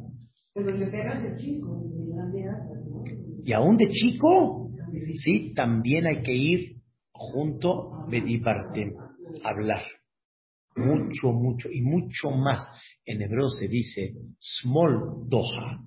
Pero 0.55 0.77
le 0.77 0.87
pegas 0.89 1.23
de 1.23 1.35
chico, 1.37 1.83
y 3.45 3.53
aún 3.53 3.77
de 3.77 3.89
chico, 3.89 4.71
sí, 5.15 5.53
también 5.55 6.07
hay 6.07 6.23
que 6.23 6.35
ir 6.35 6.77
junto 7.13 7.95
a 7.95 8.07
Dibartem, 8.09 8.95
hablar 9.45 9.83
mucho, 10.77 11.33
mucho 11.33 11.71
y 11.71 11.81
mucho 11.81 12.31
más. 12.31 12.69
En 13.05 13.23
hebreo 13.23 13.49
se 13.49 13.69
dice 13.69 14.15
small 14.39 15.29
doha, 15.29 15.85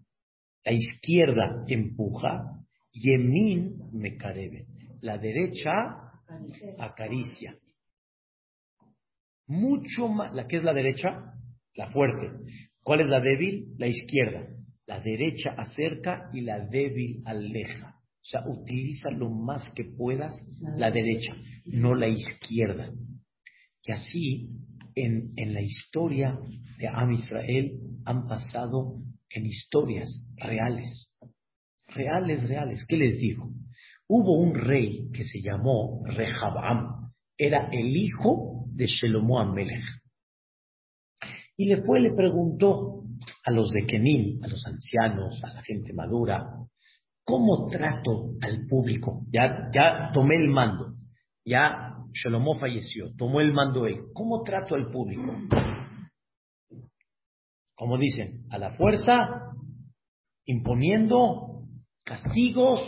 la 0.63 0.71
izquierda 0.71 1.63
empuja, 1.67 2.59
yemin 2.91 3.77
mekarebe, 3.93 4.65
la 5.01 5.17
derecha 5.17 5.71
acaricia. 6.79 7.57
Mucho 9.47 10.07
más, 10.07 10.33
¿la 10.33 10.47
que 10.47 10.57
es 10.57 10.63
la 10.63 10.73
derecha? 10.73 11.33
La 11.75 11.87
fuerte. 11.91 12.31
¿Cuál 12.81 13.01
es 13.01 13.07
la 13.07 13.19
débil? 13.19 13.75
La 13.77 13.87
izquierda. 13.87 14.47
La 14.87 14.99
derecha 14.99 15.51
acerca 15.57 16.29
y 16.33 16.41
la 16.41 16.59
débil 16.59 17.21
aleja. 17.25 17.95
O 18.25 18.27
sea, 18.27 18.41
utiliza 18.47 19.11
lo 19.11 19.29
más 19.29 19.71
que 19.75 19.83
puedas 19.83 20.35
la 20.77 20.89
derecha, 20.89 21.35
no 21.65 21.93
la 21.93 22.07
izquierda. 22.07 22.91
Y 23.83 23.91
así 23.91 24.49
en, 24.95 25.33
en 25.35 25.53
la 25.53 25.61
historia 25.61 26.39
de 26.77 26.87
Am 26.87 27.11
Israel 27.11 27.79
han 28.05 28.27
pasado 28.27 29.01
en 29.29 29.45
historias 29.45 30.21
reales. 30.37 31.11
Reales, 31.87 32.47
reales. 32.47 32.85
¿Qué 32.87 32.97
les 32.97 33.17
digo? 33.17 33.49
Hubo 34.07 34.39
un 34.39 34.55
rey 34.55 35.09
que 35.13 35.23
se 35.23 35.41
llamó 35.41 36.01
Rehabam. 36.05 37.11
Era 37.37 37.69
el 37.71 37.95
hijo 37.95 38.65
de 38.67 38.87
Shelomo 38.87 39.39
Amelech. 39.39 39.83
Y 41.57 41.67
después 41.67 42.01
le 42.01 42.13
preguntó 42.13 43.03
a 43.43 43.51
los 43.51 43.71
de 43.71 43.85
Kenim, 43.85 44.43
a 44.43 44.47
los 44.47 44.65
ancianos, 44.65 45.41
a 45.43 45.53
la 45.53 45.61
gente 45.63 45.93
madura, 45.93 46.45
¿cómo 47.23 47.67
trato 47.69 48.31
al 48.41 48.65
público? 48.67 49.25
Ya, 49.31 49.69
ya 49.73 50.11
tomé 50.13 50.35
el 50.35 50.49
mando, 50.49 50.95
ya 51.45 51.95
Shalomó 52.11 52.55
falleció, 52.55 53.13
tomó 53.17 53.39
el 53.39 53.53
mando 53.53 53.85
él. 53.85 54.05
¿Cómo 54.13 54.41
trato 54.43 54.75
al 54.75 54.89
público? 54.89 55.33
Como 57.75 57.97
dicen, 57.97 58.45
a 58.49 58.57
la 58.57 58.71
fuerza, 58.71 59.13
imponiendo 60.45 61.67
castigos, 62.03 62.79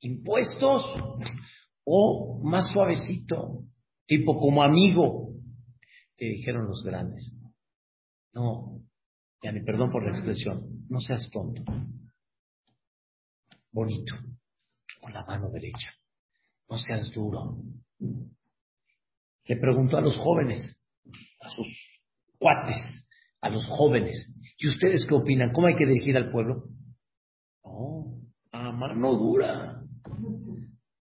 impuestos, 0.00 0.84
o 1.84 2.40
más 2.42 2.66
suavecito, 2.72 3.64
tipo 4.06 4.38
como 4.38 4.62
amigo. 4.62 5.30
Te 6.16 6.26
dijeron 6.26 6.66
los 6.66 6.82
grandes, 6.84 7.32
no, 8.32 8.80
ya 9.42 9.52
ni 9.52 9.62
perdón 9.62 9.90
por 9.90 10.04
la 10.04 10.16
expresión, 10.16 10.86
no 10.88 11.00
seas 11.00 11.28
tonto. 11.30 11.62
Bonito, 13.70 14.14
con 15.00 15.12
la 15.12 15.24
mano 15.24 15.50
derecha. 15.50 15.90
No 16.68 16.78
seas 16.78 17.10
duro. 17.12 17.58
Le 17.98 19.56
preguntó 19.56 19.96
a 19.96 20.00
los 20.00 20.16
jóvenes, 20.18 20.78
a 21.40 21.48
sus 21.48 21.66
cuates, 22.38 23.08
a 23.40 23.50
los 23.50 23.64
jóvenes, 23.66 24.32
¿y 24.58 24.68
ustedes 24.68 25.06
qué 25.08 25.14
opinan? 25.14 25.52
¿Cómo 25.52 25.68
hay 25.68 25.76
que 25.76 25.86
dirigir 25.86 26.16
al 26.16 26.30
pueblo? 26.30 26.64
No, 27.64 28.22
a 28.52 28.72
mano 28.72 29.14
dura. 29.14 29.82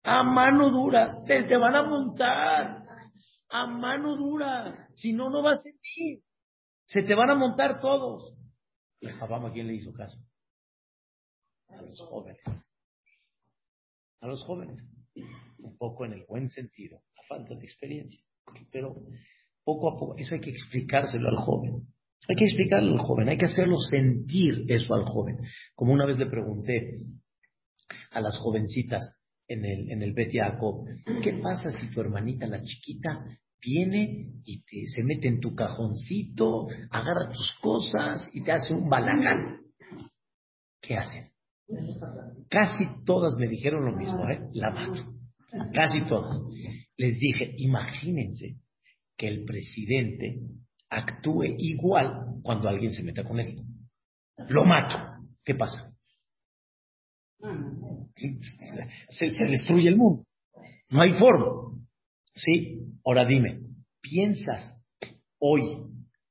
A 0.04 0.24
mano 0.24 0.70
dura. 0.70 1.24
Te, 1.26 1.44
te 1.44 1.58
van 1.58 1.76
a 1.76 1.84
montar. 1.84 2.86
A 3.50 3.68
mano 3.68 4.16
dura. 4.16 4.90
Si 4.96 5.14
no, 5.14 5.30
no 5.30 5.42
va 5.42 5.52
a 5.52 5.56
servir. 5.56 6.22
Se 6.86 7.02
te 7.02 7.16
van 7.16 7.32
a 7.32 7.36
montar 7.36 7.80
todos. 7.80 8.38
Y 9.00 9.08
Jabam, 9.08 9.46
¿a 9.46 9.52
quién 9.52 9.68
le 9.68 9.76
hizo 9.76 9.92
caso? 9.94 10.20
A 11.70 11.82
los 11.82 12.00
jóvenes. 12.02 12.42
A 14.22 14.28
los 14.28 14.44
jóvenes. 14.44 14.95
Un 15.60 15.78
poco 15.78 16.06
en 16.06 16.14
el 16.14 16.26
buen 16.28 16.50
sentido. 16.50 17.02
A 17.18 17.28
falta 17.28 17.56
de 17.56 17.64
experiencia. 17.64 18.22
Pero 18.72 18.96
poco 19.64 19.90
a 19.90 19.98
poco, 19.98 20.16
eso 20.18 20.36
hay 20.36 20.42
que 20.42 20.52
explicárselo 20.52 21.30
al 21.30 21.38
joven. 21.38 21.88
Hay 22.28 22.36
que 22.36 22.46
explicarle 22.46 22.92
al 22.92 23.00
joven, 23.00 23.30
hay 23.30 23.38
que 23.38 23.46
hacerlo 23.46 23.78
sentir 23.78 24.66
eso 24.68 24.94
al 24.94 25.06
joven. 25.06 25.38
Como 25.76 25.94
una 25.94 26.06
vez 26.06 26.18
le 26.18 26.26
pregunté 26.26 26.98
a 28.12 28.20
las 28.20 28.38
jovencitas 28.40 29.20
en 29.48 29.64
el, 29.64 29.92
en 29.92 30.02
el 30.02 30.14
Bet 30.14 30.32
¿qué 30.32 31.34
pasa 31.42 31.70
si 31.72 31.92
tu 31.92 32.02
hermanita, 32.02 32.48
la 32.48 32.64
chiquita, 32.64 33.26
viene 33.62 34.32
y 34.44 34.64
te, 34.64 34.88
se 34.88 35.04
mete 35.04 35.28
en 35.28 35.40
tu 35.40 35.54
cajoncito, 35.54 36.68
agarra 36.90 37.30
tus 37.30 37.58
cosas 37.62 38.30
y 38.34 38.44
te 38.44 38.52
hace 38.52 38.74
un 38.74 38.90
balagán? 38.90 39.62
¿Qué 40.82 40.96
hacen? 40.96 41.35
Casi 42.50 42.86
todas 43.06 43.38
me 43.38 43.48
dijeron 43.48 43.86
lo 43.86 43.96
mismo, 43.96 44.30
¿eh? 44.30 44.40
La 44.54 44.72
mato. 44.72 45.14
Casi 45.74 46.02
todas. 46.06 46.40
Les 46.98 47.20
dije, 47.20 47.56
imagínense 47.58 48.58
que 49.18 49.28
el 49.28 49.46
presidente 49.46 50.40
actúe 50.90 51.56
igual 51.58 52.40
cuando 52.44 52.70
alguien 52.70 52.92
se 52.92 53.04
meta 53.04 53.24
con 53.24 53.40
él. 53.40 53.56
Lo 54.50 54.66
mato. 54.66 54.96
¿Qué 55.44 55.56
pasa? 55.56 55.92
Se, 59.10 59.28
destruye 59.46 59.90
el 59.90 59.98
mundo. 59.98 60.24
No 60.90 61.02
hay 61.02 61.14
forma. 61.14 61.78
¿Sí? 62.34 62.80
Ahora 63.06 63.26
dime, 63.26 63.62
¿piensas 64.02 64.78
hoy 65.40 65.62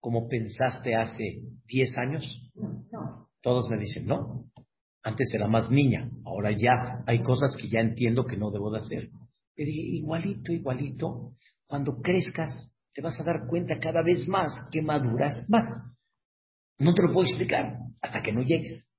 como 0.00 0.28
pensaste 0.28 0.94
hace 0.94 1.40
10 1.66 1.98
años? 1.98 2.52
No. 2.54 3.28
Todos 3.40 3.68
me 3.70 3.78
dicen, 3.78 4.06
no. 4.06 4.46
Antes 5.04 5.32
era 5.34 5.46
más 5.46 5.70
niña, 5.70 6.10
ahora 6.24 6.50
ya 6.50 7.04
hay 7.06 7.22
cosas 7.22 7.54
que 7.60 7.68
ya 7.68 7.80
entiendo 7.80 8.24
que 8.24 8.38
no 8.38 8.50
debo 8.50 8.70
de 8.70 8.78
hacer. 8.78 9.10
Le 9.54 9.64
dije, 9.66 9.82
igualito, 9.98 10.50
igualito, 10.50 11.34
cuando 11.66 12.00
crezcas 12.00 12.72
te 12.94 13.02
vas 13.02 13.20
a 13.20 13.24
dar 13.24 13.46
cuenta 13.46 13.78
cada 13.78 14.02
vez 14.02 14.26
más 14.26 14.50
que 14.72 14.80
maduras 14.80 15.44
más. 15.48 15.66
No 16.78 16.94
te 16.94 17.02
lo 17.02 17.12
puedo 17.12 17.26
explicar 17.26 17.76
hasta 18.00 18.22
que 18.22 18.32
no 18.32 18.42
llegues. 18.42 18.90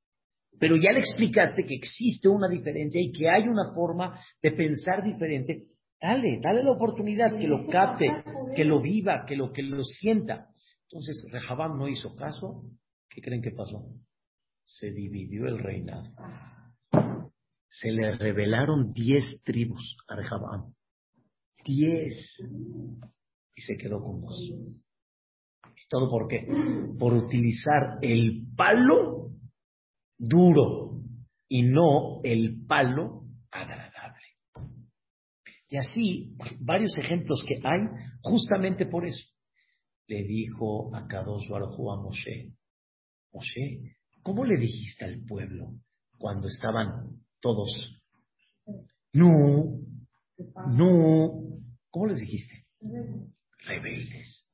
Pero 0.59 0.75
ya 0.75 0.91
le 0.91 0.99
explicaste 0.99 1.65
que 1.65 1.73
existe 1.73 2.29
una 2.29 2.47
diferencia 2.47 3.01
y 3.01 3.11
que 3.11 3.27
hay 3.27 3.47
una 3.47 3.73
forma 3.73 4.19
de 4.43 4.51
pensar 4.51 5.03
diferente. 5.03 5.63
Dale, 5.99 6.39
dale 6.39 6.63
la 6.63 6.71
oportunidad 6.71 7.35
que 7.37 7.47
lo 7.47 7.67
capte, 7.67 8.07
que 8.55 8.63
lo 8.63 8.79
viva, 8.79 9.25
que 9.25 9.35
lo, 9.35 9.51
que 9.51 9.63
lo 9.63 9.83
sienta. 9.83 10.49
Entonces, 10.83 11.25
Rehabam 11.31 11.79
no 11.79 11.87
hizo 11.87 12.15
caso. 12.15 12.63
¿Qué 13.09 13.21
creen 13.21 13.41
que 13.41 13.51
pasó? 13.51 13.85
Se 14.65 14.91
dividió 14.91 15.47
el 15.47 15.59
reinado. 15.59 16.11
Se 17.67 17.91
le 17.91 18.15
revelaron 18.17 18.91
diez 18.93 19.23
tribus 19.43 19.97
a 20.07 20.15
Rehabam. 20.15 20.73
Diez 21.63 22.37
y 23.55 23.61
se 23.61 23.77
quedó 23.77 24.03
con 24.03 24.21
dos. 24.21 24.37
¿Todo 25.89 26.09
por 26.09 26.27
qué? 26.27 26.47
Por 26.99 27.13
utilizar 27.13 27.99
el 28.01 28.47
palo 28.55 29.31
duro 30.17 31.01
y 31.47 31.63
no 31.63 32.21
el 32.23 32.65
palo 32.65 33.23
agradable. 33.51 34.23
Y 35.69 35.77
así, 35.77 36.35
varios 36.59 36.97
ejemplos 36.97 37.43
que 37.47 37.55
hay 37.63 37.81
justamente 38.21 38.85
por 38.85 39.05
eso. 39.05 39.23
Le 40.07 40.23
dijo 40.23 40.95
a 40.95 41.07
Kadosh 41.07 41.49
Baruj 41.49 41.91
a 41.91 42.01
Moshe, 42.01 42.53
Moshe, 43.33 43.95
¿cómo 44.25 44.43
le 44.43 44.57
dijiste 44.57 45.05
al 45.05 45.23
pueblo 45.23 45.71
cuando 46.17 46.47
estaban 46.47 47.21
todos? 47.39 47.69
No, 49.13 49.29
no, 50.71 51.61
¿cómo 51.91 52.07
les 52.07 52.19
dijiste? 52.19 52.65
rebeldes. 53.67 54.47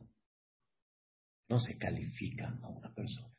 No 1.49 1.59
se 1.59 1.77
califica 1.77 2.57
a 2.61 2.69
una 2.69 2.93
persona. 2.93 3.33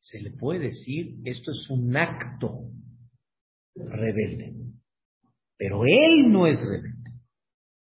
Se 0.00 0.20
le 0.20 0.30
puede 0.32 0.66
decir, 0.66 1.16
esto 1.24 1.50
es 1.50 1.70
un 1.70 1.96
acto 1.96 2.70
rebelde. 3.74 4.54
Pero 5.56 5.82
él 5.84 6.30
no 6.30 6.46
es 6.46 6.60
rebelde. 6.60 7.10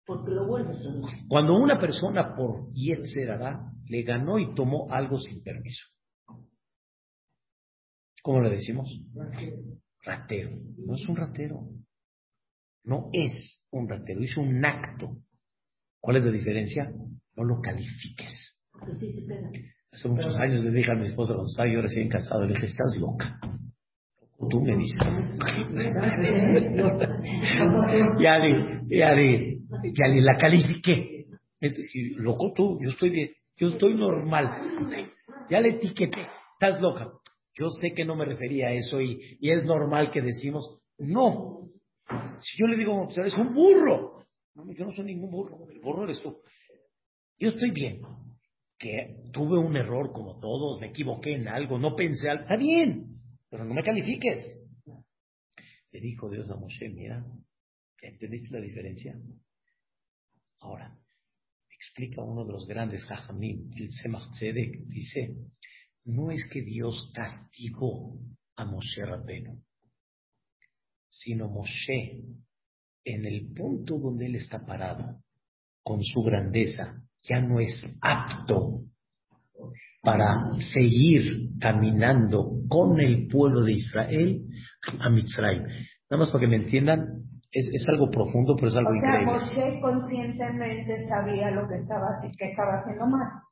Porque 0.05 0.31
lo 0.31 0.47
vuelve 0.47 0.75
Cuando 1.29 1.55
una 1.55 1.79
persona 1.79 2.35
por 2.35 2.73
Yetzerara 2.73 3.71
le 3.85 4.03
ganó 4.03 4.39
y 4.39 4.53
tomó 4.55 4.91
algo 4.91 5.17
sin 5.17 5.41
permiso. 5.41 5.92
¿Cómo 8.24 8.41
le 8.41 8.49
decimos? 8.49 8.89
Ratero. 10.03 10.49
No 10.78 10.95
es 10.95 11.07
un 11.07 11.15
ratero. 11.15 11.61
No 12.84 13.09
es 13.13 13.61
un 13.69 13.88
ratero. 13.88 14.24
Hizo 14.24 14.41
un 14.41 14.65
acto 14.65 15.15
¿Cuál 16.03 16.17
es 16.17 16.26
la 16.26 16.32
diferencia? 16.32 16.91
No 17.38 17.45
lo 17.45 17.61
califiques. 17.61 18.59
Hace 19.89 20.09
muchos 20.09 20.38
años 20.38 20.61
le 20.65 20.71
dije 20.71 20.91
a 20.91 20.95
mi 20.95 21.07
esposa 21.07 21.34
estaba 21.47 21.71
yo 21.71 21.82
recién 21.82 22.09
casado, 22.09 22.43
le 22.43 22.55
dije, 22.55 22.65
estás 22.65 22.93
loca. 22.99 23.39
Tú 24.49 24.59
me 24.59 24.76
dices. 24.76 24.99
ya 28.21 28.38
le, 28.38 28.82
ya 28.89 29.13
le, 29.13 29.59
ya 29.93 30.07
le 30.07 30.21
la 30.21 30.36
califiqué. 30.36 31.28
Loco 32.17 32.51
tú, 32.53 32.78
yo 32.82 32.89
estoy 32.89 33.11
bien, 33.11 33.30
yo 33.55 33.69
estoy 33.69 33.93
normal. 33.93 34.51
Ya 35.49 35.61
le 35.61 35.69
etiqueté, 35.69 36.28
estás 36.59 36.82
loca. 36.82 37.13
Yo 37.56 37.70
sé 37.82 37.93
que 37.93 38.06
no 38.06 38.16
me 38.16 38.26
refería 38.26 38.68
a 38.68 38.74
eso 38.74 38.99
y, 39.01 39.38
y 39.39 39.51
es 39.51 39.64
normal 39.66 40.12
que 40.12 40.22
decimos, 40.22 40.82
no. 40.97 41.70
Si 42.39 42.58
yo 42.58 42.68
le 42.68 42.78
digo, 42.78 43.08
es 43.10 43.36
un 43.36 43.54
burro, 43.54 44.26
no, 44.56 44.72
yo 44.74 44.86
no 44.86 44.93
soy 44.93 45.06
ningún 45.06 45.32
burro, 45.32 45.70
el 45.70 45.80
burro 45.80 46.04
eres 46.04 46.22
tú. 46.22 46.41
Yo 47.39 47.49
estoy 47.49 47.72
bien, 47.72 48.01
que 48.78 49.16
tuve 49.32 49.58
un 49.58 49.76
error 49.76 50.12
como 50.12 50.39
todos, 50.39 50.80
me 50.80 50.88
equivoqué 50.88 51.34
en 51.36 51.47
algo, 51.47 51.80
no 51.80 51.95
pensé 51.95 52.30
algo, 52.30 52.43
está 52.43 52.58
bien, 52.58 53.20
pero 53.49 53.66
no 53.66 53.74
me 53.74 53.84
califiques. 53.84 54.60
Le 55.91 55.99
dijo 55.99 56.30
Dios 56.30 56.49
a 56.49 56.56
Moshe, 56.56 56.89
mira, 56.89 57.24
¿entendiste 58.01 58.51
la 58.51 58.60
diferencia? 58.60 59.16
Ahora, 60.60 60.97
explica 61.70 62.24
uno 62.24 62.45
de 62.45 62.54
los 62.54 62.66
grandes 62.68 63.06
Jajamim, 63.06 63.72
el 63.78 63.91
Semach 63.91 64.30
Tzedek, 64.32 64.86
dice, 64.88 65.36
no 66.06 66.32
es 66.32 66.47
que 66.51 66.62
Dios 66.62 67.12
castigó 67.14 68.18
a 68.56 68.66
Moshe 68.66 69.06
Rabbeinu, 69.06 69.62
sino 71.10 71.47
Moshe 71.47 72.22
en 73.06 73.26
el 73.26 73.54
punto 73.54 73.97
donde 73.97 74.26
él 74.28 74.36
está 74.36 74.66
parado, 74.66 75.22
con 75.84 76.01
su 76.01 76.22
grandeza, 76.22 77.01
ya 77.24 77.41
no 77.41 77.60
es 77.60 77.74
apto 78.01 78.84
para 80.01 80.36
seguir 80.74 81.49
caminando 81.60 82.62
con 82.70 82.99
el 82.99 83.28
pueblo 83.28 83.62
de 83.62 83.74
Israel 83.74 84.45
a 84.99 85.10
Mitzrayim. 85.10 85.64
Nada 86.10 86.20
más 86.20 86.32
para 86.32 86.41
que 86.41 86.47
me 86.47 86.58
entiendan, 86.58 87.24
es, 87.51 87.86
algo 87.88 88.10
profundo, 88.10 88.56
pero 88.56 88.70
es 88.70 88.76
algo 88.76 88.89
o 88.89 88.95
increíble. 88.95 89.26
Moshe 89.26 89.82
conscientemente 89.82 91.06
sabía 91.06 91.51
lo 91.51 91.68
que 91.68 91.76
estaba, 91.76 92.08
que 92.22 92.49
estaba 92.49 92.74
haciendo 92.80 93.06
mal. 93.08 93.43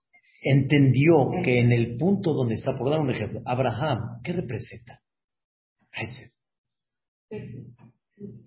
Entendió 0.43 1.30
que 1.43 1.59
en 1.59 1.72
el 1.72 1.97
punto 1.97 2.34
donde 2.34 2.55
está, 2.55 2.72
por 2.78 2.89
dar 2.89 2.99
un 2.99 3.11
ejemplo, 3.11 3.41
Abraham, 3.45 4.22
¿qué 4.24 4.34
representa? 4.34 4.99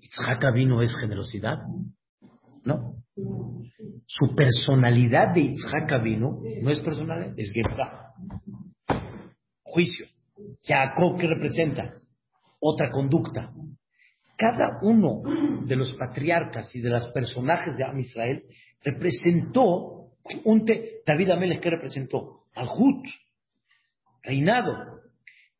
¿Isaac 0.00 0.44
vino 0.54 0.82
es 0.82 0.94
generosidad? 1.00 1.58
No. 2.64 2.96
Su 4.06 4.34
personalidad 4.34 5.34
de 5.34 5.40
Isaac 5.40 6.02
vino 6.02 6.40
no 6.62 6.70
es 6.70 6.80
personalidad, 6.80 7.34
es 7.38 7.52
guerra. 7.52 8.12
Juicio. 9.62 10.06
Jacob, 10.62 11.18
¿qué 11.18 11.26
representa? 11.26 11.94
Otra 12.60 12.90
conducta. 12.90 13.52
Cada 14.36 14.78
uno 14.82 15.22
de 15.64 15.76
los 15.76 15.94
patriarcas 15.94 16.74
y 16.74 16.80
de 16.80 16.90
los 16.90 17.08
personajes 17.12 17.76
de 17.76 17.84
Am 17.84 17.98
Israel 17.98 18.42
representó 18.82 20.03
un 20.44 20.64
te 20.64 21.02
David 21.06 21.30
Amelech, 21.30 21.60
¿qué 21.60 21.70
representó? 21.70 22.44
Al-Hut, 22.54 23.06
reinado. 24.22 25.00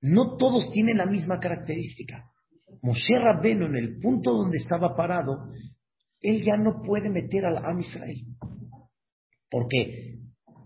No 0.00 0.36
todos 0.36 0.70
tienen 0.72 0.98
la 0.98 1.06
misma 1.06 1.38
característica. 1.38 2.30
Moshe 2.82 3.18
Rabbeinu, 3.18 3.66
en 3.66 3.76
el 3.76 3.98
punto 4.00 4.32
donde 4.32 4.58
estaba 4.58 4.96
parado, 4.96 5.50
él 6.20 6.42
ya 6.44 6.56
no 6.56 6.82
puede 6.82 7.08
meter 7.08 7.46
al 7.46 7.58
Am 7.58 7.80
Israel. 7.80 8.18
Porque 9.50 10.18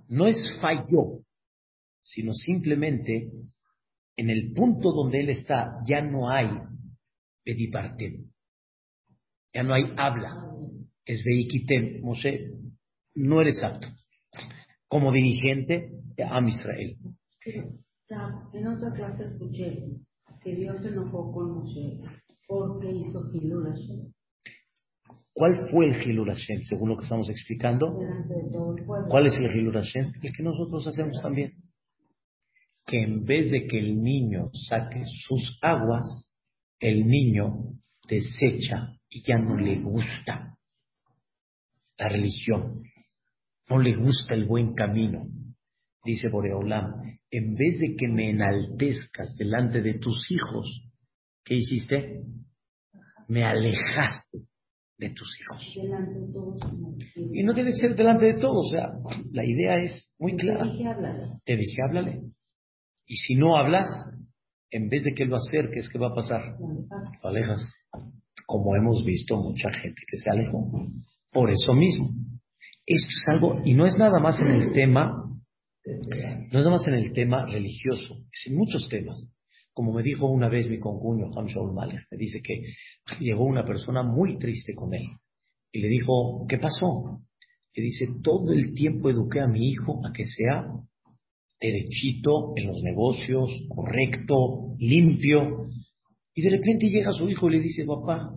no 0.09 0.27
es 0.27 0.37
falló, 0.61 1.25
sino 2.01 2.33
simplemente 2.33 3.31
en 4.17 4.31
el 4.31 4.53
punto 4.53 4.93
donde 4.93 5.21
él 5.21 5.31
está 5.31 5.81
ya 5.87 6.01
no 6.01 6.31
hay 6.31 6.49
Edipartem. 7.45 8.31
Ya 9.55 9.63
no 9.63 9.75
hay 9.75 9.85
habla. 9.97 10.45
Es 11.05 11.25
Veikitem. 11.25 12.03
Moshe, 12.03 12.51
no 13.19 13.41
eres 13.41 13.63
apto. 13.63 13.89
Como 14.89 15.13
dirigente 15.13 15.91
de 16.17 16.25
Am 16.25 16.49
Israel. 16.49 16.97
En 18.53 18.67
otra 18.67 18.93
clase 18.93 19.25
escuché 19.25 19.85
que 20.43 20.55
Dios 20.55 20.81
se 20.81 20.89
enojó 20.89 21.31
con 21.33 21.59
Moshe 21.59 22.01
porque 22.47 22.91
hizo 22.91 23.31
Hilul 23.33 23.67
Hashem. 23.67 24.13
¿Cuál 25.33 25.69
fue 25.71 25.89
el 25.89 26.03
Hilul 26.03 26.29
Hashem, 26.29 26.63
según 26.63 26.89
lo 26.89 26.97
que 26.97 27.05
estamos 27.05 27.29
explicando? 27.29 27.97
¿Cuál 29.09 29.27
es 29.27 29.39
el 29.39 29.55
Hilul 29.55 29.75
Hashem? 29.75 30.13
El 30.23 30.33
que 30.33 30.43
nosotros 30.43 30.87
hacemos 30.87 31.21
también. 31.23 31.53
Que 32.87 33.03
en 33.03 33.25
vez 33.25 33.51
de 33.51 33.67
que 33.67 33.79
el 33.79 34.01
niño 34.01 34.49
saque 34.69 35.05
sus 35.05 35.59
aguas, 35.61 36.31
el 36.81 37.07
niño 37.07 37.75
desecha 38.09 38.95
y 39.11 39.23
ya 39.23 39.39
no 39.39 39.57
le 39.57 39.81
gusta 39.81 40.57
la 41.99 42.09
religión, 42.09 42.83
no 43.69 43.79
le 43.79 43.95
gusta 43.95 44.35
el 44.35 44.47
buen 44.47 44.75
camino. 44.75 45.27
Dice 46.05 46.29
Boreolam, 46.29 47.19
en 47.31 47.55
vez 47.55 47.79
de 47.81 47.97
que 47.97 48.09
me 48.09 48.31
enaltezcas 48.31 49.37
delante 49.37 49.83
de 49.83 49.95
tus 49.99 50.31
hijos, 50.31 50.85
¿qué 51.45 51.57
hiciste? 51.57 52.23
Me 53.29 53.45
alejaste 53.45 54.39
de 54.97 55.11
tus 55.11 55.29
hijos. 55.41 55.63
Y 57.33 57.43
no 57.43 57.53
tiene 57.53 57.71
que 57.71 57.77
ser 57.77 57.95
delante 57.95 58.27
de 58.27 58.41
todos, 58.41 58.67
o 58.67 58.71
sea, 58.71 58.89
la 59.33 59.45
idea 59.45 59.77
es 59.83 60.13
muy 60.19 60.37
clara. 60.37 60.65
Te 61.45 61.57
dije, 61.57 61.77
háblale. 61.87 62.23
Y 63.07 63.17
si 63.17 63.35
no 63.35 63.57
hablas, 63.57 63.89
en 64.71 64.89
vez 64.89 65.05
de 65.05 65.15
que 65.15 65.25
lo 65.25 65.37
acerques, 65.37 65.89
¿qué 65.91 65.99
va 65.99 66.09
a 66.09 66.15
pasar? 66.15 66.57
Lo 67.23 67.29
alejas. 67.29 67.73
Como 68.47 68.77
hemos 68.77 69.05
visto 69.05 69.37
mucha 69.37 69.71
gente 69.71 70.01
que 70.11 70.17
se 70.17 70.31
alejó. 70.31 70.71
Por 71.31 71.51
eso 71.51 71.75
mismo. 71.75 72.09
Esto 72.91 73.09
es 73.09 73.29
algo, 73.29 73.61
y 73.67 73.75
no 73.75 73.85
es 73.85 73.99
nada 73.99 74.19
más 74.19 74.41
en 74.41 74.51
el 74.51 74.73
tema, 74.73 75.13
no 75.85 76.59
es 76.59 76.65
nada 76.65 76.71
más 76.71 76.87
en 76.89 76.95
el 76.95 77.13
tema 77.13 77.45
religioso, 77.45 78.25
es 78.33 78.47
en 78.47 78.57
muchos 78.57 78.89
temas. 78.89 79.29
Como 79.75 79.93
me 79.93 80.03
dijo 80.03 80.27
una 80.27 80.49
vez 80.49 80.71
mi 80.71 80.79
concuño, 80.79 81.27
Ham 81.37 81.49
Shaul 81.49 81.75
Malek, 81.75 82.07
me 82.11 82.17
dice 82.17 82.41
que 82.43 82.63
llegó 83.21 83.45
una 83.45 83.63
persona 83.67 84.03
muy 84.03 84.39
triste 84.39 84.75
con 84.75 84.95
él. 84.95 85.03
Y 85.71 85.83
le 85.83 85.89
dijo, 85.89 86.47
¿qué 86.49 86.57
pasó? 86.57 87.21
Le 87.75 87.83
dice, 87.83 88.07
todo 88.23 88.55
el 88.55 88.73
tiempo 88.73 89.11
eduqué 89.11 89.41
a 89.41 89.47
mi 89.47 89.69
hijo 89.69 90.01
a 90.07 90.11
que 90.11 90.25
sea 90.25 90.67
derechito 91.61 92.55
en 92.57 92.69
los 92.69 92.83
negocios, 92.83 93.51
correcto, 93.69 94.75
limpio. 94.79 95.69
Y 96.35 96.41
de 96.41 96.51
repente 96.51 96.89
llega 96.89 97.13
su 97.13 97.29
hijo 97.29 97.51
y 97.51 97.53
le 97.53 97.61
dice, 97.61 97.85
papá, 97.85 98.31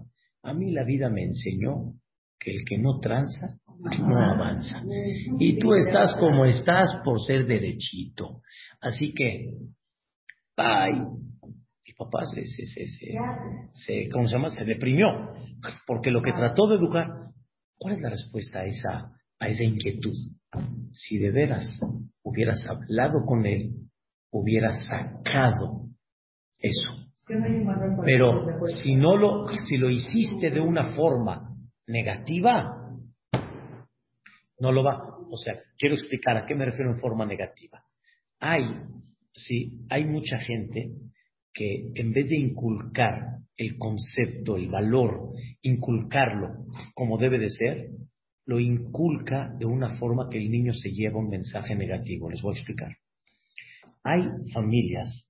a 0.43 0.53
mí 0.53 0.71
la 0.71 0.83
vida 0.83 1.09
me 1.09 1.23
enseñó 1.23 1.93
que 2.37 2.51
el 2.51 2.65
que 2.67 2.77
no 2.77 2.99
tranza 2.99 3.60
no 3.99 4.19
avanza. 4.19 4.83
Y 5.39 5.57
tú 5.57 5.73
estás 5.73 6.15
como 6.19 6.45
estás 6.45 6.95
por 7.03 7.19
ser 7.21 7.45
derechito. 7.45 8.41
Así 8.79 9.13
que, 9.13 9.53
ay, 10.57 10.93
mi 10.93 11.93
papá 11.97 12.23
se, 12.25 12.45
se, 12.45 12.65
se, 12.65 12.85
se, 13.73 14.07
¿cómo 14.11 14.27
se 14.27 14.33
llama? 14.33 14.49
Se 14.49 14.63
deprimió, 14.63 15.07
porque 15.87 16.11
lo 16.11 16.21
que 16.21 16.33
trató 16.33 16.67
de 16.67 16.75
educar, 16.75 17.07
¿cuál 17.77 17.95
es 17.95 18.01
la 18.01 18.09
respuesta 18.09 18.59
a 18.59 18.65
esa, 18.65 19.11
a 19.39 19.47
esa 19.47 19.63
inquietud? 19.63 20.13
Si 20.93 21.17
de 21.17 21.31
veras 21.31 21.67
hubieras 22.23 22.65
hablado 22.67 23.25
con 23.25 23.45
él, 23.45 23.71
hubieras 24.31 24.85
sacado 24.85 25.87
eso. 26.57 27.01
Pero 28.03 28.45
si 28.81 28.95
no 28.95 29.15
lo, 29.15 29.47
si 29.47 29.77
lo 29.77 29.89
hiciste 29.89 30.49
de 30.49 30.59
una 30.59 30.91
forma 30.93 31.55
negativa, 31.87 32.80
no 34.61 34.71
lo 34.71 34.83
va. 34.83 35.03
O 35.29 35.37
sea, 35.37 35.59
quiero 35.77 35.95
explicar 35.95 36.37
a 36.37 36.45
qué 36.45 36.55
me 36.55 36.65
refiero 36.65 36.91
en 36.91 36.99
forma 36.99 37.25
negativa. 37.25 37.83
Hay, 38.39 38.63
sí, 39.33 39.79
hay 39.89 40.05
mucha 40.05 40.37
gente 40.39 40.91
que 41.53 41.91
en 41.95 42.13
vez 42.13 42.29
de 42.29 42.37
inculcar 42.37 43.39
el 43.57 43.77
concepto, 43.77 44.55
el 44.55 44.69
valor, 44.69 45.33
inculcarlo 45.63 46.65
como 46.93 47.17
debe 47.17 47.39
de 47.39 47.49
ser, 47.49 47.89
lo 48.45 48.59
inculca 48.59 49.53
de 49.57 49.65
una 49.65 49.97
forma 49.97 50.29
que 50.29 50.37
el 50.37 50.49
niño 50.49 50.73
se 50.73 50.89
lleva 50.89 51.19
un 51.19 51.29
mensaje 51.29 51.75
negativo. 51.75 52.29
Les 52.29 52.41
voy 52.41 52.55
a 52.55 52.57
explicar. 52.57 52.95
Hay 54.03 54.23
familias 54.53 55.27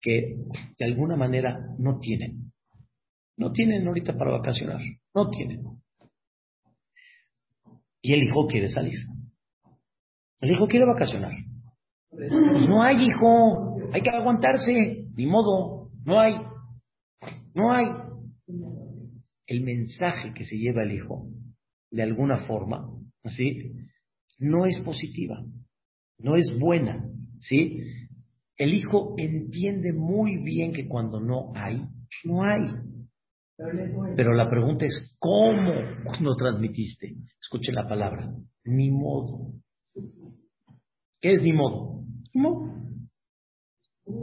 que 0.00 0.36
de 0.78 0.84
alguna 0.84 1.16
manera 1.16 1.60
no 1.78 1.98
tienen. 1.98 2.52
No 3.36 3.52
tienen 3.52 3.86
ahorita 3.86 4.16
para 4.16 4.32
vacacionar. 4.32 4.80
No 5.14 5.30
tienen. 5.30 5.62
Y 8.02 8.12
el 8.12 8.22
hijo 8.22 8.46
quiere 8.46 8.68
salir. 8.68 8.98
El 10.40 10.52
hijo 10.52 10.66
quiere 10.66 10.86
vacacionar. 10.86 11.32
No 12.12 12.82
hay 12.82 13.06
hijo. 13.06 13.76
Hay 13.92 14.02
que 14.02 14.10
aguantarse. 14.10 15.06
Ni 15.14 15.26
modo. 15.26 15.90
No 16.04 16.20
hay. 16.20 16.34
No 17.54 17.72
hay. 17.72 17.86
El 19.46 19.62
mensaje 19.62 20.32
que 20.34 20.44
se 20.44 20.56
lleva 20.56 20.82
el 20.82 20.92
hijo, 20.92 21.26
de 21.90 22.02
alguna 22.02 22.46
forma, 22.46 22.86
¿sí? 23.24 23.72
No 24.38 24.66
es 24.66 24.78
positiva. 24.80 25.42
No 26.18 26.36
es 26.36 26.56
buena. 26.58 27.02
¿Sí? 27.38 27.80
El 28.56 28.74
hijo 28.74 29.14
entiende 29.16 29.92
muy 29.92 30.42
bien 30.42 30.72
que 30.72 30.86
cuando 30.86 31.20
no 31.20 31.52
hay, 31.54 31.82
no 32.24 32.42
hay. 32.42 32.62
Pero 34.16 34.34
la 34.34 34.48
pregunta 34.48 34.84
es, 34.84 35.16
¿cómo 35.18 35.72
lo 36.20 36.36
transmitiste? 36.36 37.16
Escuche 37.40 37.72
la 37.72 37.88
palabra, 37.88 38.32
ni 38.64 38.90
modo. 38.90 39.52
¿Qué 41.20 41.32
es 41.32 41.42
ni 41.42 41.52
modo? 41.52 42.04
Ni. 42.32 42.46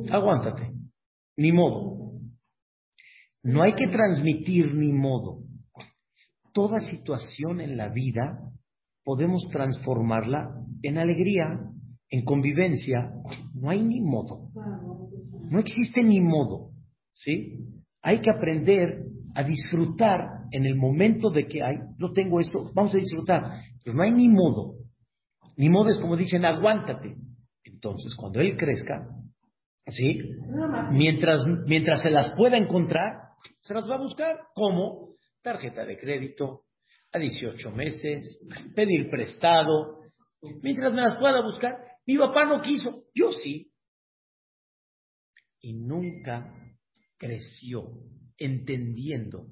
Aguántate, 0.09 0.71
ni 1.35 1.51
modo. 1.51 2.13
No 3.43 3.61
hay 3.61 3.73
que 3.73 3.87
transmitir 3.87 4.73
ni 4.73 4.93
modo. 4.93 5.43
Toda 6.53 6.79
situación 6.79 7.59
en 7.59 7.75
la 7.75 7.89
vida 7.89 8.39
podemos 9.03 9.49
transformarla 9.49 10.55
en 10.81 10.97
alegría, 10.97 11.59
en 12.09 12.23
convivencia. 12.23 13.11
No 13.53 13.69
hay 13.69 13.83
ni 13.83 13.99
modo. 13.99 14.49
No 15.49 15.59
existe 15.59 16.01
ni 16.01 16.21
modo. 16.21 16.71
¿Sí? 17.11 17.67
Hay 18.01 18.21
que 18.21 18.31
aprender 18.31 19.04
a 19.35 19.43
disfrutar 19.43 20.21
en 20.51 20.65
el 20.65 20.75
momento 20.75 21.29
de 21.29 21.45
que 21.45 21.61
hay, 21.61 21.75
no 21.97 22.11
tengo 22.13 22.39
esto, 22.39 22.71
vamos 22.73 22.95
a 22.95 22.97
disfrutar. 22.97 23.61
Pero 23.83 23.95
no 23.95 24.03
hay 24.03 24.11
ni 24.11 24.29
modo. 24.29 24.75
Ni 25.57 25.69
modo 25.69 25.89
es 25.89 25.99
como 25.99 26.15
dicen, 26.15 26.45
aguántate. 26.45 27.15
Entonces, 27.63 28.15
cuando 28.15 28.39
él 28.39 28.55
crezca, 28.57 29.07
¿sí? 29.87 30.21
Mientras, 30.91 31.45
mientras 31.67 32.01
se 32.01 32.09
las 32.09 32.33
pueda 32.35 32.57
encontrar, 32.57 33.11
se 33.61 33.73
las 33.73 33.89
va 33.89 33.95
a 33.95 34.01
buscar. 34.01 34.37
¿Cómo? 34.53 35.15
Tarjeta 35.41 35.85
de 35.85 35.97
crédito, 35.97 36.61
a 37.11 37.19
18 37.19 37.71
meses, 37.71 38.39
pedir 38.73 39.09
prestado. 39.09 39.99
Mientras 40.61 40.93
me 40.93 41.01
las 41.01 41.17
pueda 41.19 41.41
buscar, 41.41 41.75
mi 42.05 42.17
papá 42.17 42.45
no 42.45 42.61
quiso, 42.61 43.03
yo 43.13 43.31
sí. 43.31 43.69
Y 45.59 45.73
nunca 45.73 46.53
creció 47.17 47.89
entendiendo 48.37 49.47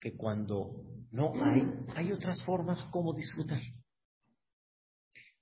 que 0.00 0.16
cuando 0.16 0.84
no 1.10 1.32
hay, 1.44 1.62
hay 1.96 2.12
otras 2.12 2.42
formas 2.44 2.82
como 2.90 3.14
disfrutar. 3.14 3.60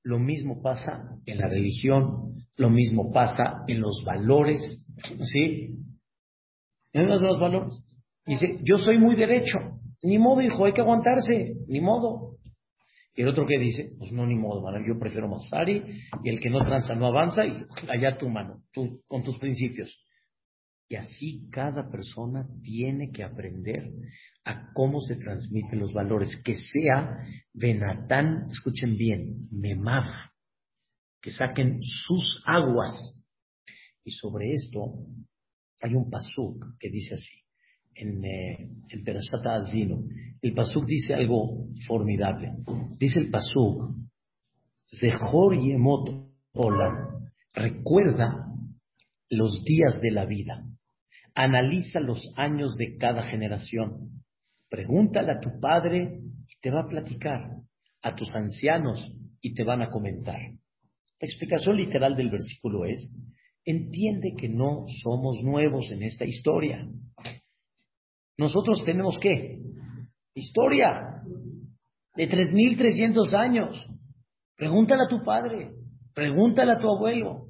Lo 0.05 0.18
mismo 0.18 0.61
pasa 0.62 1.18
en 1.27 1.39
la 1.39 1.49
religión, 1.49 2.35
lo 2.57 2.70
mismo 2.70 3.12
pasa 3.12 3.64
en 3.68 3.81
los 3.81 4.03
valores, 4.05 4.61
¿sí? 5.33 5.77
En 6.93 7.07
los 7.07 7.41
valores. 7.41 7.85
Dice, 8.27 8.59
yo 8.62 8.79
soy 8.79 8.99
muy 8.99 9.16
derecho, 9.16 9.59
ni 10.03 10.18
modo, 10.18 10.43
hijo, 10.43 10.64
hay 10.64 10.73
que 10.73 10.81
aguantarse, 10.81 11.55
ni 11.68 11.81
modo. 11.81 12.37
Y 13.14 13.23
el 13.23 13.29
otro 13.29 13.47
que 13.47 13.59
dice, 13.59 13.93
pues 13.99 14.11
no, 14.12 14.27
ni 14.27 14.35
modo, 14.35 14.62
mano, 14.62 14.79
yo 14.87 14.99
prefiero 14.99 15.29
Masari, 15.29 16.01
y 16.25 16.29
el 16.29 16.41
que 16.41 16.51
no 16.51 16.64
tranza 16.64 16.95
no 16.95 17.07
avanza, 17.07 17.45
y 17.45 17.64
allá 17.89 18.16
tu 18.16 18.29
mano, 18.29 18.62
tú, 18.73 19.03
con 19.07 19.23
tus 19.23 19.39
principios. 19.39 20.05
Y 20.93 20.97
así 20.97 21.49
cada 21.51 21.90
persona 21.90 22.47
tiene 22.62 23.12
que 23.12 23.24
aprender 23.24 23.90
a 24.45 24.74
cómo 24.74 25.01
se 25.01 25.16
transmiten 25.16 25.78
los 25.78 25.95
valores, 25.95 26.38
que 26.45 26.57
sea 26.57 27.16
Benatán, 27.55 28.51
escuchen 28.51 28.99
bien, 28.99 29.49
Memav, 29.51 30.05
que 31.22 31.30
saquen 31.30 31.80
sus 31.82 32.43
aguas. 32.45 33.18
Y 34.05 34.11
sobre 34.11 34.53
esto 34.53 35.07
hay 35.80 35.95
un 35.95 36.11
pasuk 36.11 36.62
que 36.78 36.90
dice 36.90 37.14
así, 37.14 37.38
en, 37.95 38.22
eh, 38.22 38.70
en 38.90 39.03
Perashat 39.03 39.47
Azino. 39.47 40.05
El 40.43 40.53
pasuk 40.53 40.84
dice 40.84 41.14
algo 41.14 41.68
formidable. 41.86 42.53
Dice 42.99 43.18
el 43.18 43.30
pasuk, 43.30 43.97
Zehor 45.01 45.59
Yemot 45.59 46.11
Olam, 46.53 47.30
recuerda 47.55 48.47
los 49.30 49.64
días 49.64 49.99
de 50.03 50.11
la 50.11 50.26
vida, 50.26 50.62
analiza 51.35 52.01
los 52.01 52.33
años 52.37 52.76
de 52.76 52.97
cada 52.97 53.22
generación, 53.22 54.22
pregúntale 54.68 55.33
a 55.33 55.41
tu 55.41 55.61
padre 55.61 56.20
y 56.49 56.61
te 56.61 56.70
va 56.70 56.83
a 56.83 56.89
platicar, 56.89 57.51
a 58.03 58.14
tus 58.14 58.35
ancianos 58.35 59.12
y 59.41 59.55
te 59.55 59.64
van 59.64 59.83
a 59.83 59.91
comentar. 59.91 60.41
La 60.41 61.26
explicación 61.28 61.76
literal 61.76 62.16
del 62.16 62.30
versículo 62.30 62.85
es, 62.85 63.11
entiende 63.64 64.35
que 64.37 64.49
no 64.49 64.87
somos 65.03 65.43
nuevos 65.43 65.91
en 65.93 66.03
esta 66.03 66.24
historia. 66.24 66.87
Nosotros 68.37 68.85
tenemos 68.85 69.18
qué? 69.20 69.59
Historia 70.35 71.22
de 72.16 72.28
3.300 72.28 73.35
años. 73.35 73.87
Pregúntale 74.57 75.03
a 75.05 75.09
tu 75.09 75.22
padre, 75.24 75.70
pregúntale 76.14 76.72
a 76.72 76.78
tu 76.78 76.89
abuelo. 76.89 77.47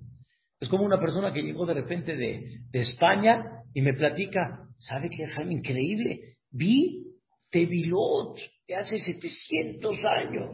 Es 0.61 0.69
como 0.69 0.85
una 0.85 1.01
persona 1.01 1.33
que 1.33 1.43
llegó 1.43 1.67
de 1.67 1.75
repente 1.75 2.17
de, 2.17 2.61
España 2.73 3.62
y 3.75 3.83
me 3.83 3.95
platica, 3.95 4.69
¿sabe 4.79 5.09
qué, 5.11 5.27
Jaime? 5.27 5.55
Increíble. 5.55 6.37
Vi 6.51 7.07
Tevilot 7.51 8.39
de 8.67 8.75
hace 8.75 8.99
700 8.99 10.05
años. 10.05 10.51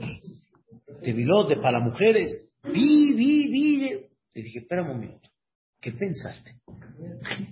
Tevilot 1.02 1.48
de 1.48 1.56
para 1.56 1.80
mujeres. 1.80 2.48
Vi, 2.64 3.14
vi, 3.14 3.48
vi. 3.48 3.78
Le 4.34 4.42
dije, 4.42 4.60
espera 4.60 4.82
un 4.82 4.88
momento. 4.88 5.28
¿Qué 5.80 5.92
pensaste? 5.92 6.52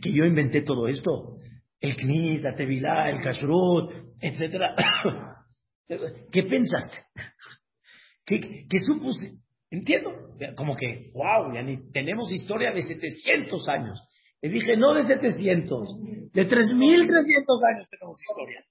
¿Que 0.03 0.13
yo 0.13 0.25
inventé 0.25 0.63
todo 0.63 0.89
esto? 0.89 1.39
El 1.81 1.97
Knit, 1.97 2.43
la 2.43 2.55
Tevilá, 2.57 3.11
el 3.11 3.23
Kashrut, 3.23 3.93
etcétera. 4.21 4.75
¿Qué 6.33 6.43
pensaste? 6.43 6.99
¿Qué, 8.25 8.67
supuse? 8.85 9.39
Entiendo. 9.71 10.11
Como 10.57 10.75
que, 10.75 11.13
wow, 11.15 11.55
ya 11.55 11.63
ni 11.63 11.91
tenemos 11.93 12.33
historia 12.33 12.73
de 12.73 12.83
700 12.83 13.69
años. 13.69 14.03
Le 14.43 14.49
dije, 14.51 14.77
no 14.77 14.95
de 14.95 15.07
700, 15.07 15.97
de 16.33 16.45
3300 16.45 17.63
años 17.65 17.89
tenemos 17.91 18.21
historia. 18.23 18.65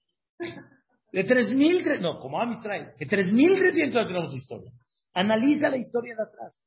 De 1.12 1.24
3000, 1.24 2.00
no, 2.00 2.20
como 2.20 2.40
Amistad, 2.40 2.94
de 2.98 3.06
3300 3.06 3.96
años 3.96 4.08
tenemos 4.08 4.34
historia. 4.34 4.72
Analiza 5.14 5.68
la 5.68 5.78
historia 5.78 6.14
de 6.16 6.22
atrás. 6.22 6.62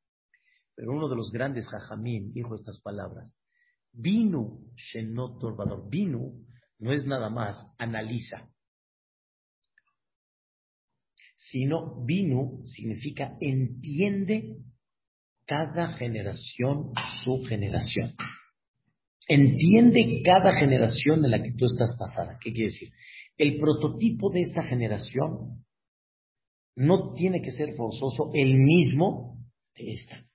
Pero 0.76 0.92
uno 0.94 1.08
de 1.08 1.16
los 1.16 1.32
grandes 1.32 1.68
jajamín 1.68 2.32
dijo 2.34 2.56
estas 2.56 2.82
palabras. 2.82 3.36
Vino 3.92 4.60
Shenot 4.76 5.40
Torbador. 5.40 5.90
Vino 5.90 6.32
no 6.80 6.94
es 6.94 7.06
nada 7.06 7.30
más, 7.30 7.58
analiza. 7.78 8.50
Sino 11.38 12.04
vino 12.06 12.62
significa 12.66 13.38
entiende 13.40 14.58
cada 15.46 15.94
generación 15.94 16.92
su 17.24 17.44
generación. 17.48 18.16
Entiende 19.32 20.24
cada 20.26 20.56
generación 20.56 21.24
en 21.24 21.30
la 21.30 21.44
que 21.44 21.52
tú 21.52 21.66
estás 21.66 21.96
pasada. 22.00 22.40
¿Qué 22.42 22.52
quiere 22.52 22.72
decir? 22.72 22.90
El 23.38 23.60
prototipo 23.60 24.32
de 24.32 24.42
esta 24.42 24.64
generación 24.64 25.64
no 26.76 27.14
tiene 27.14 27.40
que 27.44 27.52
ser 27.52 27.76
forzoso 27.76 28.32
el 28.34 28.58
mismo 28.58 29.38
de 29.76 29.92
esta. 29.92 30.26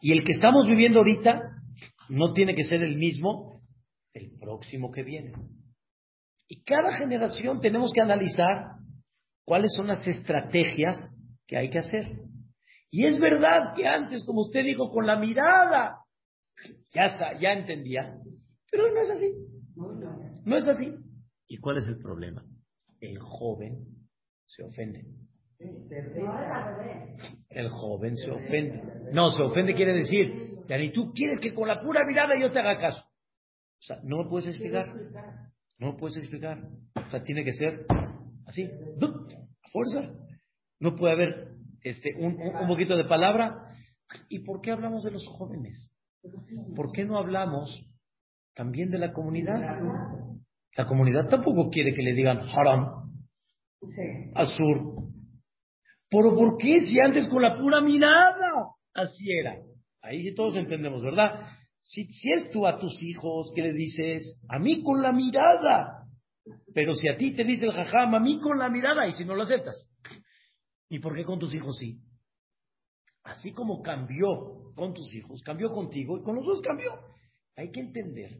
Y 0.00 0.12
el 0.12 0.22
que 0.22 0.34
estamos 0.34 0.68
viviendo 0.68 1.00
ahorita 1.00 1.50
no 2.08 2.32
tiene 2.32 2.54
que 2.54 2.62
ser 2.62 2.80
el 2.80 2.96
mismo 2.96 3.62
del 4.14 4.38
próximo 4.38 4.92
que 4.92 5.02
viene. 5.02 5.32
Y 6.46 6.62
cada 6.62 6.96
generación 6.96 7.60
tenemos 7.60 7.90
que 7.92 8.00
analizar 8.00 8.76
cuáles 9.44 9.72
son 9.74 9.88
las 9.88 10.06
estrategias 10.06 10.96
que 11.48 11.56
hay 11.56 11.70
que 11.70 11.78
hacer. 11.78 12.20
Y 12.92 13.04
es 13.06 13.18
verdad 13.18 13.74
que 13.74 13.88
antes, 13.88 14.24
como 14.24 14.42
usted 14.42 14.62
dijo, 14.62 14.92
con 14.92 15.08
la 15.08 15.18
mirada, 15.18 16.04
ya 16.92 17.04
está, 17.04 17.38
ya 17.38 17.52
entendía, 17.52 18.18
pero 18.70 18.92
no 18.92 19.02
es 19.02 19.10
así. 19.10 19.32
No 20.44 20.56
es 20.56 20.66
así. 20.66 20.94
¿Y 21.48 21.58
cuál 21.58 21.78
es 21.78 21.86
el 21.88 21.98
problema? 21.98 22.44
El 23.00 23.18
joven 23.18 23.84
se 24.46 24.62
ofende. 24.64 25.04
El 27.50 27.68
joven 27.68 28.16
se 28.16 28.30
ofende. 28.30 28.82
No, 29.12 29.30
se 29.30 29.42
ofende 29.42 29.74
quiere 29.74 29.94
decir, 29.94 30.58
y 30.68 30.92
tú 30.92 31.12
quieres 31.12 31.40
que 31.40 31.54
con 31.54 31.68
la 31.68 31.80
pura 31.80 32.04
mirada 32.06 32.38
yo 32.38 32.52
te 32.52 32.58
haga 32.58 32.78
caso. 32.78 33.02
O 33.02 33.82
sea, 33.82 34.00
no 34.02 34.24
me 34.24 34.28
puedes 34.28 34.48
explicar. 34.48 34.86
No 35.78 35.92
me 35.92 35.98
puedes 35.98 36.16
explicar. 36.16 36.58
O 36.94 37.10
sea, 37.10 37.22
tiene 37.22 37.44
que 37.44 37.52
ser 37.52 37.86
así, 38.46 38.64
a 38.64 39.68
fuerza. 39.70 40.12
No 40.80 40.96
puede 40.96 41.12
haber 41.14 41.48
este, 41.82 42.14
un, 42.16 42.40
un 42.40 42.68
poquito 42.68 42.96
de 42.96 43.04
palabra. 43.04 43.64
¿Y 44.28 44.40
por 44.40 44.60
qué 44.60 44.72
hablamos 44.72 45.04
de 45.04 45.12
los 45.12 45.26
jóvenes? 45.26 45.90
¿Por 46.74 46.92
qué 46.92 47.04
no 47.04 47.18
hablamos 47.18 47.84
también 48.54 48.90
de 48.90 48.98
la 48.98 49.12
comunidad? 49.12 49.80
La 50.76 50.86
comunidad 50.86 51.28
tampoco 51.28 51.70
quiere 51.70 51.94
que 51.94 52.02
le 52.02 52.12
digan 52.14 52.40
haram, 52.48 53.12
azur, 54.34 55.08
pero 56.10 56.34
¿por 56.34 56.56
qué 56.56 56.80
si 56.80 56.98
antes 57.00 57.28
con 57.28 57.42
la 57.42 57.54
pura 57.54 57.80
mirada 57.80 58.70
así 58.94 59.30
era? 59.30 59.56
Ahí 60.02 60.22
sí 60.22 60.34
todos 60.34 60.56
entendemos, 60.56 61.02
¿verdad? 61.02 61.48
Si, 61.82 62.04
si 62.04 62.32
es 62.32 62.50
tú 62.50 62.66
a 62.66 62.78
tus 62.78 63.00
hijos 63.02 63.52
que 63.54 63.62
le 63.62 63.72
dices, 63.72 64.38
a 64.48 64.58
mí 64.58 64.82
con 64.82 65.02
la 65.02 65.12
mirada, 65.12 66.04
pero 66.74 66.94
si 66.94 67.08
a 67.08 67.16
ti 67.16 67.34
te 67.34 67.44
dice 67.44 67.66
el 67.66 67.72
jajam, 67.72 68.14
a 68.14 68.20
mí 68.20 68.38
con 68.40 68.58
la 68.58 68.68
mirada, 68.68 69.06
y 69.06 69.12
si 69.12 69.24
no 69.24 69.34
lo 69.34 69.42
aceptas, 69.42 69.90
¿y 70.88 70.98
por 70.98 71.14
qué 71.14 71.24
con 71.24 71.38
tus 71.38 71.52
hijos 71.54 71.76
sí? 71.78 71.98
Así 73.24 73.52
como 73.52 73.82
cambió 73.82 74.72
con 74.74 74.94
tus 74.94 75.12
hijos, 75.14 75.42
cambió 75.42 75.70
contigo 75.70 76.18
y 76.18 76.22
con 76.22 76.36
los 76.36 76.44
dos 76.44 76.60
cambió. 76.62 76.92
Hay 77.56 77.70
que 77.70 77.80
entender 77.80 78.38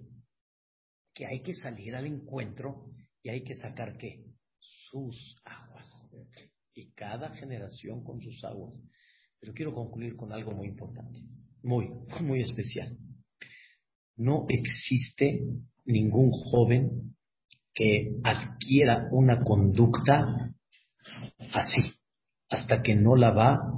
que 1.14 1.26
hay 1.26 1.42
que 1.42 1.54
salir 1.54 1.94
al 1.96 2.06
encuentro 2.06 2.86
y 3.22 3.30
hay 3.30 3.42
que 3.42 3.54
sacar 3.54 3.96
qué? 3.98 4.24
Sus 4.58 5.36
aguas 5.44 5.88
y 6.74 6.92
cada 6.92 7.34
generación 7.34 8.04
con 8.04 8.20
sus 8.20 8.42
aguas. 8.44 8.80
Pero 9.40 9.52
quiero 9.52 9.74
concluir 9.74 10.16
con 10.16 10.32
algo 10.32 10.52
muy 10.52 10.68
importante, 10.68 11.20
muy, 11.62 11.88
muy 12.20 12.42
especial. 12.42 12.96
No 14.16 14.46
existe 14.48 15.42
ningún 15.84 16.30
joven 16.30 17.16
que 17.74 18.16
adquiera 18.24 19.08
una 19.12 19.42
conducta 19.42 20.52
así, 21.52 21.80
hasta 22.48 22.82
que 22.82 22.94
no 22.94 23.14
la 23.16 23.30
va 23.30 23.77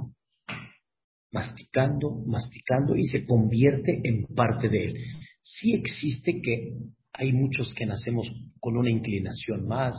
masticando, 1.31 2.23
masticando 2.25 2.95
y 2.95 3.05
se 3.05 3.25
convierte 3.25 4.01
en 4.03 4.25
parte 4.35 4.69
de 4.69 4.85
él. 4.85 4.97
Sí 5.41 5.73
existe 5.73 6.41
que 6.41 6.73
hay 7.13 7.33
muchos 7.33 7.73
que 7.73 7.85
nacemos 7.85 8.31
con 8.59 8.77
una 8.77 8.89
inclinación 8.89 9.67
más, 9.67 9.95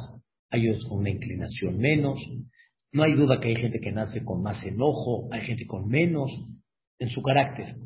hay 0.50 0.68
otros 0.68 0.86
con 0.86 0.98
una 0.98 1.10
inclinación 1.10 1.78
menos, 1.78 2.18
no 2.92 3.02
hay 3.02 3.14
duda 3.14 3.40
que 3.40 3.48
hay 3.48 3.56
gente 3.56 3.80
que 3.80 3.92
nace 3.92 4.22
con 4.24 4.42
más 4.42 4.62
enojo, 4.64 5.28
hay 5.32 5.40
gente 5.42 5.66
con 5.66 5.88
menos 5.88 6.30
en 6.98 7.08
su 7.08 7.22
carácter, 7.22 7.76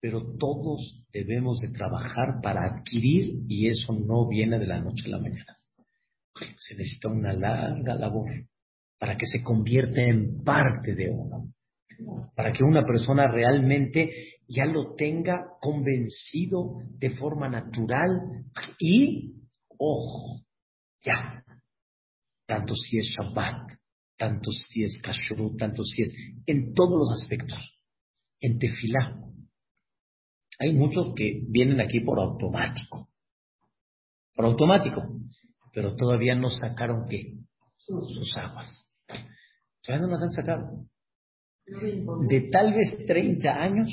pero 0.00 0.36
todos 0.36 1.02
debemos 1.12 1.60
de 1.60 1.68
trabajar 1.68 2.40
para 2.42 2.66
adquirir 2.66 3.44
y 3.48 3.68
eso 3.68 3.92
no 3.94 4.28
viene 4.28 4.58
de 4.58 4.66
la 4.66 4.80
noche 4.80 5.04
a 5.06 5.10
la 5.10 5.18
mañana. 5.18 5.56
Se 6.58 6.74
necesita 6.74 7.08
una 7.08 7.32
larga 7.32 7.94
labor 7.94 8.28
para 8.98 9.16
que 9.16 9.26
se 9.26 9.42
convierta 9.42 10.00
en 10.00 10.42
parte 10.44 10.94
de 10.94 11.10
uno, 11.10 11.52
para 12.34 12.52
que 12.52 12.64
una 12.64 12.84
persona 12.84 13.30
realmente 13.30 14.38
ya 14.48 14.66
lo 14.66 14.94
tenga 14.94 15.46
convencido 15.60 16.78
de 16.98 17.10
forma 17.10 17.48
natural 17.48 18.44
y, 18.78 19.34
ojo, 19.78 20.40
ya, 21.04 21.44
tanto 22.46 22.74
si 22.74 22.98
es 22.98 23.06
Shabbat, 23.06 23.72
tanto 24.16 24.50
si 24.52 24.84
es 24.84 24.98
kashrut, 25.02 25.58
tanto 25.58 25.82
si 25.84 26.02
es 26.02 26.14
en 26.46 26.74
todos 26.74 26.98
los 26.98 27.22
aspectos. 27.22 27.58
En 28.40 28.58
tefilá. 28.58 29.20
Hay 30.58 30.72
muchos 30.74 31.12
que 31.16 31.42
vienen 31.48 31.80
aquí 31.80 32.00
por 32.00 32.20
automático. 32.20 33.08
Por 34.34 34.44
automático. 34.44 35.02
Pero 35.72 35.96
todavía 35.96 36.34
no 36.34 36.50
sacaron 36.50 37.06
qué? 37.08 37.38
Sus 37.78 38.36
aguas. 38.36 38.88
Todavía 39.82 40.06
no 40.06 40.12
las 40.12 40.22
han 40.22 40.30
sacado. 40.30 40.86
De 41.66 42.48
tal 42.50 42.74
vez 42.74 43.06
30 43.06 43.48
años 43.50 43.88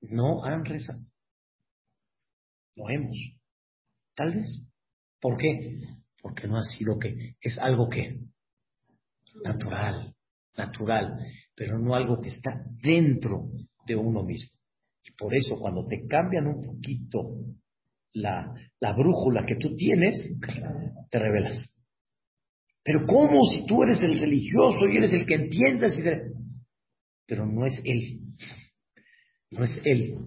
no 0.00 0.44
han 0.44 0.64
rezado. 0.64 1.00
Lo 2.76 2.88
hemos. 2.88 3.16
Tal 4.14 4.34
vez. 4.34 4.62
¿Por 5.20 5.36
qué? 5.36 5.78
Porque 6.22 6.46
no 6.46 6.56
ha 6.56 6.62
sido 6.62 6.98
que, 6.98 7.34
es 7.40 7.58
algo 7.58 7.88
que 7.88 8.20
natural, 9.44 10.14
natural, 10.56 11.18
pero 11.54 11.78
no 11.78 11.94
algo 11.94 12.20
que 12.20 12.28
está 12.30 12.64
dentro 12.82 13.50
de 13.86 13.96
uno 13.96 14.22
mismo. 14.22 14.50
Y 15.04 15.12
por 15.12 15.34
eso 15.34 15.56
cuando 15.58 15.86
te 15.86 16.06
cambian 16.06 16.46
un 16.46 16.64
poquito 16.64 17.36
la, 18.14 18.52
la 18.80 18.92
brújula 18.92 19.44
que 19.46 19.56
tú 19.56 19.74
tienes, 19.74 20.14
te 21.10 21.18
revelas. 21.18 21.56
Pero 22.82 23.06
¿cómo 23.06 23.44
si 23.46 23.66
tú 23.66 23.82
eres 23.82 24.02
el 24.02 24.18
religioso 24.18 24.86
y 24.88 24.96
eres 24.96 25.12
el 25.12 25.26
que 25.26 25.34
entiendes? 25.34 25.98
Y 25.98 26.02
Pero 27.28 27.46
no 27.46 27.66
es 27.66 27.80
él. 27.84 28.20
No 29.52 29.62
es 29.62 29.78
él. 29.84 30.18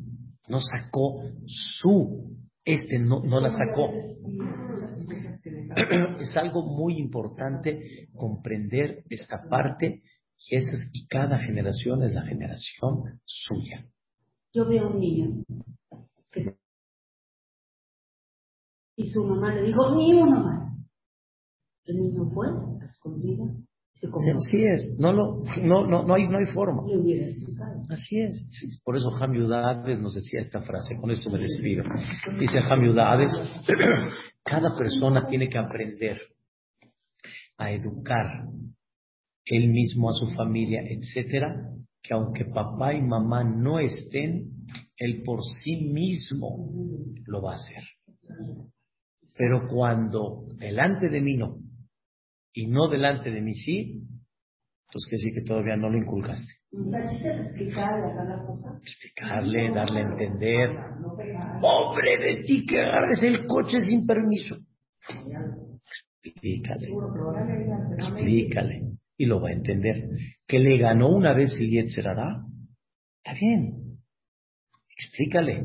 No 0.48 0.62
sacó 0.62 1.24
su. 1.46 2.38
Este 2.64 3.00
no, 3.00 3.22
no 3.24 3.42
la 3.42 3.50
sacó. 3.50 3.92
Es 6.22 6.38
algo 6.38 6.64
muy 6.64 7.00
importante 7.00 8.08
comprender 8.14 9.04
esta 9.10 9.42
parte 9.50 10.04
y, 10.38 10.56
esa, 10.56 10.72
y 10.92 11.08
cada 11.08 11.40
generación 11.40 12.04
es 12.04 12.14
la 12.14 12.24
generación 12.24 13.20
suya. 13.26 13.88
Yo 14.54 14.68
veo 14.68 14.90
un 14.90 15.00
niño 15.00 15.44
y 19.02 19.08
su 19.08 19.24
mamá 19.24 19.56
le 19.56 19.64
dijo, 19.64 19.96
ni 19.96 20.14
uno 20.14 20.44
más. 20.44 20.78
El 21.86 21.98
niño 21.98 22.30
fue 22.32 22.48
a 22.48 22.86
escondidas. 22.86 23.50
Así 24.04 24.66
es, 24.66 24.96
no, 24.98 25.14
lo, 25.14 25.40
no, 25.62 25.86
no, 25.86 26.04
no, 26.04 26.14
hay, 26.16 26.28
no 26.28 26.40
hay 26.40 26.46
forma. 26.48 26.82
Así 27.90 28.20
es. 28.20 28.82
Por 28.84 28.98
eso 28.98 29.10
Hamiudades 29.20 30.00
nos 30.00 30.16
decía 30.16 30.40
esta 30.40 30.62
frase, 30.62 30.96
con 30.96 31.12
esto 31.12 31.30
me 31.30 31.40
despido. 31.40 31.84
Dice 32.40 32.60
Hamiudades, 32.60 33.32
cada 34.44 34.76
persona 34.76 35.28
tiene 35.28 35.50
que 35.50 35.58
aprender 35.58 36.20
a 37.58 37.72
educar 37.72 38.46
él 39.46 39.70
mismo, 39.70 40.10
a 40.10 40.14
su 40.14 40.28
familia, 40.36 40.82
etcétera, 40.84 41.56
que 42.02 42.14
aunque 42.14 42.46
papá 42.46 42.94
y 42.94 43.02
mamá 43.02 43.44
no 43.44 43.80
estén, 43.80 44.50
él 44.98 45.22
por 45.24 45.42
sí 45.44 45.76
mismo 45.76 46.72
lo 47.28 47.42
va 47.42 47.54
a 47.54 47.56
hacer. 47.56 47.84
Pero 49.38 49.68
cuando 49.68 50.46
delante 50.58 51.10
de 51.10 51.22
mí 51.22 51.38
no, 51.38 51.58
y 52.54 52.68
no 52.68 52.90
delante 52.90 53.32
de 53.32 53.42
mí 53.42 53.54
sí, 53.54 54.04
entonces 54.88 55.10
que 55.10 55.18
sí 55.18 55.32
que 55.34 55.44
todavía 55.44 55.78
no 55.78 55.90
lo 55.90 55.98
inculcaste. 55.98 56.54
Explicarle, 58.82 59.72
darle 59.74 60.00
a 60.00 60.04
entender. 60.04 60.70
Pobre 61.62 62.18
de 62.18 62.44
ti 62.44 62.66
que 62.66 62.82
agarres 62.82 63.24
el 63.24 63.46
coche 63.46 63.80
sin 63.80 64.06
permiso. 64.06 64.58
Explícale. 66.24 66.88
Explícale. 67.98 68.82
Y 69.18 69.26
lo 69.26 69.40
va 69.40 69.50
a 69.50 69.54
entender. 69.54 70.10
Que 70.46 70.60
le 70.60 70.78
ganó 70.78 71.10
una 71.10 71.34
vez 71.34 71.54
el 71.58 71.70
Yetzerará. 71.70 72.44
Está 73.24 73.34
bien. 73.40 73.98
Explícale. 74.98 75.64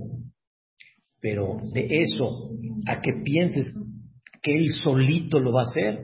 Pero 1.20 1.58
de 1.72 2.02
eso 2.02 2.50
a 2.86 3.00
que 3.00 3.12
pienses 3.24 3.74
que 4.42 4.56
él 4.56 4.68
solito 4.84 5.40
lo 5.40 5.52
va 5.52 5.62
a 5.62 5.70
hacer, 5.70 5.98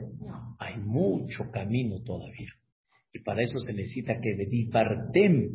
hay 0.63 0.77
mucho 0.77 1.43
camino 1.51 2.01
todavía. 2.03 2.51
Y 3.11 3.19
para 3.19 3.43
eso 3.43 3.59
se 3.59 3.73
necesita 3.73 4.19
que 4.19 4.35
de 4.35 4.69
partem 4.71 5.49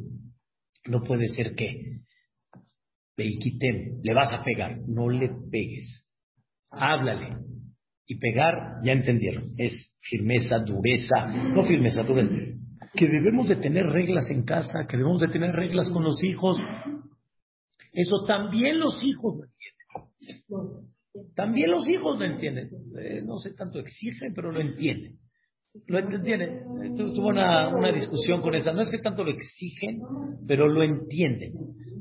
no 0.86 1.02
puede 1.02 1.26
ser 1.28 1.54
que 1.54 1.98
Beikitem, 3.16 4.00
le 4.02 4.14
vas 4.14 4.32
a 4.32 4.44
pegar, 4.44 4.78
no 4.86 5.08
le 5.10 5.28
pegues. 5.50 6.06
Háblale. 6.70 7.30
Y 8.06 8.16
pegar, 8.18 8.80
ya 8.84 8.92
entendieron, 8.92 9.54
es 9.58 9.96
firmeza, 10.00 10.60
dureza, 10.60 11.26
no 11.26 11.64
firmeza, 11.64 12.04
dureza. 12.04 12.32
Que 12.94 13.06
debemos 13.06 13.48
de 13.48 13.56
tener 13.56 13.84
reglas 13.86 14.30
en 14.30 14.44
casa, 14.44 14.86
que 14.88 14.96
debemos 14.96 15.20
de 15.20 15.28
tener 15.28 15.50
reglas 15.50 15.90
con 15.90 16.04
los 16.04 16.22
hijos. 16.22 16.58
Eso 17.92 18.24
también 18.24 18.78
los 18.78 19.02
hijos 19.04 19.36
lo 19.36 19.44
entienden. 19.44 20.97
También 21.34 21.70
los 21.70 21.88
hijos 21.88 22.18
lo 22.18 22.24
entienden. 22.24 22.70
Eh, 22.98 23.22
no 23.24 23.38
sé 23.38 23.54
tanto 23.54 23.78
exigen, 23.78 24.34
pero 24.34 24.52
lo 24.52 24.60
entienden. 24.60 25.18
Lo 25.86 25.98
entienden. 25.98 26.96
Tuvo 26.96 27.28
una, 27.28 27.68
una 27.68 27.92
discusión 27.92 28.42
con 28.42 28.54
esa. 28.54 28.72
No 28.72 28.82
es 28.82 28.90
que 28.90 28.98
tanto 28.98 29.24
lo 29.24 29.30
exigen, 29.30 30.00
pero 30.46 30.68
lo 30.68 30.82
entienden. 30.82 31.52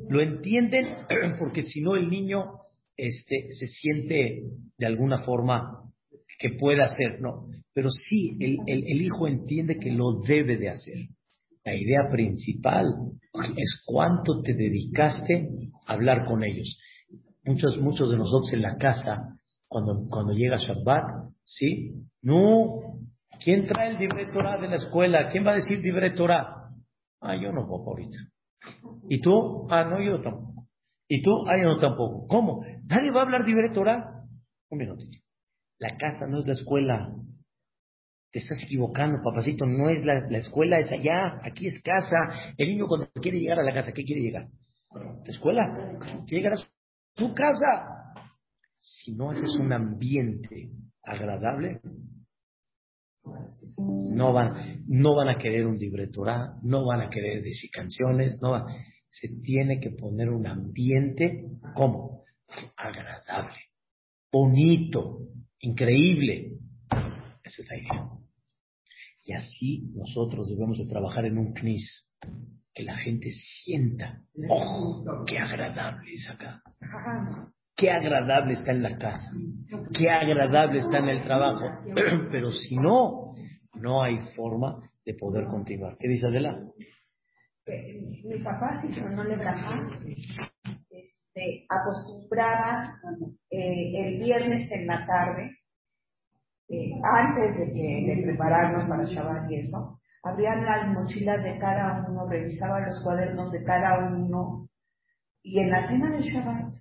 Lo 0.10 0.22
entienden 0.22 0.88
porque 1.40 1.64
si 1.64 1.82
no 1.82 1.96
el 1.96 2.10
niño 2.10 2.46
este, 2.96 3.52
se 3.52 3.68
siente 3.68 4.44
de 4.78 4.86
alguna 4.86 5.24
forma 5.24 5.84
que 6.40 6.52
puede 6.52 6.84
hacer. 6.84 7.22
No, 7.22 7.48
pero 7.74 7.90
sí, 7.90 8.38
el, 8.40 8.58
el, 8.66 8.84
el 8.88 9.02
hijo 9.02 9.28
entiende 9.28 9.78
que 9.78 9.92
lo 9.92 10.22
debe 10.28 10.58
de 10.58 10.70
hacer. 10.70 10.98
La 11.64 11.76
idea 11.76 12.10
principal 12.10 12.86
es 13.58 13.84
cuánto 13.86 14.42
te 14.42 14.54
dedicaste 14.54 15.50
a 15.86 15.94
hablar 15.94 16.26
con 16.26 16.44
ellos. 16.44 16.80
Muchos, 17.48 17.80
muchos 17.80 18.12
de 18.12 18.18
nosotros 18.18 18.52
en 18.54 18.62
la 18.62 18.76
casa, 18.76 19.40
cuando, 19.70 20.06
cuando 20.10 20.34
llega 20.34 20.58
Shabbat, 20.58 21.32
¿sí? 21.46 21.94
No, 22.22 23.00
¿quién 23.42 23.66
trae 23.66 23.92
el 23.92 24.00
libre 24.00 24.28
Torah 24.34 24.60
de 24.60 24.68
la 24.68 24.76
escuela? 24.76 25.30
¿Quién 25.30 25.46
va 25.46 25.52
a 25.52 25.56
decir 25.56 25.80
libre? 25.80 26.14
Ah, 27.22 27.36
yo 27.42 27.54
no 27.54 27.66
puedo 27.66 27.88
ahorita. 27.88 28.18
¿Y 29.10 29.22
tú? 29.22 29.66
Ah, 29.70 29.86
no, 29.86 30.02
yo 30.02 30.22
tampoco. 30.22 30.68
¿Y 31.08 31.22
tú? 31.22 31.32
Ah, 31.48 31.58
yo 31.58 31.70
no 31.70 31.78
tampoco. 31.78 32.28
¿Cómo? 32.28 32.66
¿Nadie 32.84 33.12
va 33.12 33.22
a 33.22 33.24
hablar 33.24 33.46
libre 33.46 33.70
Torah? 33.70 34.26
Un 34.70 34.78
minutito. 34.78 35.18
La 35.80 35.96
casa 35.96 36.28
no 36.28 36.40
es 36.40 36.48
la 36.48 36.54
escuela. 36.54 37.16
Te 38.32 38.40
estás 38.40 38.62
equivocando, 38.62 39.24
papacito. 39.24 39.66
No 39.66 39.90
es 39.90 40.06
la, 40.06 40.28
la 40.30 40.38
escuela, 40.38 40.80
es 40.80 40.92
allá. 40.92 41.40
Aquí 41.44 41.68
es 41.68 41.82
casa. 41.82 42.54
El 42.58 42.68
niño 42.68 42.88
cuando 42.88 43.08
quiere 43.22 43.40
llegar 43.40 43.60
a 43.60 43.64
la 43.64 43.74
casa, 43.74 43.94
¿qué 43.94 44.04
quiere 44.04 44.22
llegar? 44.22 44.48
La 44.94 45.32
escuela. 45.32 45.98
Quiere 46.26 46.44
llegar 46.44 46.54
a 46.54 46.58
su 46.58 46.68
tu 47.18 47.34
casa. 47.34 48.14
Si 48.80 49.14
no 49.14 49.32
haces 49.32 49.54
un 49.60 49.74
ambiente 49.74 50.72
agradable, 51.04 51.82
no 53.78 54.32
van, 54.32 54.86
no 54.88 55.16
van 55.16 55.30
a 55.30 55.38
querer 55.38 55.66
un 55.66 55.78
libre 55.78 56.10
no 56.64 56.86
van 56.86 57.02
a 57.02 57.10
querer 57.10 57.44
decir 57.44 57.70
canciones, 57.72 58.40
no 58.42 58.66
se 59.10 59.30
tiene 59.42 59.80
que 59.80 59.92
poner 59.92 60.30
un 60.30 60.48
ambiente 60.48 61.46
como 61.76 62.24
agradable, 62.78 63.58
bonito, 64.32 65.28
increíble. 65.60 66.60
Esa 67.44 67.62
es 67.62 67.70
la 67.70 67.78
idea. 67.78 68.10
Y 69.24 69.34
así 69.34 69.92
nosotros 69.94 70.48
debemos 70.48 70.78
de 70.78 70.88
trabajar 70.88 71.26
en 71.26 71.38
un 71.38 71.54
CNIS 71.54 72.10
que 72.78 72.84
la 72.84 72.96
gente 72.98 73.30
sienta, 73.32 74.22
¡oh, 74.50 75.04
qué 75.26 75.40
agradable 75.40 76.14
es 76.14 76.30
acá! 76.30 76.62
Qué 77.76 77.90
agradable 77.90 78.54
está 78.54 78.72
en 78.72 78.84
la 78.84 78.98
casa, 78.98 79.32
qué 79.94 80.10
agradable 80.10 80.80
está 80.80 81.00
en 81.00 81.10
el 81.10 81.24
trabajo. 81.24 81.66
Pero 82.32 82.52
si 82.52 82.76
no, 82.76 83.34
no 83.74 84.04
hay 84.04 84.20
forma 84.36 84.80
de 85.04 85.16
poder 85.16 85.46
continuar. 85.46 85.98
¿Qué 86.00 86.08
dice 86.08 86.28
Adela? 86.28 86.56
Mi 87.66 88.40
papá, 88.44 88.80
si 88.82 88.88
no 89.02 89.24
le 89.24 89.34
este, 90.90 91.66
acostumbraba 91.68 92.96
eh, 93.50 94.08
el 94.08 94.20
viernes 94.20 94.72
en 94.72 94.86
la 94.86 95.06
tarde, 95.06 95.52
eh, 96.70 96.92
antes 97.04 97.58
de 97.58 97.74
que 97.74 98.16
de 98.16 98.24
prepararnos 98.24 98.88
para 98.88 99.04
Shabbat 99.04 99.50
y 99.50 99.56
eso, 99.62 99.97
abrían 100.24 100.66
las 100.66 100.88
mochilas 100.90 101.44
de 101.44 101.58
cada 101.58 102.06
uno, 102.08 102.28
revisaban 102.28 102.86
los 102.86 103.02
cuadernos 103.04 103.52
de 103.52 103.64
cada 103.64 104.08
uno, 104.08 104.68
y 105.44 105.60
en 105.60 105.70
la 105.70 105.88
cena 105.88 106.12
de 106.12 106.22
Shabbat 106.22 106.76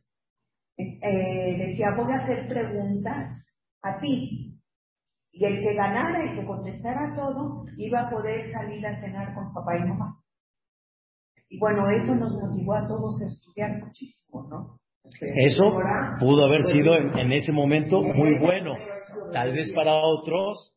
eh, 0.78 1.56
decía, 1.56 1.94
voy 1.96 2.12
a 2.12 2.16
hacer 2.16 2.48
preguntas 2.48 3.46
a 3.82 3.98
ti. 3.98 4.60
Y 5.32 5.44
el 5.44 5.60
que 5.60 5.74
ganara, 5.74 6.24
el 6.24 6.36
que 6.36 6.46
contestara 6.46 7.14
todo, 7.14 7.64
iba 7.76 8.00
a 8.00 8.10
poder 8.10 8.50
salir 8.50 8.84
a 8.86 9.00
cenar 9.00 9.34
con 9.34 9.52
papá 9.52 9.76
y 9.76 9.88
mamá. 9.88 10.18
Y 11.48 11.58
bueno, 11.60 11.88
eso 11.90 12.14
nos 12.14 12.32
motivó 12.32 12.74
a 12.74 12.88
todos 12.88 13.22
a 13.22 13.26
estudiar 13.26 13.78
muchísimo, 13.78 14.48
¿no? 14.50 14.78
Eso 15.20 15.64
pudo 16.18 16.46
haber 16.46 16.64
sido 16.64 16.96
en 16.96 17.32
ese 17.32 17.52
momento 17.52 18.02
muy 18.02 18.38
bueno. 18.40 18.72
Tal 19.32 19.52
vez 19.52 19.72
para 19.72 19.94
otros, 19.94 20.74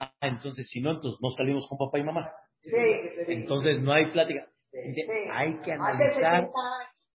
ah, 0.00 0.12
entonces 0.20 0.68
si 0.70 0.80
no, 0.80 0.92
entonces 0.92 1.20
no 1.22 1.30
salimos 1.30 1.66
con 1.68 1.78
papá 1.78 1.98
y 1.98 2.04
mamá. 2.04 2.30
Entonces 3.28 3.80
no 3.82 3.92
hay 3.92 4.10
plática. 4.12 4.46
Hay 5.32 5.60
que 5.60 5.72
analizar, 5.72 6.48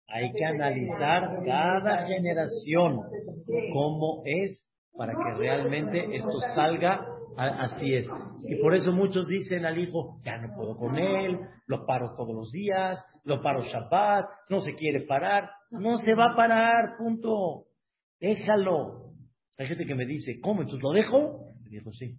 hay 0.07 0.31
que 0.33 0.45
analizar 0.45 1.43
cada 1.45 2.07
generación 2.07 3.01
cómo 3.73 4.23
es 4.25 4.67
para 4.97 5.13
que 5.13 5.37
realmente 5.37 6.15
esto 6.15 6.39
salga 6.53 7.05
así 7.37 7.95
es. 7.95 8.09
Y 8.47 8.61
por 8.61 8.75
eso 8.75 8.91
muchos 8.91 9.27
dicen 9.27 9.65
al 9.65 9.77
hijo, 9.77 10.19
ya 10.23 10.37
no 10.37 10.55
puedo 10.55 10.77
con 10.77 10.97
él, 10.97 11.39
lo 11.67 11.85
paro 11.85 12.13
todos 12.15 12.33
los 12.33 12.51
días, 12.51 13.03
lo 13.23 13.41
paro 13.41 13.63
Shabbat, 13.63 14.25
no 14.49 14.61
se 14.61 14.73
quiere 14.75 15.01
parar, 15.01 15.49
no 15.71 15.95
se 15.97 16.13
va 16.13 16.31
a 16.31 16.35
parar, 16.35 16.97
punto. 16.97 17.65
Déjalo. 18.19 19.04
Hay 19.57 19.67
gente 19.67 19.85
que 19.85 19.95
me 19.95 20.05
dice, 20.05 20.39
¿cómo? 20.41 20.61
¿Entonces 20.61 20.83
lo 20.83 20.91
dejo? 20.91 21.53
Le 21.63 21.77
dijo, 21.77 21.91
sí. 21.91 22.17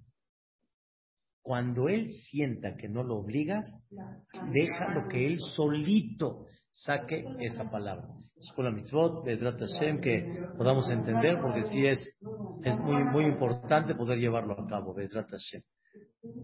Cuando 1.42 1.88
él 1.88 2.10
sienta 2.12 2.76
que 2.76 2.88
no 2.88 3.02
lo 3.04 3.18
obligas, 3.18 3.64
déjalo 4.52 5.08
que 5.08 5.26
él 5.26 5.38
solito 5.54 6.46
saque 6.72 7.24
esa 7.40 7.70
palabra. 7.70 8.08
Escuela 8.36 8.70
Mitzvot, 8.70 9.24
Bedrat 9.24 9.58
Hashem, 9.60 10.00
que 10.00 10.24
podamos 10.58 10.90
entender, 10.90 11.40
porque 11.40 11.62
sí 11.64 11.86
es, 11.86 12.00
es 12.64 12.78
muy, 12.80 13.04
muy 13.04 13.24
importante 13.26 13.94
poder 13.94 14.18
llevarlo 14.18 14.54
a 14.60 14.66
cabo, 14.66 14.92
Bedrat 14.92 15.30
Hashem. 15.30 15.62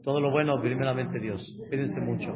Todo 0.03 0.21
lo 0.21 0.31
bueno, 0.31 0.61
primeramente 0.61 1.19
Dios. 1.19 1.43
Cuídense 1.69 2.01
mucho. 2.01 2.33